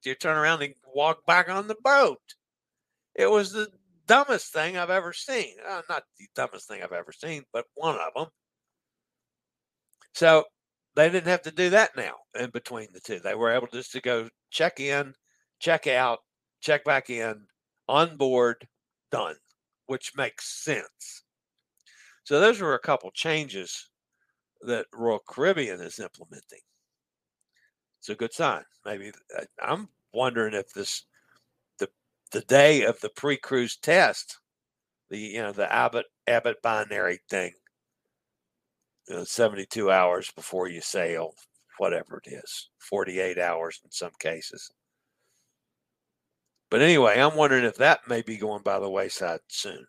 you 0.04 0.16
turn 0.16 0.38
around 0.38 0.64
and 0.64 0.74
walk 0.94 1.26
back 1.26 1.50
on 1.50 1.68
the 1.68 1.76
boat. 1.84 2.22
It 3.16 3.30
was 3.30 3.52
the 3.52 3.68
dumbest 4.08 4.54
thing 4.54 4.78
I've 4.78 4.90
ever 4.90 5.14
seen. 5.14 5.56
Uh, 5.68 5.82
not 5.90 6.04
the 6.18 6.28
dumbest 6.36 6.68
thing 6.68 6.82
I've 6.82 6.92
ever 6.92 7.12
seen, 7.12 7.44
but 7.54 7.66
one 7.76 7.96
of 7.96 8.14
them. 8.16 8.28
So 10.14 10.46
they 10.96 11.10
didn't 11.10 11.30
have 11.30 11.44
to 11.44 11.52
do 11.52 11.70
that 11.70 11.92
now 11.96 12.16
in 12.40 12.50
between 12.50 12.88
the 12.94 13.00
two. 13.00 13.20
They 13.20 13.36
were 13.36 13.52
able 13.52 13.68
just 13.68 13.92
to 13.94 14.02
go 14.02 14.30
check 14.50 14.80
in, 14.80 15.14
check 15.60 15.88
out, 15.88 16.20
check 16.62 16.84
back 16.84 17.10
in, 17.10 17.46
on 17.88 18.18
board, 18.18 18.68
done, 19.12 19.36
which 19.86 20.12
makes 20.16 20.64
sense. 20.64 21.24
So 22.24 22.40
those 22.40 22.62
were 22.62 22.76
a 22.76 22.80
couple 22.80 23.12
changes 23.12 23.90
that 24.62 24.86
Royal 24.94 25.20
Caribbean 25.28 25.82
is 25.82 26.00
implementing. 26.00 26.60
It's 28.00 28.10
a 28.10 28.16
good 28.16 28.34
sign. 28.34 28.64
Maybe 28.86 29.12
uh, 29.38 29.44
I'm 29.62 29.90
wondering 30.14 30.54
if 30.54 30.74
this 30.74 31.06
the 31.80 31.90
the 32.32 32.42
day 32.42 32.84
of 32.84 33.00
the 33.02 33.10
pre-cruise 33.10 33.76
test, 33.78 34.40
the 35.10 35.18
you 35.18 35.42
know 35.42 35.52
the 35.52 35.72
Abbott 35.72 36.08
Abbott 36.28 36.62
Binax 36.64 37.20
thing, 37.30 37.54
you 39.08 39.16
know, 39.16 39.24
72 39.24 39.92
hours 39.92 40.32
before 40.32 40.68
you 40.68 40.82
sail, 40.82 41.36
whatever 41.78 42.22
it 42.26 42.32
is, 42.32 42.70
48 42.80 43.38
hours 43.38 43.80
in 43.84 43.92
some 43.92 44.14
cases. 44.20 44.72
But 46.70 46.82
anyway, 46.82 47.20
I'm 47.20 47.36
wondering 47.36 47.66
if 47.66 47.76
that 47.76 48.08
may 48.08 48.22
be 48.22 48.38
going 48.38 48.64
by 48.64 48.80
the 48.80 48.90
wayside 48.90 49.42
soon. 49.48 49.86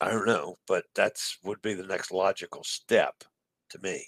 I 0.00 0.10
don't 0.10 0.26
know, 0.26 0.56
but 0.66 0.84
that's 0.94 1.38
would 1.44 1.60
be 1.62 1.74
the 1.74 1.86
next 1.86 2.12
logical 2.12 2.62
step 2.64 3.24
to 3.70 3.78
me. 3.80 4.04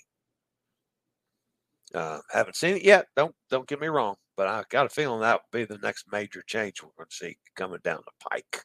Uh, 1.95 2.21
haven't 2.31 2.57
seen 2.57 2.77
it 2.77 2.85
yet. 2.85 3.07
Don't 3.17 3.35
don't 3.51 3.67
get 3.67 3.81
me 3.81 3.89
wrong, 3.89 4.15
but 4.37 4.47
I 4.47 4.63
got 4.71 4.87
a 4.87 4.89
feeling 4.89 5.21
that 5.21 5.41
would 5.41 5.59
be 5.59 5.65
the 5.65 5.81
next 5.81 6.07
major 6.13 6.43
change 6.47 6.83
we're 6.83 6.91
going 6.97 7.09
to 7.11 7.17
see 7.17 7.37
coming 7.57 7.81
down 7.83 8.01
the 8.05 8.29
pike. 8.31 8.65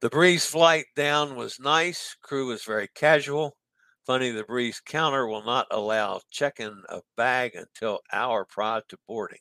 The 0.00 0.10
breeze 0.10 0.44
flight 0.44 0.86
down 0.96 1.36
was 1.36 1.60
nice. 1.60 2.16
Crew 2.22 2.48
was 2.48 2.64
very 2.64 2.88
casual. 2.88 3.56
Funny, 4.04 4.30
the 4.30 4.42
breeze 4.42 4.80
counter 4.84 5.28
will 5.28 5.44
not 5.44 5.68
allow 5.70 6.20
check-in 6.28 6.82
of 6.88 7.02
bag 7.16 7.54
until 7.54 8.00
hour 8.12 8.44
prior 8.44 8.82
to 8.88 8.98
boarding. 9.06 9.38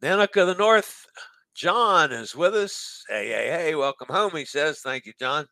Nanook 0.00 0.40
of 0.40 0.46
the 0.46 0.54
North, 0.54 1.06
John 1.54 2.12
is 2.12 2.34
with 2.34 2.54
us. 2.54 3.04
Hey, 3.08 3.28
hey, 3.28 3.48
hey, 3.48 3.74
welcome 3.74 4.08
home, 4.08 4.32
he 4.34 4.44
says. 4.44 4.80
Thank 4.80 5.06
you, 5.06 5.12
John. 5.18 5.46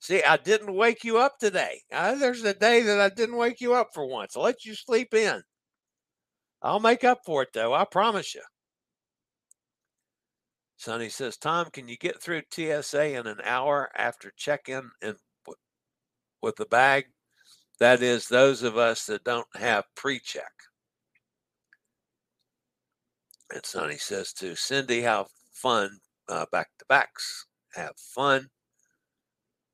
See, 0.00 0.22
I 0.22 0.36
didn't 0.36 0.74
wake 0.74 1.02
you 1.02 1.18
up 1.18 1.38
today. 1.38 1.80
Uh, 1.92 2.14
there's 2.14 2.44
a 2.44 2.54
day 2.54 2.82
that 2.82 3.00
I 3.00 3.08
didn't 3.08 3.36
wake 3.36 3.60
you 3.60 3.74
up 3.74 3.88
for 3.92 4.06
once. 4.06 4.36
I'll 4.36 4.44
let 4.44 4.64
you 4.64 4.74
sleep 4.74 5.12
in. 5.12 5.42
I'll 6.62 6.80
make 6.80 7.02
up 7.02 7.18
for 7.24 7.42
it, 7.42 7.48
though. 7.52 7.74
I 7.74 7.84
promise 7.84 8.34
you. 8.34 8.42
Sonny 10.76 11.08
says, 11.08 11.36
Tom, 11.36 11.68
can 11.72 11.88
you 11.88 11.96
get 11.96 12.22
through 12.22 12.42
TSA 12.52 13.18
in 13.18 13.26
an 13.26 13.40
hour 13.42 13.90
after 13.96 14.32
check 14.36 14.68
in 14.68 14.88
with 16.40 16.54
the 16.56 16.66
bag? 16.66 17.06
That 17.80 18.02
is, 18.02 18.28
those 18.28 18.62
of 18.62 18.76
us 18.76 19.06
that 19.06 19.24
don't 19.24 19.46
have 19.56 19.84
pre 19.96 20.20
check. 20.20 20.52
And 23.50 23.64
Sonny 23.64 23.96
says 23.96 24.32
to 24.34 24.54
Cindy, 24.56 25.02
have 25.02 25.26
fun 25.52 25.98
uh, 26.28 26.46
back 26.52 26.68
to 26.78 26.84
backs. 26.88 27.46
Have 27.74 27.96
fun. 27.96 28.48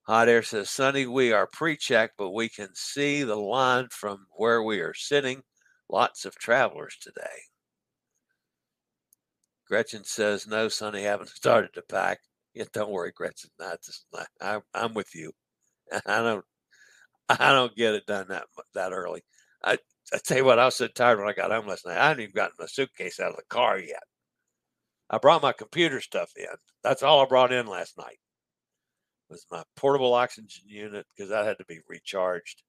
Hot 0.02 0.28
Air 0.28 0.42
says, 0.42 0.70
Sonny, 0.70 1.06
we 1.06 1.32
are 1.32 1.46
pre 1.46 1.76
check, 1.76 2.12
but 2.18 2.30
we 2.30 2.48
can 2.48 2.68
see 2.74 3.22
the 3.22 3.36
line 3.36 3.88
from 3.90 4.26
where 4.36 4.62
we 4.62 4.80
are 4.80 4.94
sitting. 4.94 5.42
Lots 5.88 6.24
of 6.24 6.36
travelers 6.36 6.96
today. 7.00 7.48
Gretchen 9.66 10.04
says, 10.04 10.46
No, 10.46 10.68
Sonny, 10.68 11.02
haven't 11.02 11.28
started 11.34 11.72
to 11.74 11.82
pack. 11.82 12.20
Yeah, 12.54 12.64
don't 12.72 12.90
worry, 12.90 13.12
Gretchen. 13.14 13.50
I 13.60 13.76
just, 13.84 14.06
I, 14.40 14.60
I'm 14.74 14.94
with 14.94 15.14
you. 15.14 15.32
I 16.06 16.22
don't, 16.22 16.44
I 17.28 17.52
don't 17.52 17.74
get 17.74 17.94
it 17.94 18.06
done 18.06 18.28
that 18.28 18.44
that 18.74 18.92
early. 18.92 19.22
I, 19.62 19.78
I 20.12 20.18
tell 20.18 20.38
you 20.38 20.44
what, 20.44 20.58
I 20.58 20.64
was 20.66 20.76
so 20.76 20.88
tired 20.88 21.18
when 21.18 21.28
I 21.28 21.32
got 21.32 21.50
home 21.50 21.66
last 21.66 21.86
night. 21.86 21.98
I 21.98 22.08
hadn't 22.08 22.22
even 22.22 22.34
gotten 22.34 22.56
my 22.58 22.66
suitcase 22.66 23.20
out 23.20 23.30
of 23.30 23.36
the 23.36 23.42
car 23.44 23.78
yet. 23.78 24.02
I 25.08 25.16
brought 25.16 25.40
my 25.40 25.52
computer 25.54 26.02
stuff 26.02 26.32
in. 26.36 26.44
That's 26.82 27.02
all 27.02 27.22
I 27.22 27.26
brought 27.26 27.52
in 27.52 27.66
last 27.66 27.96
night 27.96 28.18
was 29.28 29.46
my 29.50 29.62
portable 29.76 30.14
oxygen 30.14 30.64
unit 30.68 31.06
because 31.14 31.30
that 31.30 31.46
had 31.46 31.58
to 31.58 31.64
be 31.64 31.80
recharged, 31.88 32.62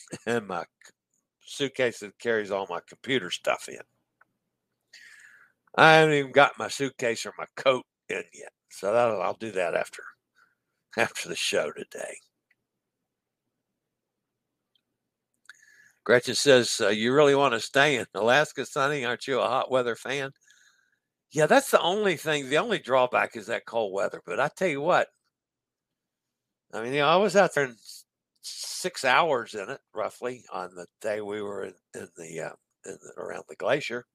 and 0.26 0.46
my 0.46 0.64
suitcase 1.40 2.00
that 2.00 2.18
carries 2.18 2.50
all 2.50 2.66
my 2.68 2.80
computer 2.88 3.30
stuff 3.30 3.68
in. 3.68 3.80
I 5.76 5.92
haven't 5.94 6.14
even 6.14 6.32
got 6.32 6.58
my 6.58 6.66
suitcase 6.66 7.24
or 7.24 7.32
my 7.38 7.46
coat 7.56 7.86
in 8.08 8.24
yet, 8.32 8.52
so 8.70 8.92
I'll 8.94 9.34
do 9.34 9.52
that 9.52 9.74
after 9.76 10.02
after 10.96 11.28
the 11.28 11.36
show 11.36 11.72
today. 11.72 12.16
Gretchen 16.04 16.34
says, 16.34 16.80
uh, 16.80 16.88
"You 16.88 17.12
really 17.14 17.34
want 17.34 17.54
to 17.54 17.60
stay 17.60 17.96
in 17.96 18.06
Alaska, 18.14 18.66
Sonny? 18.66 19.04
Aren't 19.04 19.26
you 19.26 19.40
a 19.40 19.48
hot 19.48 19.70
weather 19.70 19.96
fan?" 19.96 20.32
Yeah, 21.32 21.46
that's 21.46 21.70
the 21.70 21.80
only 21.80 22.16
thing. 22.16 22.48
The 22.48 22.58
only 22.58 22.78
drawback 22.78 23.36
is 23.36 23.46
that 23.48 23.66
cold 23.66 23.92
weather. 23.92 24.22
But 24.24 24.40
I 24.40 24.48
tell 24.48 24.68
you 24.68 24.80
what, 24.80 25.08
I 26.72 26.82
mean, 26.82 26.92
you 26.92 27.00
know, 27.00 27.08
I 27.08 27.16
was 27.16 27.36
out 27.36 27.54
there 27.54 27.64
in 27.64 27.76
six 28.42 29.04
hours 29.04 29.54
in 29.54 29.70
it, 29.70 29.80
roughly, 29.94 30.44
on 30.52 30.74
the 30.74 30.86
day 31.00 31.20
we 31.20 31.40
were 31.42 31.64
in, 31.64 31.74
in 31.94 32.08
the, 32.16 32.40
uh, 32.40 32.52
in 32.84 32.98
the 33.02 33.12
around 33.20 33.44
the 33.48 33.56
glacier. 33.56 34.06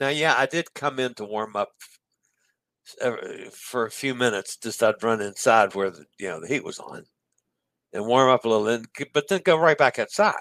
Now, 0.00 0.08
yeah, 0.08 0.34
I 0.36 0.46
did 0.46 0.74
come 0.74 0.98
in 0.98 1.14
to 1.14 1.24
warm 1.24 1.56
up 1.56 1.70
for 3.52 3.86
a 3.86 3.90
few 3.90 4.14
minutes. 4.14 4.56
Just 4.56 4.82
I'd 4.82 5.02
run 5.02 5.20
inside 5.20 5.74
where 5.74 5.90
the 5.90 6.04
you 6.18 6.28
know 6.28 6.40
the 6.40 6.48
heat 6.48 6.64
was 6.64 6.78
on, 6.78 7.04
and 7.92 8.06
warm 8.06 8.30
up 8.30 8.44
a 8.44 8.48
little, 8.48 8.68
and, 8.68 8.86
but 9.12 9.28
then 9.28 9.40
go 9.44 9.56
right 9.56 9.78
back 9.78 9.98
outside. 9.98 10.34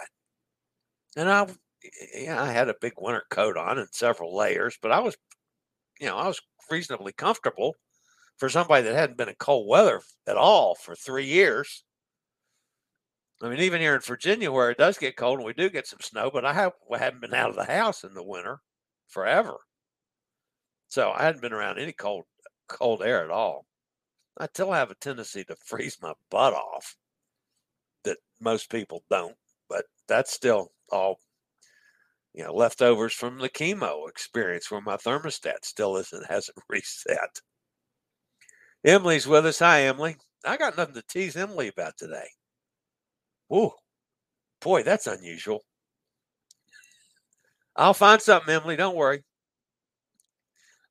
And 1.15 1.29
I, 1.29 1.47
yeah, 2.15 2.41
I 2.41 2.51
had 2.51 2.69
a 2.69 2.75
big 2.79 2.93
winter 2.97 3.23
coat 3.29 3.57
on 3.57 3.77
and 3.77 3.89
several 3.91 4.35
layers, 4.35 4.77
but 4.81 4.91
I 4.91 4.99
was, 4.99 5.17
you 5.99 6.07
know, 6.07 6.17
I 6.17 6.27
was 6.27 6.41
reasonably 6.69 7.11
comfortable 7.13 7.75
for 8.37 8.49
somebody 8.49 8.83
that 8.83 8.95
hadn't 8.95 9.17
been 9.17 9.29
in 9.29 9.35
cold 9.39 9.67
weather 9.67 10.01
at 10.27 10.37
all 10.37 10.75
for 10.75 10.95
three 10.95 11.25
years. 11.25 11.83
I 13.43 13.49
mean, 13.49 13.59
even 13.59 13.81
here 13.81 13.95
in 13.95 14.01
Virginia, 14.01 14.51
where 14.51 14.69
it 14.69 14.77
does 14.77 14.97
get 14.97 15.17
cold 15.17 15.39
and 15.39 15.45
we 15.45 15.53
do 15.53 15.69
get 15.69 15.87
some 15.87 15.99
snow, 15.99 16.29
but 16.31 16.45
I 16.45 16.53
have 16.53 16.73
I 16.93 16.99
haven't 16.99 17.21
been 17.21 17.33
out 17.33 17.49
of 17.49 17.55
the 17.55 17.65
house 17.65 18.03
in 18.03 18.13
the 18.13 18.23
winter 18.23 18.59
forever, 19.07 19.57
so 20.87 21.11
I 21.11 21.23
hadn't 21.23 21.41
been 21.41 21.53
around 21.53 21.79
any 21.79 21.91
cold 21.91 22.25
cold 22.67 23.01
air 23.01 23.23
at 23.23 23.31
all. 23.31 23.65
I 24.37 24.45
still 24.47 24.71
have 24.71 24.91
a 24.91 24.95
tendency 24.95 25.43
to 25.45 25.55
freeze 25.65 25.97
my 26.01 26.13
butt 26.29 26.53
off 26.53 26.95
most 28.41 28.69
people 28.69 29.03
don't, 29.09 29.35
but 29.69 29.85
that's 30.07 30.33
still 30.33 30.71
all 30.91 31.19
you 32.33 32.43
know 32.43 32.53
leftovers 32.53 33.13
from 33.13 33.39
the 33.39 33.49
chemo 33.49 34.09
experience 34.09 34.69
where 34.71 34.81
my 34.81 34.97
thermostat 34.97 35.63
still 35.63 35.97
isn't 35.97 36.25
hasn't 36.29 36.57
reset. 36.69 37.41
Emily's 38.83 39.27
with 39.27 39.45
us. 39.45 39.59
Hi, 39.59 39.83
Emily. 39.83 40.17
I 40.45 40.57
got 40.57 40.75
nothing 40.77 40.95
to 40.95 41.03
tease 41.03 41.35
Emily 41.35 41.67
about 41.67 41.97
today. 41.97 42.27
Ooh, 43.53 43.71
boy, 44.59 44.81
that's 44.83 45.07
unusual. 45.07 45.61
I'll 47.75 47.93
find 47.93 48.21
something, 48.21 48.53
Emily. 48.53 48.75
Don't 48.75 48.95
worry. 48.95 49.23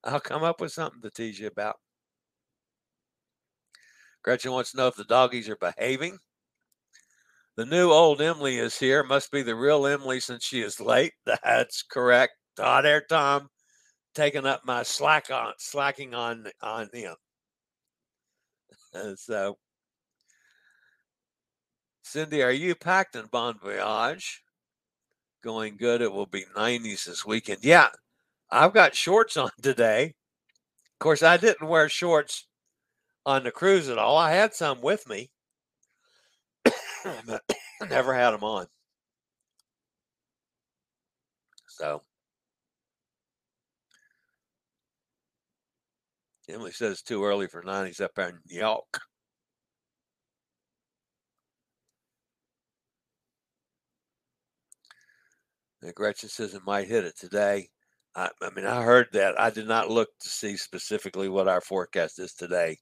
I'll 0.04 0.20
come 0.20 0.44
up 0.44 0.60
with 0.60 0.72
something 0.72 1.02
to 1.02 1.10
tease 1.10 1.38
you 1.38 1.48
about. 1.48 1.76
Gretchen 4.22 4.52
wants 4.52 4.70
to 4.72 4.76
know 4.76 4.86
if 4.86 4.96
the 4.96 5.04
doggies 5.04 5.48
are 5.48 5.56
behaving. 5.56 6.18
The 7.60 7.66
new 7.66 7.92
old 7.92 8.22
Emily 8.22 8.56
is 8.56 8.78
here. 8.78 9.02
Must 9.02 9.30
be 9.30 9.42
the 9.42 9.54
real 9.54 9.86
Emily 9.86 10.18
since 10.18 10.46
she 10.46 10.62
is 10.62 10.80
late. 10.80 11.12
That's 11.44 11.82
correct. 11.82 12.32
Hot 12.58 12.86
air 12.86 13.02
Tom 13.06 13.50
taking 14.14 14.46
up 14.46 14.62
my 14.64 14.82
slack 14.82 15.30
on 15.30 15.52
slacking 15.58 16.14
on 16.14 16.46
on 16.62 16.88
him. 16.94 17.16
So, 19.16 19.58
Cindy, 22.00 22.42
are 22.42 22.50
you 22.50 22.74
packed 22.74 23.14
in 23.14 23.26
Bon 23.26 23.58
Voyage? 23.62 24.42
Going 25.44 25.76
good. 25.76 26.00
It 26.00 26.10
will 26.10 26.24
be 26.24 26.46
90s 26.56 27.04
this 27.04 27.26
weekend. 27.26 27.58
Yeah, 27.62 27.88
I've 28.50 28.72
got 28.72 28.94
shorts 28.94 29.36
on 29.36 29.50
today. 29.62 30.14
Of 30.94 30.98
course, 30.98 31.22
I 31.22 31.36
didn't 31.36 31.68
wear 31.68 31.90
shorts 31.90 32.46
on 33.26 33.44
the 33.44 33.50
cruise 33.50 33.90
at 33.90 33.98
all. 33.98 34.16
I 34.16 34.32
had 34.32 34.54
some 34.54 34.80
with 34.80 35.06
me, 35.06 35.30
never 37.88 38.14
had 38.14 38.30
them 38.32 38.44
on. 38.44 38.66
So, 41.68 42.02
Emily 46.48 46.72
says 46.72 46.92
it's 46.92 47.02
too 47.02 47.24
early 47.24 47.46
for 47.46 47.62
90s 47.62 48.00
up 48.00 48.14
there 48.14 48.28
in 48.30 48.38
New 48.50 48.58
York. 48.58 49.00
And 55.82 55.94
Gretchen 55.94 56.28
says 56.28 56.54
it 56.54 56.62
might 56.66 56.88
hit 56.88 57.04
it 57.04 57.16
today. 57.18 57.68
I, 58.14 58.28
I 58.42 58.50
mean, 58.50 58.66
I 58.66 58.82
heard 58.82 59.08
that. 59.12 59.40
I 59.40 59.50
did 59.50 59.66
not 59.66 59.90
look 59.90 60.08
to 60.20 60.28
see 60.28 60.56
specifically 60.56 61.28
what 61.28 61.48
our 61.48 61.60
forecast 61.60 62.18
is 62.18 62.34
today, 62.34 62.78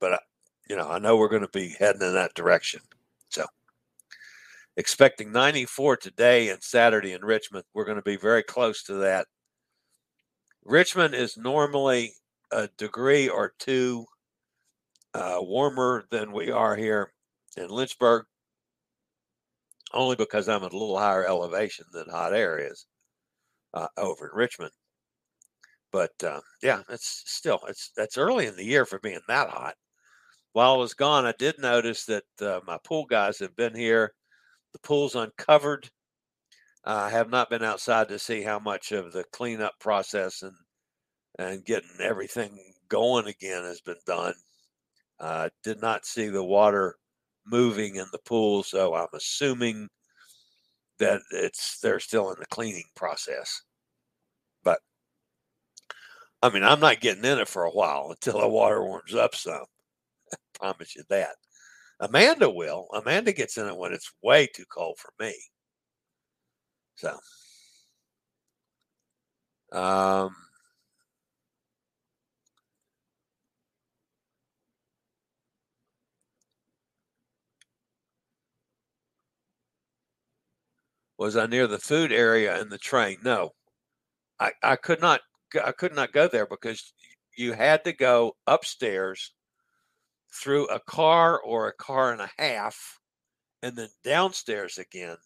but 0.00 0.20
you 0.70 0.76
know, 0.76 0.88
I 0.88 1.00
know 1.00 1.16
we're 1.16 1.28
going 1.28 1.42
to 1.42 1.48
be 1.48 1.74
heading 1.80 2.02
in 2.02 2.14
that 2.14 2.34
direction. 2.34 2.80
So, 3.28 3.44
expecting 4.76 5.32
94 5.32 5.96
today 5.96 6.50
and 6.50 6.62
Saturday 6.62 7.12
in 7.12 7.24
Richmond. 7.24 7.64
We're 7.74 7.84
going 7.84 7.96
to 7.96 8.02
be 8.02 8.16
very 8.16 8.44
close 8.44 8.84
to 8.84 8.94
that. 8.94 9.26
Richmond 10.64 11.16
is 11.16 11.36
normally 11.36 12.12
a 12.52 12.68
degree 12.78 13.28
or 13.28 13.52
two 13.58 14.06
uh, 15.12 15.38
warmer 15.40 16.04
than 16.12 16.30
we 16.30 16.52
are 16.52 16.76
here 16.76 17.14
in 17.56 17.66
Lynchburg, 17.66 18.26
only 19.92 20.14
because 20.14 20.48
I'm 20.48 20.62
at 20.62 20.72
a 20.72 20.78
little 20.78 20.98
higher 20.98 21.26
elevation 21.26 21.86
than 21.92 22.08
hot 22.08 22.32
air 22.32 22.60
is 22.60 22.86
uh, 23.74 23.88
over 23.96 24.26
in 24.26 24.36
Richmond. 24.36 24.70
But 25.90 26.12
uh, 26.22 26.38
yeah, 26.62 26.82
it's 26.88 27.24
still 27.26 27.58
it's 27.66 27.90
that's 27.96 28.16
early 28.16 28.46
in 28.46 28.54
the 28.54 28.64
year 28.64 28.86
for 28.86 29.00
being 29.00 29.18
that 29.26 29.48
hot. 29.48 29.74
While 30.52 30.74
I 30.74 30.76
was 30.76 30.94
gone, 30.94 31.26
I 31.26 31.34
did 31.38 31.58
notice 31.58 32.04
that 32.06 32.24
uh, 32.40 32.60
my 32.66 32.78
pool 32.82 33.06
guys 33.06 33.38
have 33.38 33.54
been 33.56 33.74
here. 33.74 34.14
The 34.72 34.80
pool's 34.80 35.14
uncovered. 35.14 35.88
I 36.84 37.10
have 37.10 37.30
not 37.30 37.50
been 37.50 37.62
outside 37.62 38.08
to 38.08 38.18
see 38.18 38.42
how 38.42 38.58
much 38.58 38.92
of 38.92 39.12
the 39.12 39.24
cleanup 39.32 39.78
process 39.78 40.42
and 40.42 40.54
and 41.38 41.64
getting 41.64 42.00
everything 42.00 42.74
going 42.88 43.26
again 43.26 43.62
has 43.62 43.80
been 43.80 44.00
done. 44.06 44.34
Uh, 45.20 45.48
did 45.62 45.80
not 45.80 46.04
see 46.06 46.28
the 46.28 46.44
water 46.44 46.96
moving 47.46 47.96
in 47.96 48.06
the 48.12 48.18
pool, 48.18 48.62
so 48.62 48.94
I'm 48.94 49.08
assuming 49.14 49.88
that 50.98 51.20
it's 51.30 51.78
they're 51.80 52.00
still 52.00 52.30
in 52.32 52.40
the 52.40 52.46
cleaning 52.46 52.88
process. 52.96 53.62
But 54.64 54.80
I 56.42 56.50
mean, 56.50 56.64
I'm 56.64 56.80
not 56.80 57.00
getting 57.00 57.24
in 57.24 57.38
it 57.38 57.48
for 57.48 57.64
a 57.64 57.70
while 57.70 58.08
until 58.10 58.40
the 58.40 58.48
water 58.48 58.82
warms 58.82 59.14
up 59.14 59.34
some. 59.34 59.64
Promise 60.54 60.96
you 60.96 61.04
that. 61.08 61.36
Amanda 62.00 62.50
will. 62.50 62.88
Amanda 62.94 63.32
gets 63.32 63.58
in 63.58 63.66
it 63.68 63.76
when 63.76 63.92
it's 63.92 64.12
way 64.22 64.46
too 64.46 64.64
cold 64.72 64.98
for 64.98 65.12
me. 65.20 65.34
So, 66.96 67.18
um, 69.72 70.34
Was 81.18 81.36
I 81.36 81.46
near 81.46 81.68
the 81.68 81.78
food 81.78 82.10
area 82.10 82.60
in 82.60 82.68
the 82.68 82.76
train? 82.78 83.18
No, 83.22 83.54
I, 84.40 84.52
I 84.62 84.76
could 84.76 85.00
not. 85.00 85.22
I 85.64 85.72
could 85.72 85.94
not 85.94 86.12
go 86.12 86.28
there 86.28 86.46
because 86.46 86.92
you 87.36 87.54
had 87.54 87.84
to 87.84 87.92
go 87.92 88.36
upstairs 88.46 89.32
through 90.32 90.66
a 90.68 90.80
car 90.80 91.40
or 91.40 91.68
a 91.68 91.74
car 91.74 92.12
and 92.12 92.20
a 92.20 92.30
half, 92.38 92.98
and 93.62 93.76
then 93.76 93.88
downstairs 94.04 94.78
again 94.78 95.16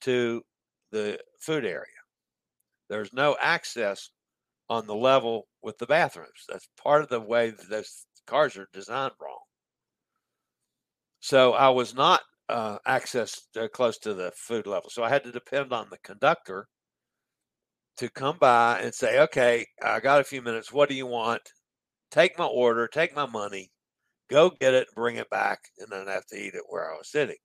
to 0.00 0.42
the 0.90 1.18
food 1.40 1.64
area. 1.64 1.84
There's 2.88 3.12
no 3.12 3.36
access 3.40 4.10
on 4.68 4.86
the 4.86 4.94
level 4.94 5.48
with 5.62 5.78
the 5.78 5.86
bathrooms. 5.86 6.44
That's 6.48 6.68
part 6.82 7.02
of 7.02 7.08
the 7.08 7.20
way 7.20 7.52
those 7.70 8.06
cars 8.26 8.56
are 8.56 8.68
designed 8.72 9.12
wrong. 9.20 9.38
So 11.20 11.52
I 11.52 11.68
was 11.70 11.94
not 11.94 12.20
uh, 12.48 12.78
access 12.86 13.42
uh, 13.60 13.68
close 13.68 13.98
to 13.98 14.14
the 14.14 14.32
food 14.36 14.66
level. 14.66 14.90
So 14.90 15.02
I 15.02 15.08
had 15.08 15.24
to 15.24 15.32
depend 15.32 15.72
on 15.72 15.88
the 15.90 15.98
conductor 15.98 16.68
to 17.96 18.08
come 18.10 18.36
by 18.38 18.80
and 18.80 18.94
say, 18.94 19.20
okay, 19.20 19.66
I 19.82 20.00
got 20.00 20.20
a 20.20 20.24
few 20.24 20.42
minutes. 20.42 20.72
What 20.72 20.88
do 20.88 20.94
you 20.94 21.06
want? 21.06 21.42
Take 22.10 22.38
my 22.38 22.44
order, 22.44 22.86
take 22.86 23.16
my 23.16 23.26
money, 23.26 23.70
go 24.28 24.50
get 24.50 24.74
it, 24.74 24.88
bring 24.94 25.16
it 25.16 25.30
back, 25.30 25.60
and 25.78 25.88
then 25.90 26.06
have 26.06 26.26
to 26.26 26.36
eat 26.36 26.54
it 26.54 26.62
where 26.68 26.92
I 26.92 26.96
was 26.96 27.08
sitting. 27.10 27.36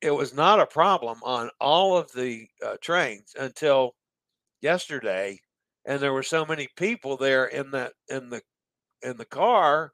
It 0.00 0.10
was 0.10 0.34
not 0.34 0.60
a 0.60 0.66
problem 0.66 1.18
on 1.22 1.50
all 1.60 1.96
of 1.96 2.12
the 2.12 2.46
uh, 2.64 2.76
trains 2.80 3.34
until 3.38 3.94
yesterday, 4.60 5.40
and 5.86 6.00
there 6.00 6.12
were 6.12 6.22
so 6.22 6.44
many 6.44 6.68
people 6.76 7.16
there 7.16 7.46
in 7.46 7.70
the 7.70 7.92
in 8.08 8.30
the 8.30 8.42
in 9.02 9.16
the 9.16 9.24
car 9.24 9.92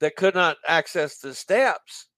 that 0.00 0.16
could 0.16 0.34
not 0.34 0.56
access 0.66 1.18
the 1.18 1.34
steps 1.34 2.08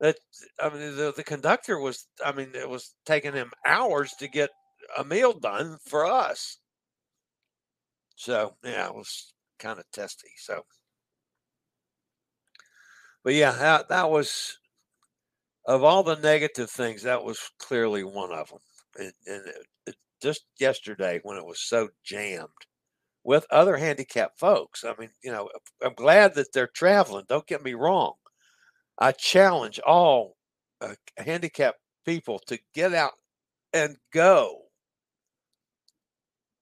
that 0.00 0.16
I 0.60 0.68
mean 0.70 0.96
the, 0.96 1.12
the 1.16 1.24
conductor 1.24 1.78
was 1.78 2.06
I 2.24 2.32
mean 2.32 2.50
it 2.54 2.68
was 2.68 2.94
taking 3.06 3.32
him 3.32 3.52
hours 3.66 4.12
to 4.18 4.28
get 4.28 4.50
a 4.96 5.04
meal 5.04 5.32
done 5.32 5.78
for 5.86 6.06
us. 6.06 6.58
So 8.16 8.56
yeah, 8.64 8.86
it 8.88 8.94
was 8.94 9.32
kind 9.58 9.78
of 9.78 9.84
testy. 9.92 10.30
So, 10.38 10.62
but 13.28 13.34
yeah, 13.34 13.52
that, 13.52 13.90
that 13.90 14.08
was 14.10 14.58
of 15.66 15.84
all 15.84 16.02
the 16.02 16.16
negative 16.16 16.70
things, 16.70 17.02
that 17.02 17.22
was 17.22 17.38
clearly 17.58 18.02
one 18.02 18.32
of 18.32 18.48
them. 18.48 18.58
And, 18.96 19.12
and 19.26 19.46
it, 19.46 19.66
it, 19.86 19.94
just 20.22 20.46
yesterday, 20.58 21.20
when 21.24 21.36
it 21.36 21.44
was 21.44 21.60
so 21.60 21.90
jammed 22.02 22.48
with 23.24 23.44
other 23.50 23.76
handicapped 23.76 24.40
folks, 24.40 24.82
I 24.82 24.94
mean, 24.98 25.10
you 25.22 25.30
know, 25.30 25.50
I'm 25.84 25.92
glad 25.92 26.36
that 26.36 26.54
they're 26.54 26.70
traveling. 26.74 27.26
Don't 27.28 27.46
get 27.46 27.62
me 27.62 27.74
wrong. 27.74 28.14
I 28.98 29.12
challenge 29.12 29.78
all 29.86 30.36
uh, 30.80 30.94
handicapped 31.18 31.80
people 32.06 32.40
to 32.46 32.58
get 32.74 32.94
out 32.94 33.12
and 33.74 33.98
go 34.10 34.62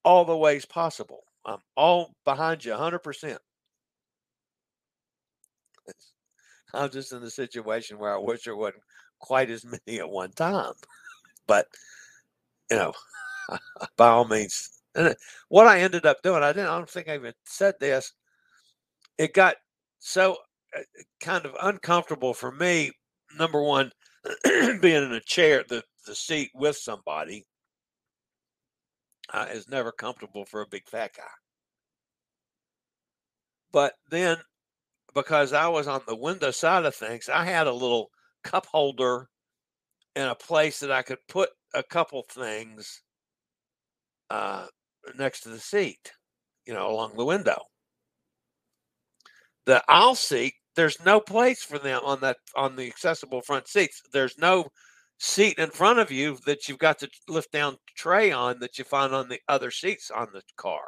all 0.05 0.25
the 0.25 0.37
ways 0.37 0.65
possible. 0.65 1.21
I'm 1.45 1.61
all 1.77 2.17
behind 2.25 2.65
you 2.65 2.73
100%. 2.73 3.39
I'm 6.75 6.91
just 6.91 7.13
in 7.13 7.23
a 7.23 7.31
situation 7.31 7.99
where 7.99 8.15
I 8.15 8.19
wish 8.19 8.45
there 8.45 8.57
wasn't 8.57 8.83
quite 9.19 9.51
as 9.51 9.65
many 9.87 9.99
at 9.99 10.09
one 10.09 10.33
time. 10.33 10.75
But, 11.47 11.67
you 12.71 12.77
know, 12.77 12.93
by 13.97 14.09
all 14.09 14.27
means, 14.27 14.71
and 14.95 15.15
what 15.49 15.67
I 15.67 15.81
ended 15.81 16.07
up 16.07 16.23
doing, 16.23 16.43
I 16.43 16.53
didn't, 16.53 16.71
I 16.71 16.77
don't 16.77 16.89
think 16.89 17.09
I 17.09 17.15
even 17.15 17.35
said 17.45 17.75
this. 17.81 18.13
It 19.19 19.35
got 19.35 19.57
so 19.99 20.39
uh, 20.77 20.81
kind 21.21 21.45
of 21.45 21.55
uncomfortable 21.63 22.35
for 22.35 22.51
me. 22.51 22.93
Number 23.39 23.63
one, 23.63 23.91
being 24.45 25.03
in 25.03 25.13
a 25.13 25.21
chair, 25.21 25.65
the 25.69 25.83
the 26.07 26.15
seat 26.15 26.51
with 26.55 26.77
somebody 26.77 27.45
uh, 29.33 29.47
is 29.51 29.69
never 29.69 29.93
comfortable 29.93 30.45
for 30.45 30.63
a 30.63 30.69
big 30.69 30.89
fat 30.89 31.13
guy. 31.17 31.25
But 33.73 33.95
then, 34.11 34.39
because 35.17 35.55
I 35.55 35.67
was 35.67 35.89
on 35.89 36.03
the 36.07 36.15
window 36.15 36.51
side 36.51 36.85
of 36.85 36.95
things, 36.95 37.31
I 37.31 37.47
had 37.47 37.67
a 37.67 37.73
little 37.73 38.11
cup 38.45 38.67
holder 38.67 39.29
in 40.15 40.29
a 40.29 40.35
place 40.35 40.79
that 40.81 40.93
I 40.93 41.01
could 41.01 41.19
put 41.27 41.49
a 41.75 41.83
couple 41.83 42.23
things 42.31 43.03
uh, 44.29 44.67
next 45.19 45.41
to 45.41 45.49
the 45.49 45.59
seat, 45.59 46.13
you 46.67 46.75
know, 46.75 46.91
along 46.91 47.17
the 47.17 47.25
window. 47.25 47.63
The 49.65 49.83
aisle 49.89 50.15
seat 50.15 50.53
there's 50.77 51.03
no 51.07 51.21
place 51.21 51.63
for 51.63 51.79
them 51.79 52.03
on 52.05 52.21
that 52.21 52.37
on 52.55 52.77
the 52.77 52.87
accessible 52.87 53.41
front 53.41 53.67
seats. 53.67 54.03
There's 54.13 54.37
no 54.37 54.67
seat 55.19 55.59
in 55.59 55.71
front 55.71 55.99
of 55.99 56.11
you 56.11 56.37
that 56.45 56.69
you've 56.69 56.79
got 56.79 56.99
to 56.99 57.09
lift 57.29 57.51
down 57.51 57.79
tray 57.97 58.31
on 58.31 58.59
that 58.61 58.77
you 58.77 58.85
find 58.85 59.15
on 59.15 59.31
the 59.31 59.41
other 59.49 59.71
seats 59.71 60.11
on 60.11 60.29
the 60.35 60.43
car. 60.57 60.85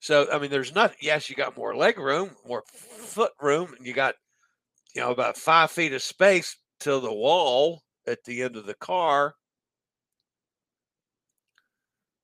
So 0.00 0.26
I 0.32 0.38
mean, 0.38 0.50
there's 0.50 0.74
nothing. 0.74 0.96
Yes, 1.00 1.28
you 1.28 1.36
got 1.36 1.56
more 1.56 1.76
leg 1.76 1.98
room, 1.98 2.30
more 2.46 2.64
foot 2.66 3.32
room, 3.40 3.74
and 3.76 3.86
you 3.86 3.92
got 3.92 4.14
you 4.94 5.02
know 5.02 5.10
about 5.10 5.36
five 5.36 5.70
feet 5.70 5.92
of 5.92 6.02
space 6.02 6.56
to 6.80 6.98
the 7.00 7.12
wall 7.12 7.82
at 8.06 8.24
the 8.24 8.42
end 8.42 8.56
of 8.56 8.66
the 8.66 8.74
car. 8.74 9.34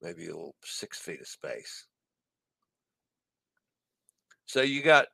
Maybe 0.01 0.25
a 0.25 0.29
little 0.29 0.55
six 0.65 0.99
feet 0.99 1.21
of 1.21 1.29
space. 1.29 1.87
So 4.47 4.63
you 4.63 4.83
got 4.83 5.07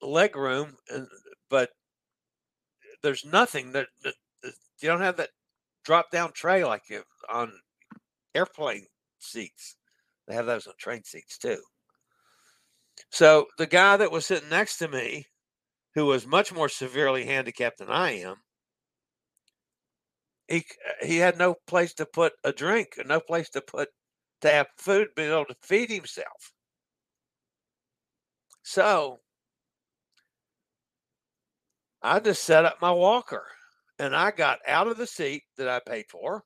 leg 0.00 0.36
room, 0.36 0.76
and, 0.90 1.06
but 1.50 1.70
there's 3.02 3.24
nothing 3.24 3.72
that, 3.72 3.88
that, 4.04 4.14
you 4.80 4.88
don't 4.88 5.00
have 5.00 5.16
that 5.16 5.30
drop 5.84 6.10
down 6.10 6.32
tray 6.32 6.64
like 6.64 6.82
you 6.88 7.02
on 7.28 7.52
airplane 8.34 8.86
seats. 9.18 9.76
They 10.26 10.34
have 10.34 10.46
those 10.46 10.66
on 10.66 10.74
train 10.78 11.02
seats 11.04 11.36
too. 11.38 11.58
So 13.10 13.46
the 13.58 13.66
guy 13.66 13.96
that 13.96 14.10
was 14.12 14.26
sitting 14.26 14.48
next 14.48 14.78
to 14.78 14.88
me, 14.88 15.26
who 15.94 16.06
was 16.06 16.26
much 16.26 16.52
more 16.52 16.68
severely 16.68 17.26
handicapped 17.26 17.78
than 17.78 17.90
I 17.90 18.12
am, 18.12 18.36
he 20.48 20.58
uh, 20.58 21.06
he 21.06 21.18
had 21.18 21.38
no 21.38 21.54
place 21.66 21.94
to 21.94 22.06
put 22.06 22.32
a 22.44 22.52
drink, 22.52 22.98
no 23.06 23.20
place 23.20 23.50
to 23.50 23.60
put 23.60 23.90
to 24.40 24.50
have 24.50 24.68
food, 24.76 25.08
be 25.14 25.24
able 25.24 25.44
to 25.46 25.56
feed 25.62 25.90
himself. 25.90 26.52
So 28.62 29.20
I 32.02 32.20
just 32.20 32.42
set 32.44 32.64
up 32.64 32.80
my 32.82 32.90
walker 32.90 33.46
and 33.98 34.14
I 34.14 34.30
got 34.30 34.58
out 34.66 34.88
of 34.88 34.96
the 34.96 35.06
seat 35.06 35.44
that 35.56 35.68
I 35.68 35.80
paid 35.80 36.06
for. 36.10 36.44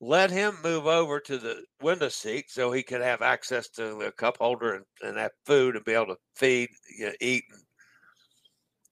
Let 0.00 0.30
him 0.30 0.56
move 0.62 0.86
over 0.86 1.20
to 1.20 1.38
the 1.38 1.64
window 1.80 2.08
seat 2.08 2.46
so 2.50 2.70
he 2.70 2.82
could 2.82 3.00
have 3.00 3.22
access 3.22 3.68
to 3.70 3.98
the 3.98 4.12
cup 4.16 4.36
holder 4.38 4.74
and, 4.74 4.84
and 5.02 5.16
have 5.16 5.32
food 5.46 5.76
and 5.76 5.84
be 5.84 5.92
able 5.92 6.06
to 6.06 6.16
feed, 6.34 6.68
you 6.98 7.06
know, 7.06 7.12
eat, 7.20 7.44
and 7.50 7.62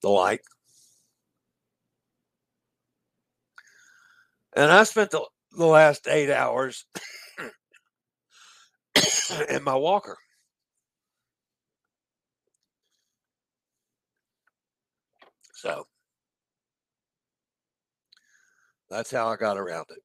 the 0.01 0.09
like. 0.09 0.41
And 4.55 4.71
I 4.71 4.83
spent 4.83 5.11
the, 5.11 5.23
the 5.51 5.65
last 5.65 6.07
eight 6.07 6.31
hours 6.31 6.85
in 9.49 9.63
my 9.63 9.75
walker. 9.75 10.17
So 15.53 15.85
that's 18.89 19.11
how 19.11 19.27
I 19.27 19.35
got 19.35 19.57
around 19.57 19.87
it. 19.89 20.04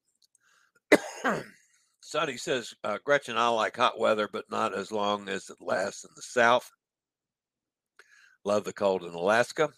Sonny 2.01 2.37
says, 2.37 2.75
uh, 2.83 2.99
Gretchen, 3.05 3.37
I 3.37 3.49
like 3.49 3.77
hot 3.77 3.99
weather, 3.99 4.29
but 4.31 4.51
not 4.51 4.75
as 4.75 4.91
long 4.91 5.29
as 5.29 5.51
it 5.51 5.59
lasts 5.61 6.05
in 6.05 6.11
the 6.17 6.23
South. 6.23 6.71
Love 8.45 8.65
the 8.65 8.73
cold 8.73 9.05
in 9.05 9.13
Alaska. 9.13 9.71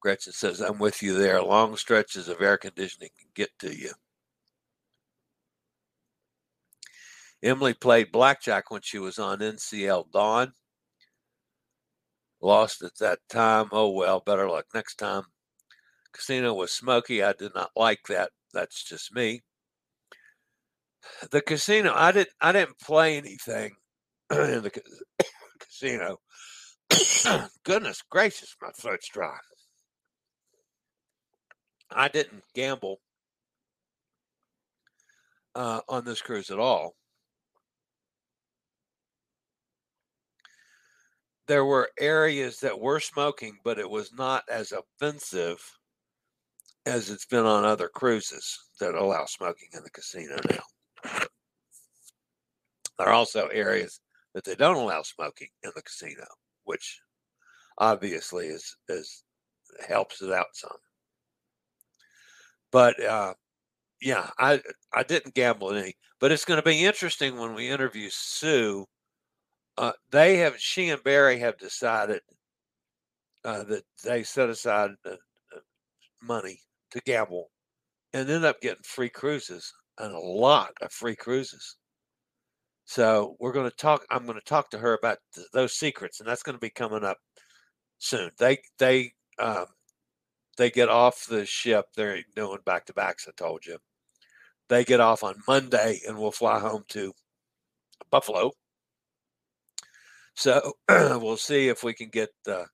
Gretchen 0.00 0.32
says, 0.32 0.60
I'm 0.60 0.78
with 0.78 1.02
you 1.02 1.14
there. 1.14 1.42
Long 1.42 1.76
stretches 1.76 2.28
of 2.28 2.40
air 2.40 2.56
conditioning 2.56 3.10
can 3.18 3.28
get 3.34 3.50
to 3.58 3.74
you. 3.74 3.92
Emily 7.42 7.74
played 7.74 8.10
blackjack 8.10 8.70
when 8.70 8.80
she 8.82 8.98
was 8.98 9.18
on 9.18 9.38
NCL 9.38 10.10
Dawn. 10.10 10.52
Lost 12.40 12.82
at 12.82 12.96
that 12.98 13.18
time. 13.28 13.68
Oh, 13.72 13.90
well, 13.90 14.20
better 14.20 14.48
luck 14.48 14.66
next 14.74 14.96
time. 14.96 15.24
Casino 16.12 16.54
was 16.54 16.72
smoky. 16.72 17.22
I 17.22 17.32
did 17.32 17.54
not 17.54 17.70
like 17.76 18.06
that. 18.08 18.30
That's 18.58 18.82
just 18.82 19.14
me. 19.14 19.42
The 21.30 21.40
casino, 21.40 21.92
I 21.94 22.10
didn't 22.10 22.34
I 22.40 22.50
didn't 22.50 22.80
play 22.80 23.16
anything 23.16 23.76
in 24.32 24.62
the 24.62 24.82
casino. 25.60 26.16
Goodness 27.62 28.02
gracious, 28.10 28.56
my 28.60 28.70
throat's 28.76 29.08
dry. 29.10 29.38
I 31.92 32.08
didn't 32.08 32.42
gamble 32.52 32.98
uh, 35.54 35.82
on 35.88 36.04
this 36.04 36.20
cruise 36.20 36.50
at 36.50 36.58
all. 36.58 36.96
There 41.46 41.64
were 41.64 41.90
areas 42.00 42.58
that 42.58 42.80
were 42.80 42.98
smoking, 42.98 43.58
but 43.62 43.78
it 43.78 43.88
was 43.88 44.12
not 44.12 44.42
as 44.50 44.72
offensive 44.72 45.77
as 46.86 47.10
it's 47.10 47.26
been 47.26 47.46
on 47.46 47.64
other 47.64 47.88
cruises 47.88 48.58
that 48.80 48.94
allow 48.94 49.26
smoking 49.26 49.68
in 49.74 49.82
the 49.82 49.90
casino 49.90 50.36
now. 50.50 51.20
There 52.98 53.08
are 53.08 53.12
also 53.12 53.48
areas 53.48 54.00
that 54.34 54.44
they 54.44 54.54
don't 54.54 54.76
allow 54.76 55.02
smoking 55.02 55.48
in 55.62 55.70
the 55.74 55.82
casino, 55.82 56.24
which 56.64 57.00
obviously 57.78 58.46
is 58.48 58.76
is 58.88 59.24
helps 59.86 60.22
it 60.22 60.32
out 60.32 60.46
some. 60.52 60.76
But 62.72 63.02
uh, 63.02 63.34
yeah, 64.00 64.30
I 64.38 64.60
I 64.92 65.02
didn't 65.02 65.34
gamble 65.34 65.72
any. 65.72 65.94
But 66.20 66.32
it's 66.32 66.44
going 66.44 66.58
to 66.58 66.68
be 66.68 66.84
interesting 66.84 67.38
when 67.38 67.54
we 67.54 67.68
interview 67.68 68.08
Sue. 68.10 68.86
Uh, 69.76 69.92
they 70.10 70.38
have 70.38 70.58
she 70.58 70.88
and 70.90 71.02
Barry 71.04 71.38
have 71.38 71.56
decided 71.58 72.20
uh, 73.44 73.62
that 73.64 73.84
they 74.04 74.24
set 74.24 74.50
aside 74.50 74.90
uh, 75.06 75.10
uh, 75.10 75.60
money 76.20 76.60
to 76.90 77.00
gamble 77.04 77.50
and 78.12 78.28
end 78.28 78.44
up 78.44 78.60
getting 78.60 78.82
free 78.84 79.08
cruises 79.08 79.72
and 79.98 80.14
a 80.14 80.18
lot 80.18 80.72
of 80.80 80.92
free 80.92 81.16
cruises. 81.16 81.76
So 82.84 83.36
we're 83.38 83.52
going 83.52 83.70
to 83.70 83.76
talk. 83.76 84.06
I'm 84.10 84.24
going 84.24 84.38
to 84.38 84.44
talk 84.44 84.70
to 84.70 84.78
her 84.78 84.94
about 84.94 85.18
th- 85.34 85.46
those 85.52 85.74
secrets, 85.74 86.20
and 86.20 86.28
that's 86.28 86.42
going 86.42 86.56
to 86.56 86.60
be 86.60 86.70
coming 86.70 87.04
up 87.04 87.18
soon. 87.98 88.30
They 88.38 88.58
they 88.78 89.12
um, 89.38 89.66
they 90.56 90.70
get 90.70 90.88
off 90.88 91.26
the 91.26 91.44
ship. 91.44 91.86
They're 91.94 92.22
doing 92.34 92.58
back 92.64 92.86
to 92.86 92.94
backs. 92.94 93.28
I 93.28 93.32
told 93.36 93.66
you. 93.66 93.76
They 94.68 94.84
get 94.84 95.00
off 95.00 95.22
on 95.22 95.36
Monday, 95.46 96.00
and 96.06 96.18
we'll 96.18 96.30
fly 96.30 96.58
home 96.60 96.84
to 96.88 97.12
Buffalo. 98.10 98.52
So 100.34 100.72
we'll 100.88 101.36
see 101.36 101.68
if 101.68 101.84
we 101.84 101.92
can 101.92 102.08
get 102.10 102.30
uh, 102.46 102.64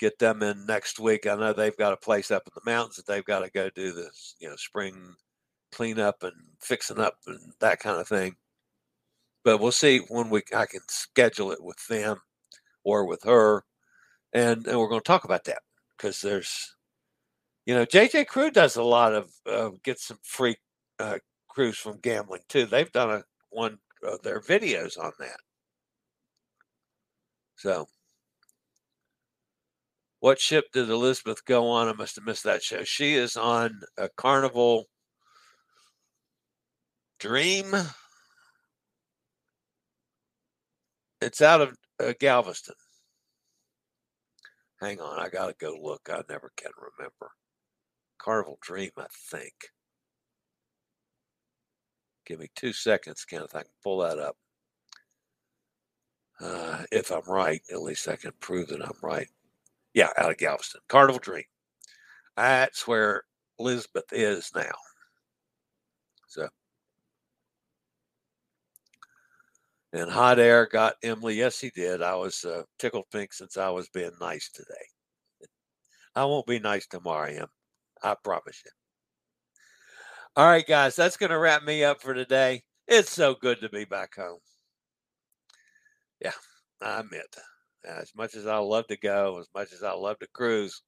get 0.00 0.18
them 0.18 0.42
in 0.42 0.66
next 0.66 0.98
week. 0.98 1.26
I 1.26 1.36
know 1.36 1.52
they've 1.52 1.76
got 1.76 1.92
a 1.92 1.96
place 1.98 2.30
up 2.30 2.42
in 2.46 2.52
the 2.54 2.70
mountains 2.70 2.96
that 2.96 3.06
they've 3.06 3.24
got 3.24 3.40
to 3.40 3.50
go 3.50 3.68
do 3.70 3.92
this, 3.92 4.34
you 4.40 4.48
know, 4.48 4.56
spring 4.56 5.14
cleanup 5.72 6.22
and 6.22 6.34
fixing 6.60 6.98
up 6.98 7.18
and 7.26 7.52
that 7.60 7.78
kind 7.78 8.00
of 8.00 8.08
thing. 8.08 8.34
But 9.44 9.58
we'll 9.58 9.72
see 9.72 9.98
when 10.08 10.30
we 10.30 10.42
I 10.56 10.66
can 10.66 10.80
schedule 10.88 11.52
it 11.52 11.62
with 11.62 11.86
them 11.88 12.18
or 12.82 13.06
with 13.06 13.22
her, 13.24 13.64
and 14.32 14.66
and 14.66 14.78
we're 14.78 14.88
going 14.88 15.00
to 15.00 15.06
talk 15.06 15.24
about 15.24 15.44
that 15.44 15.60
because 15.96 16.20
there's, 16.20 16.76
you 17.66 17.74
know, 17.74 17.86
JJ 17.86 18.26
Crew 18.26 18.50
does 18.50 18.76
a 18.76 18.82
lot 18.82 19.14
of 19.14 19.30
uh, 19.46 19.70
get 19.84 19.98
some 19.98 20.18
free 20.22 20.56
uh, 20.98 21.18
cruise 21.48 21.78
from 21.78 21.98
gambling 22.00 22.42
too. 22.48 22.66
They've 22.66 22.92
done 22.92 23.10
a 23.10 23.24
one 23.50 23.78
of 24.02 24.22
their 24.22 24.40
videos 24.40 24.98
on 24.98 25.12
that. 25.20 25.40
So 27.56 27.86
what 30.20 30.38
ship 30.38 30.66
did 30.72 30.88
Elizabeth 30.90 31.44
go 31.44 31.68
on? 31.68 31.88
I 31.88 31.92
must 31.92 32.16
have 32.16 32.26
missed 32.26 32.44
that 32.44 32.62
show. 32.62 32.84
She 32.84 33.14
is 33.14 33.36
on 33.36 33.80
a 33.96 34.08
Carnival 34.16 34.86
Dream. 37.18 37.74
It's 41.20 41.42
out 41.42 41.60
of 41.60 41.76
uh, 42.02 42.12
Galveston. 42.18 42.74
Hang 44.80 45.00
on, 45.00 45.18
I 45.18 45.28
gotta 45.28 45.54
go 45.58 45.76
look. 45.80 46.08
I 46.10 46.22
never 46.28 46.52
can 46.56 46.70
remember. 46.76 47.32
Carnival 48.18 48.58
Dream, 48.62 48.90
I 48.96 49.06
think. 49.30 49.54
Give 52.26 52.38
me 52.38 52.48
two 52.54 52.72
seconds, 52.72 53.24
Kenneth. 53.24 53.54
I 53.54 53.62
can 53.62 53.72
pull 53.82 53.98
that 53.98 54.18
up. 54.18 54.36
Uh, 56.40 56.84
if 56.90 57.10
I'm 57.10 57.24
right, 57.26 57.60
at 57.70 57.82
least 57.82 58.08
I 58.08 58.16
can 58.16 58.32
prove 58.40 58.68
that 58.68 58.82
I'm 58.82 58.96
right. 59.02 59.28
Yeah, 59.94 60.10
out 60.16 60.30
of 60.30 60.36
Galveston. 60.38 60.80
Carnival 60.88 61.18
Dream. 61.20 61.44
That's 62.36 62.86
where 62.86 63.24
Elizabeth 63.58 64.04
is 64.12 64.50
now. 64.54 64.70
So, 66.28 66.48
and 69.92 70.10
hot 70.10 70.38
air 70.38 70.66
got 70.66 70.94
Emily. 71.02 71.34
Yes, 71.34 71.58
he 71.60 71.70
did. 71.70 72.02
I 72.02 72.14
was 72.14 72.44
uh, 72.44 72.62
tickled 72.78 73.06
pink 73.12 73.32
since 73.32 73.56
I 73.56 73.68
was 73.70 73.88
being 73.88 74.12
nice 74.20 74.48
today. 74.50 74.74
I 76.14 76.24
won't 76.24 76.46
be 76.46 76.58
nice 76.58 76.86
tomorrow, 76.86 77.30
Em. 77.30 77.46
I 78.02 78.14
promise 78.22 78.62
you. 78.64 78.70
All 80.36 80.46
right, 80.46 80.66
guys, 80.66 80.96
that's 80.96 81.16
going 81.16 81.30
to 81.30 81.38
wrap 81.38 81.64
me 81.64 81.82
up 81.84 82.00
for 82.00 82.14
today. 82.14 82.62
It's 82.86 83.10
so 83.12 83.34
good 83.34 83.60
to 83.60 83.68
be 83.68 83.84
back 83.84 84.14
home. 84.16 84.38
Yeah, 86.20 86.32
I 86.80 87.00
admit. 87.00 87.34
As 87.84 88.12
much 88.14 88.34
as 88.34 88.46
I 88.46 88.58
love 88.58 88.86
to 88.88 88.96
go, 88.96 89.38
as 89.38 89.48
much 89.54 89.72
as 89.72 89.82
I 89.82 89.92
love 89.92 90.18
to 90.18 90.28
cruise, 90.32 90.82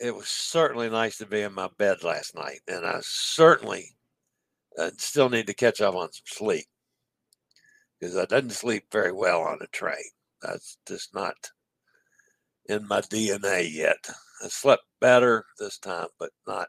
it 0.00 0.14
was 0.14 0.28
certainly 0.28 0.90
nice 0.90 1.18
to 1.18 1.26
be 1.26 1.42
in 1.42 1.52
my 1.52 1.68
bed 1.78 2.02
last 2.02 2.34
night. 2.34 2.60
And 2.68 2.84
I 2.84 2.98
certainly 3.02 3.96
uh, 4.78 4.90
still 4.98 5.28
need 5.28 5.46
to 5.46 5.54
catch 5.54 5.80
up 5.80 5.94
on 5.94 6.12
some 6.12 6.24
sleep 6.26 6.66
because 7.98 8.16
I 8.16 8.26
didn't 8.26 8.50
sleep 8.50 8.84
very 8.92 9.12
well 9.12 9.42
on 9.42 9.58
the 9.60 9.68
train. 9.68 10.04
That's 10.42 10.78
just 10.86 11.14
not 11.14 11.34
in 12.68 12.86
my 12.86 13.00
DNA 13.00 13.72
yet. 13.72 14.08
I 14.44 14.48
slept 14.48 14.82
better 15.00 15.44
this 15.58 15.78
time, 15.78 16.08
but 16.18 16.30
not 16.46 16.68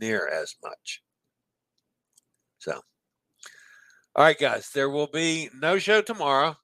near 0.00 0.28
as 0.28 0.54
much. 0.62 1.02
So, 2.58 2.80
all 4.14 4.24
right, 4.24 4.38
guys, 4.38 4.70
there 4.70 4.90
will 4.90 5.08
be 5.08 5.50
no 5.60 5.78
show 5.78 6.00
tomorrow. 6.00 6.56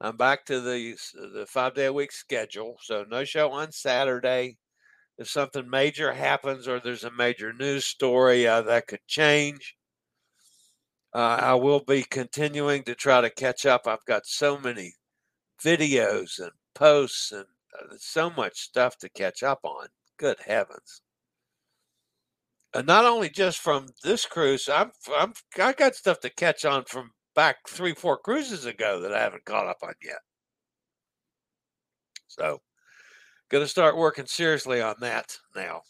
I'm 0.00 0.16
back 0.16 0.46
to 0.46 0.60
the 0.60 0.96
the 1.34 1.46
five 1.46 1.74
day 1.74 1.86
a 1.86 1.92
week 1.92 2.12
schedule, 2.12 2.78
so 2.82 3.04
no 3.08 3.24
show 3.24 3.52
on 3.52 3.70
Saturday. 3.72 4.56
If 5.18 5.28
something 5.28 5.68
major 5.68 6.14
happens 6.14 6.66
or 6.66 6.80
there's 6.80 7.04
a 7.04 7.10
major 7.10 7.52
news 7.52 7.84
story, 7.84 8.46
uh, 8.46 8.62
that 8.62 8.86
could 8.86 9.06
change. 9.06 9.76
Uh, 11.14 11.38
I 11.42 11.54
will 11.54 11.80
be 11.80 12.02
continuing 12.02 12.84
to 12.84 12.94
try 12.94 13.20
to 13.20 13.28
catch 13.30 13.66
up. 13.66 13.86
I've 13.86 14.04
got 14.06 14.26
so 14.26 14.58
many 14.58 14.94
videos 15.62 16.38
and 16.38 16.52
posts 16.74 17.32
and 17.32 17.46
uh, 17.78 17.96
so 17.98 18.30
much 18.30 18.58
stuff 18.60 18.96
to 18.98 19.08
catch 19.10 19.42
up 19.42 19.60
on. 19.64 19.88
Good 20.16 20.38
heavens! 20.46 21.02
And 22.72 22.86
not 22.86 23.04
only 23.04 23.28
just 23.28 23.58
from 23.58 23.88
this 24.02 24.24
cruise, 24.26 24.68
I'm 24.68 24.92
I'm 25.14 25.34
I 25.58 25.72
got 25.74 25.94
stuff 25.94 26.20
to 26.20 26.30
catch 26.30 26.64
on 26.64 26.84
from 26.84 27.12
back 27.34 27.68
three, 27.68 27.94
four 27.94 28.18
cruises 28.18 28.66
ago 28.66 29.00
that 29.00 29.12
I 29.14 29.20
haven't 29.20 29.44
caught 29.44 29.66
up 29.66 29.78
on 29.82 29.94
yet. 30.02 30.20
So, 32.28 32.62
going 33.50 33.64
to 33.64 33.68
start 33.68 33.96
working 33.96 34.26
seriously 34.26 34.80
on 34.80 34.96
that 35.00 35.36
now. 35.54 35.82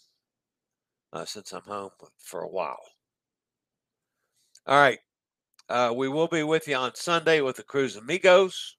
uh, 1.13 1.25
since 1.25 1.53
I'm 1.53 1.63
home 1.63 1.91
for 2.19 2.43
a 2.43 2.49
while. 2.49 2.79
All 4.67 4.81
right. 4.81 4.99
Uh, 5.69 5.93
we 5.95 6.09
will 6.09 6.29
be 6.29 6.43
with 6.43 6.67
you 6.69 6.77
on 6.77 6.95
Sunday 6.95 7.41
with 7.41 7.57
the 7.57 7.63
Cruise 7.63 7.97
Amigos. 7.97 8.77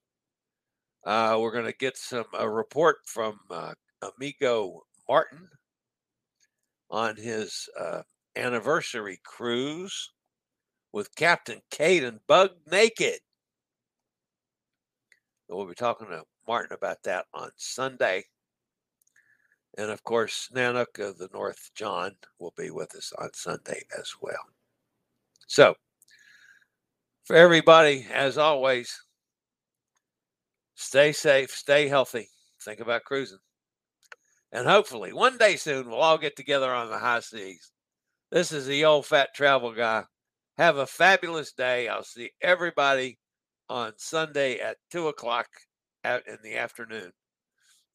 Uh, 1.05 1.37
we're 1.39 1.51
going 1.51 1.65
to 1.65 1.73
get 1.77 1.97
some 1.97 2.25
a 2.37 2.49
report 2.49 2.97
from 3.05 3.39
uh, 3.49 3.73
Amigo 4.01 4.81
Martin 5.09 5.47
on 6.89 7.15
his 7.15 7.69
uh, 7.79 8.01
anniversary 8.35 9.19
cruise 9.23 10.11
with 10.93 11.15
Captain 11.15 11.61
Caden 11.71 12.19
Bug 12.27 12.51
Naked. 12.69 13.19
We'll 15.47 15.65
be 15.65 15.73
talking 15.73 16.07
to 16.07 16.23
Martin 16.47 16.75
about 16.75 17.03
that 17.03 17.25
on 17.33 17.51
Sunday. 17.57 18.23
And 19.77 19.89
of 19.89 20.03
course, 20.03 20.49
Nanook 20.53 20.99
of 20.99 21.17
the 21.17 21.29
North 21.33 21.71
John 21.75 22.15
will 22.39 22.53
be 22.57 22.71
with 22.71 22.95
us 22.95 23.13
on 23.17 23.33
Sunday 23.33 23.83
as 23.97 24.13
well. 24.21 24.49
So, 25.47 25.75
for 27.23 27.35
everybody, 27.35 28.05
as 28.11 28.37
always, 28.37 29.01
stay 30.75 31.11
safe, 31.11 31.51
stay 31.51 31.87
healthy, 31.87 32.29
think 32.61 32.79
about 32.79 33.03
cruising. 33.03 33.39
And 34.51 34.67
hopefully, 34.67 35.13
one 35.13 35.37
day 35.37 35.55
soon, 35.55 35.89
we'll 35.89 35.99
all 35.99 36.17
get 36.17 36.35
together 36.35 36.73
on 36.73 36.89
the 36.89 36.97
high 36.97 37.21
seas. 37.21 37.71
This 38.31 38.51
is 38.51 38.65
the 38.65 38.83
old 38.83 39.05
fat 39.05 39.33
travel 39.33 39.71
guy. 39.73 40.03
Have 40.61 40.77
a 40.77 40.85
fabulous 40.85 41.53
day. 41.53 41.87
I'll 41.87 42.03
see 42.03 42.29
everybody 42.39 43.17
on 43.67 43.93
Sunday 43.97 44.59
at 44.59 44.77
2 44.91 45.07
o'clock 45.07 45.47
out 46.05 46.21
in 46.27 46.37
the 46.43 46.55
afternoon 46.55 47.13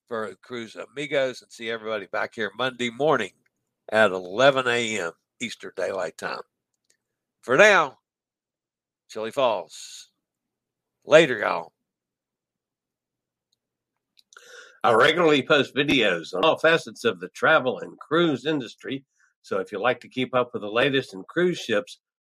for 0.08 0.34
Cruise 0.42 0.74
Amigos 0.74 1.42
and 1.42 1.52
see 1.52 1.70
everybody 1.70 2.08
back 2.10 2.34
here 2.34 2.50
Monday 2.58 2.90
morning 2.90 3.30
at 3.92 4.10
11 4.10 4.66
a.m. 4.66 5.12
Eastern 5.40 5.70
Daylight 5.76 6.18
Time. 6.18 6.40
For 7.40 7.56
now, 7.56 7.98
Chillie 9.08 9.30
Falls. 9.30 10.08
Later, 11.04 11.38
y'all. 11.38 11.72
I 14.82 14.92
regularly 14.92 15.44
post 15.44 15.72
videos 15.72 16.34
on 16.34 16.44
all 16.44 16.58
facets 16.58 17.04
of 17.04 17.20
the 17.20 17.28
travel 17.28 17.78
and 17.78 17.96
cruise 18.00 18.44
industry. 18.44 19.04
So 19.42 19.60
if 19.60 19.70
you 19.70 19.80
like 19.80 20.00
to 20.00 20.08
keep 20.08 20.34
up 20.34 20.50
with 20.52 20.62
the 20.62 20.68
latest 20.68 21.14
in 21.14 21.22
cruise 21.28 21.58
ships, 21.58 22.00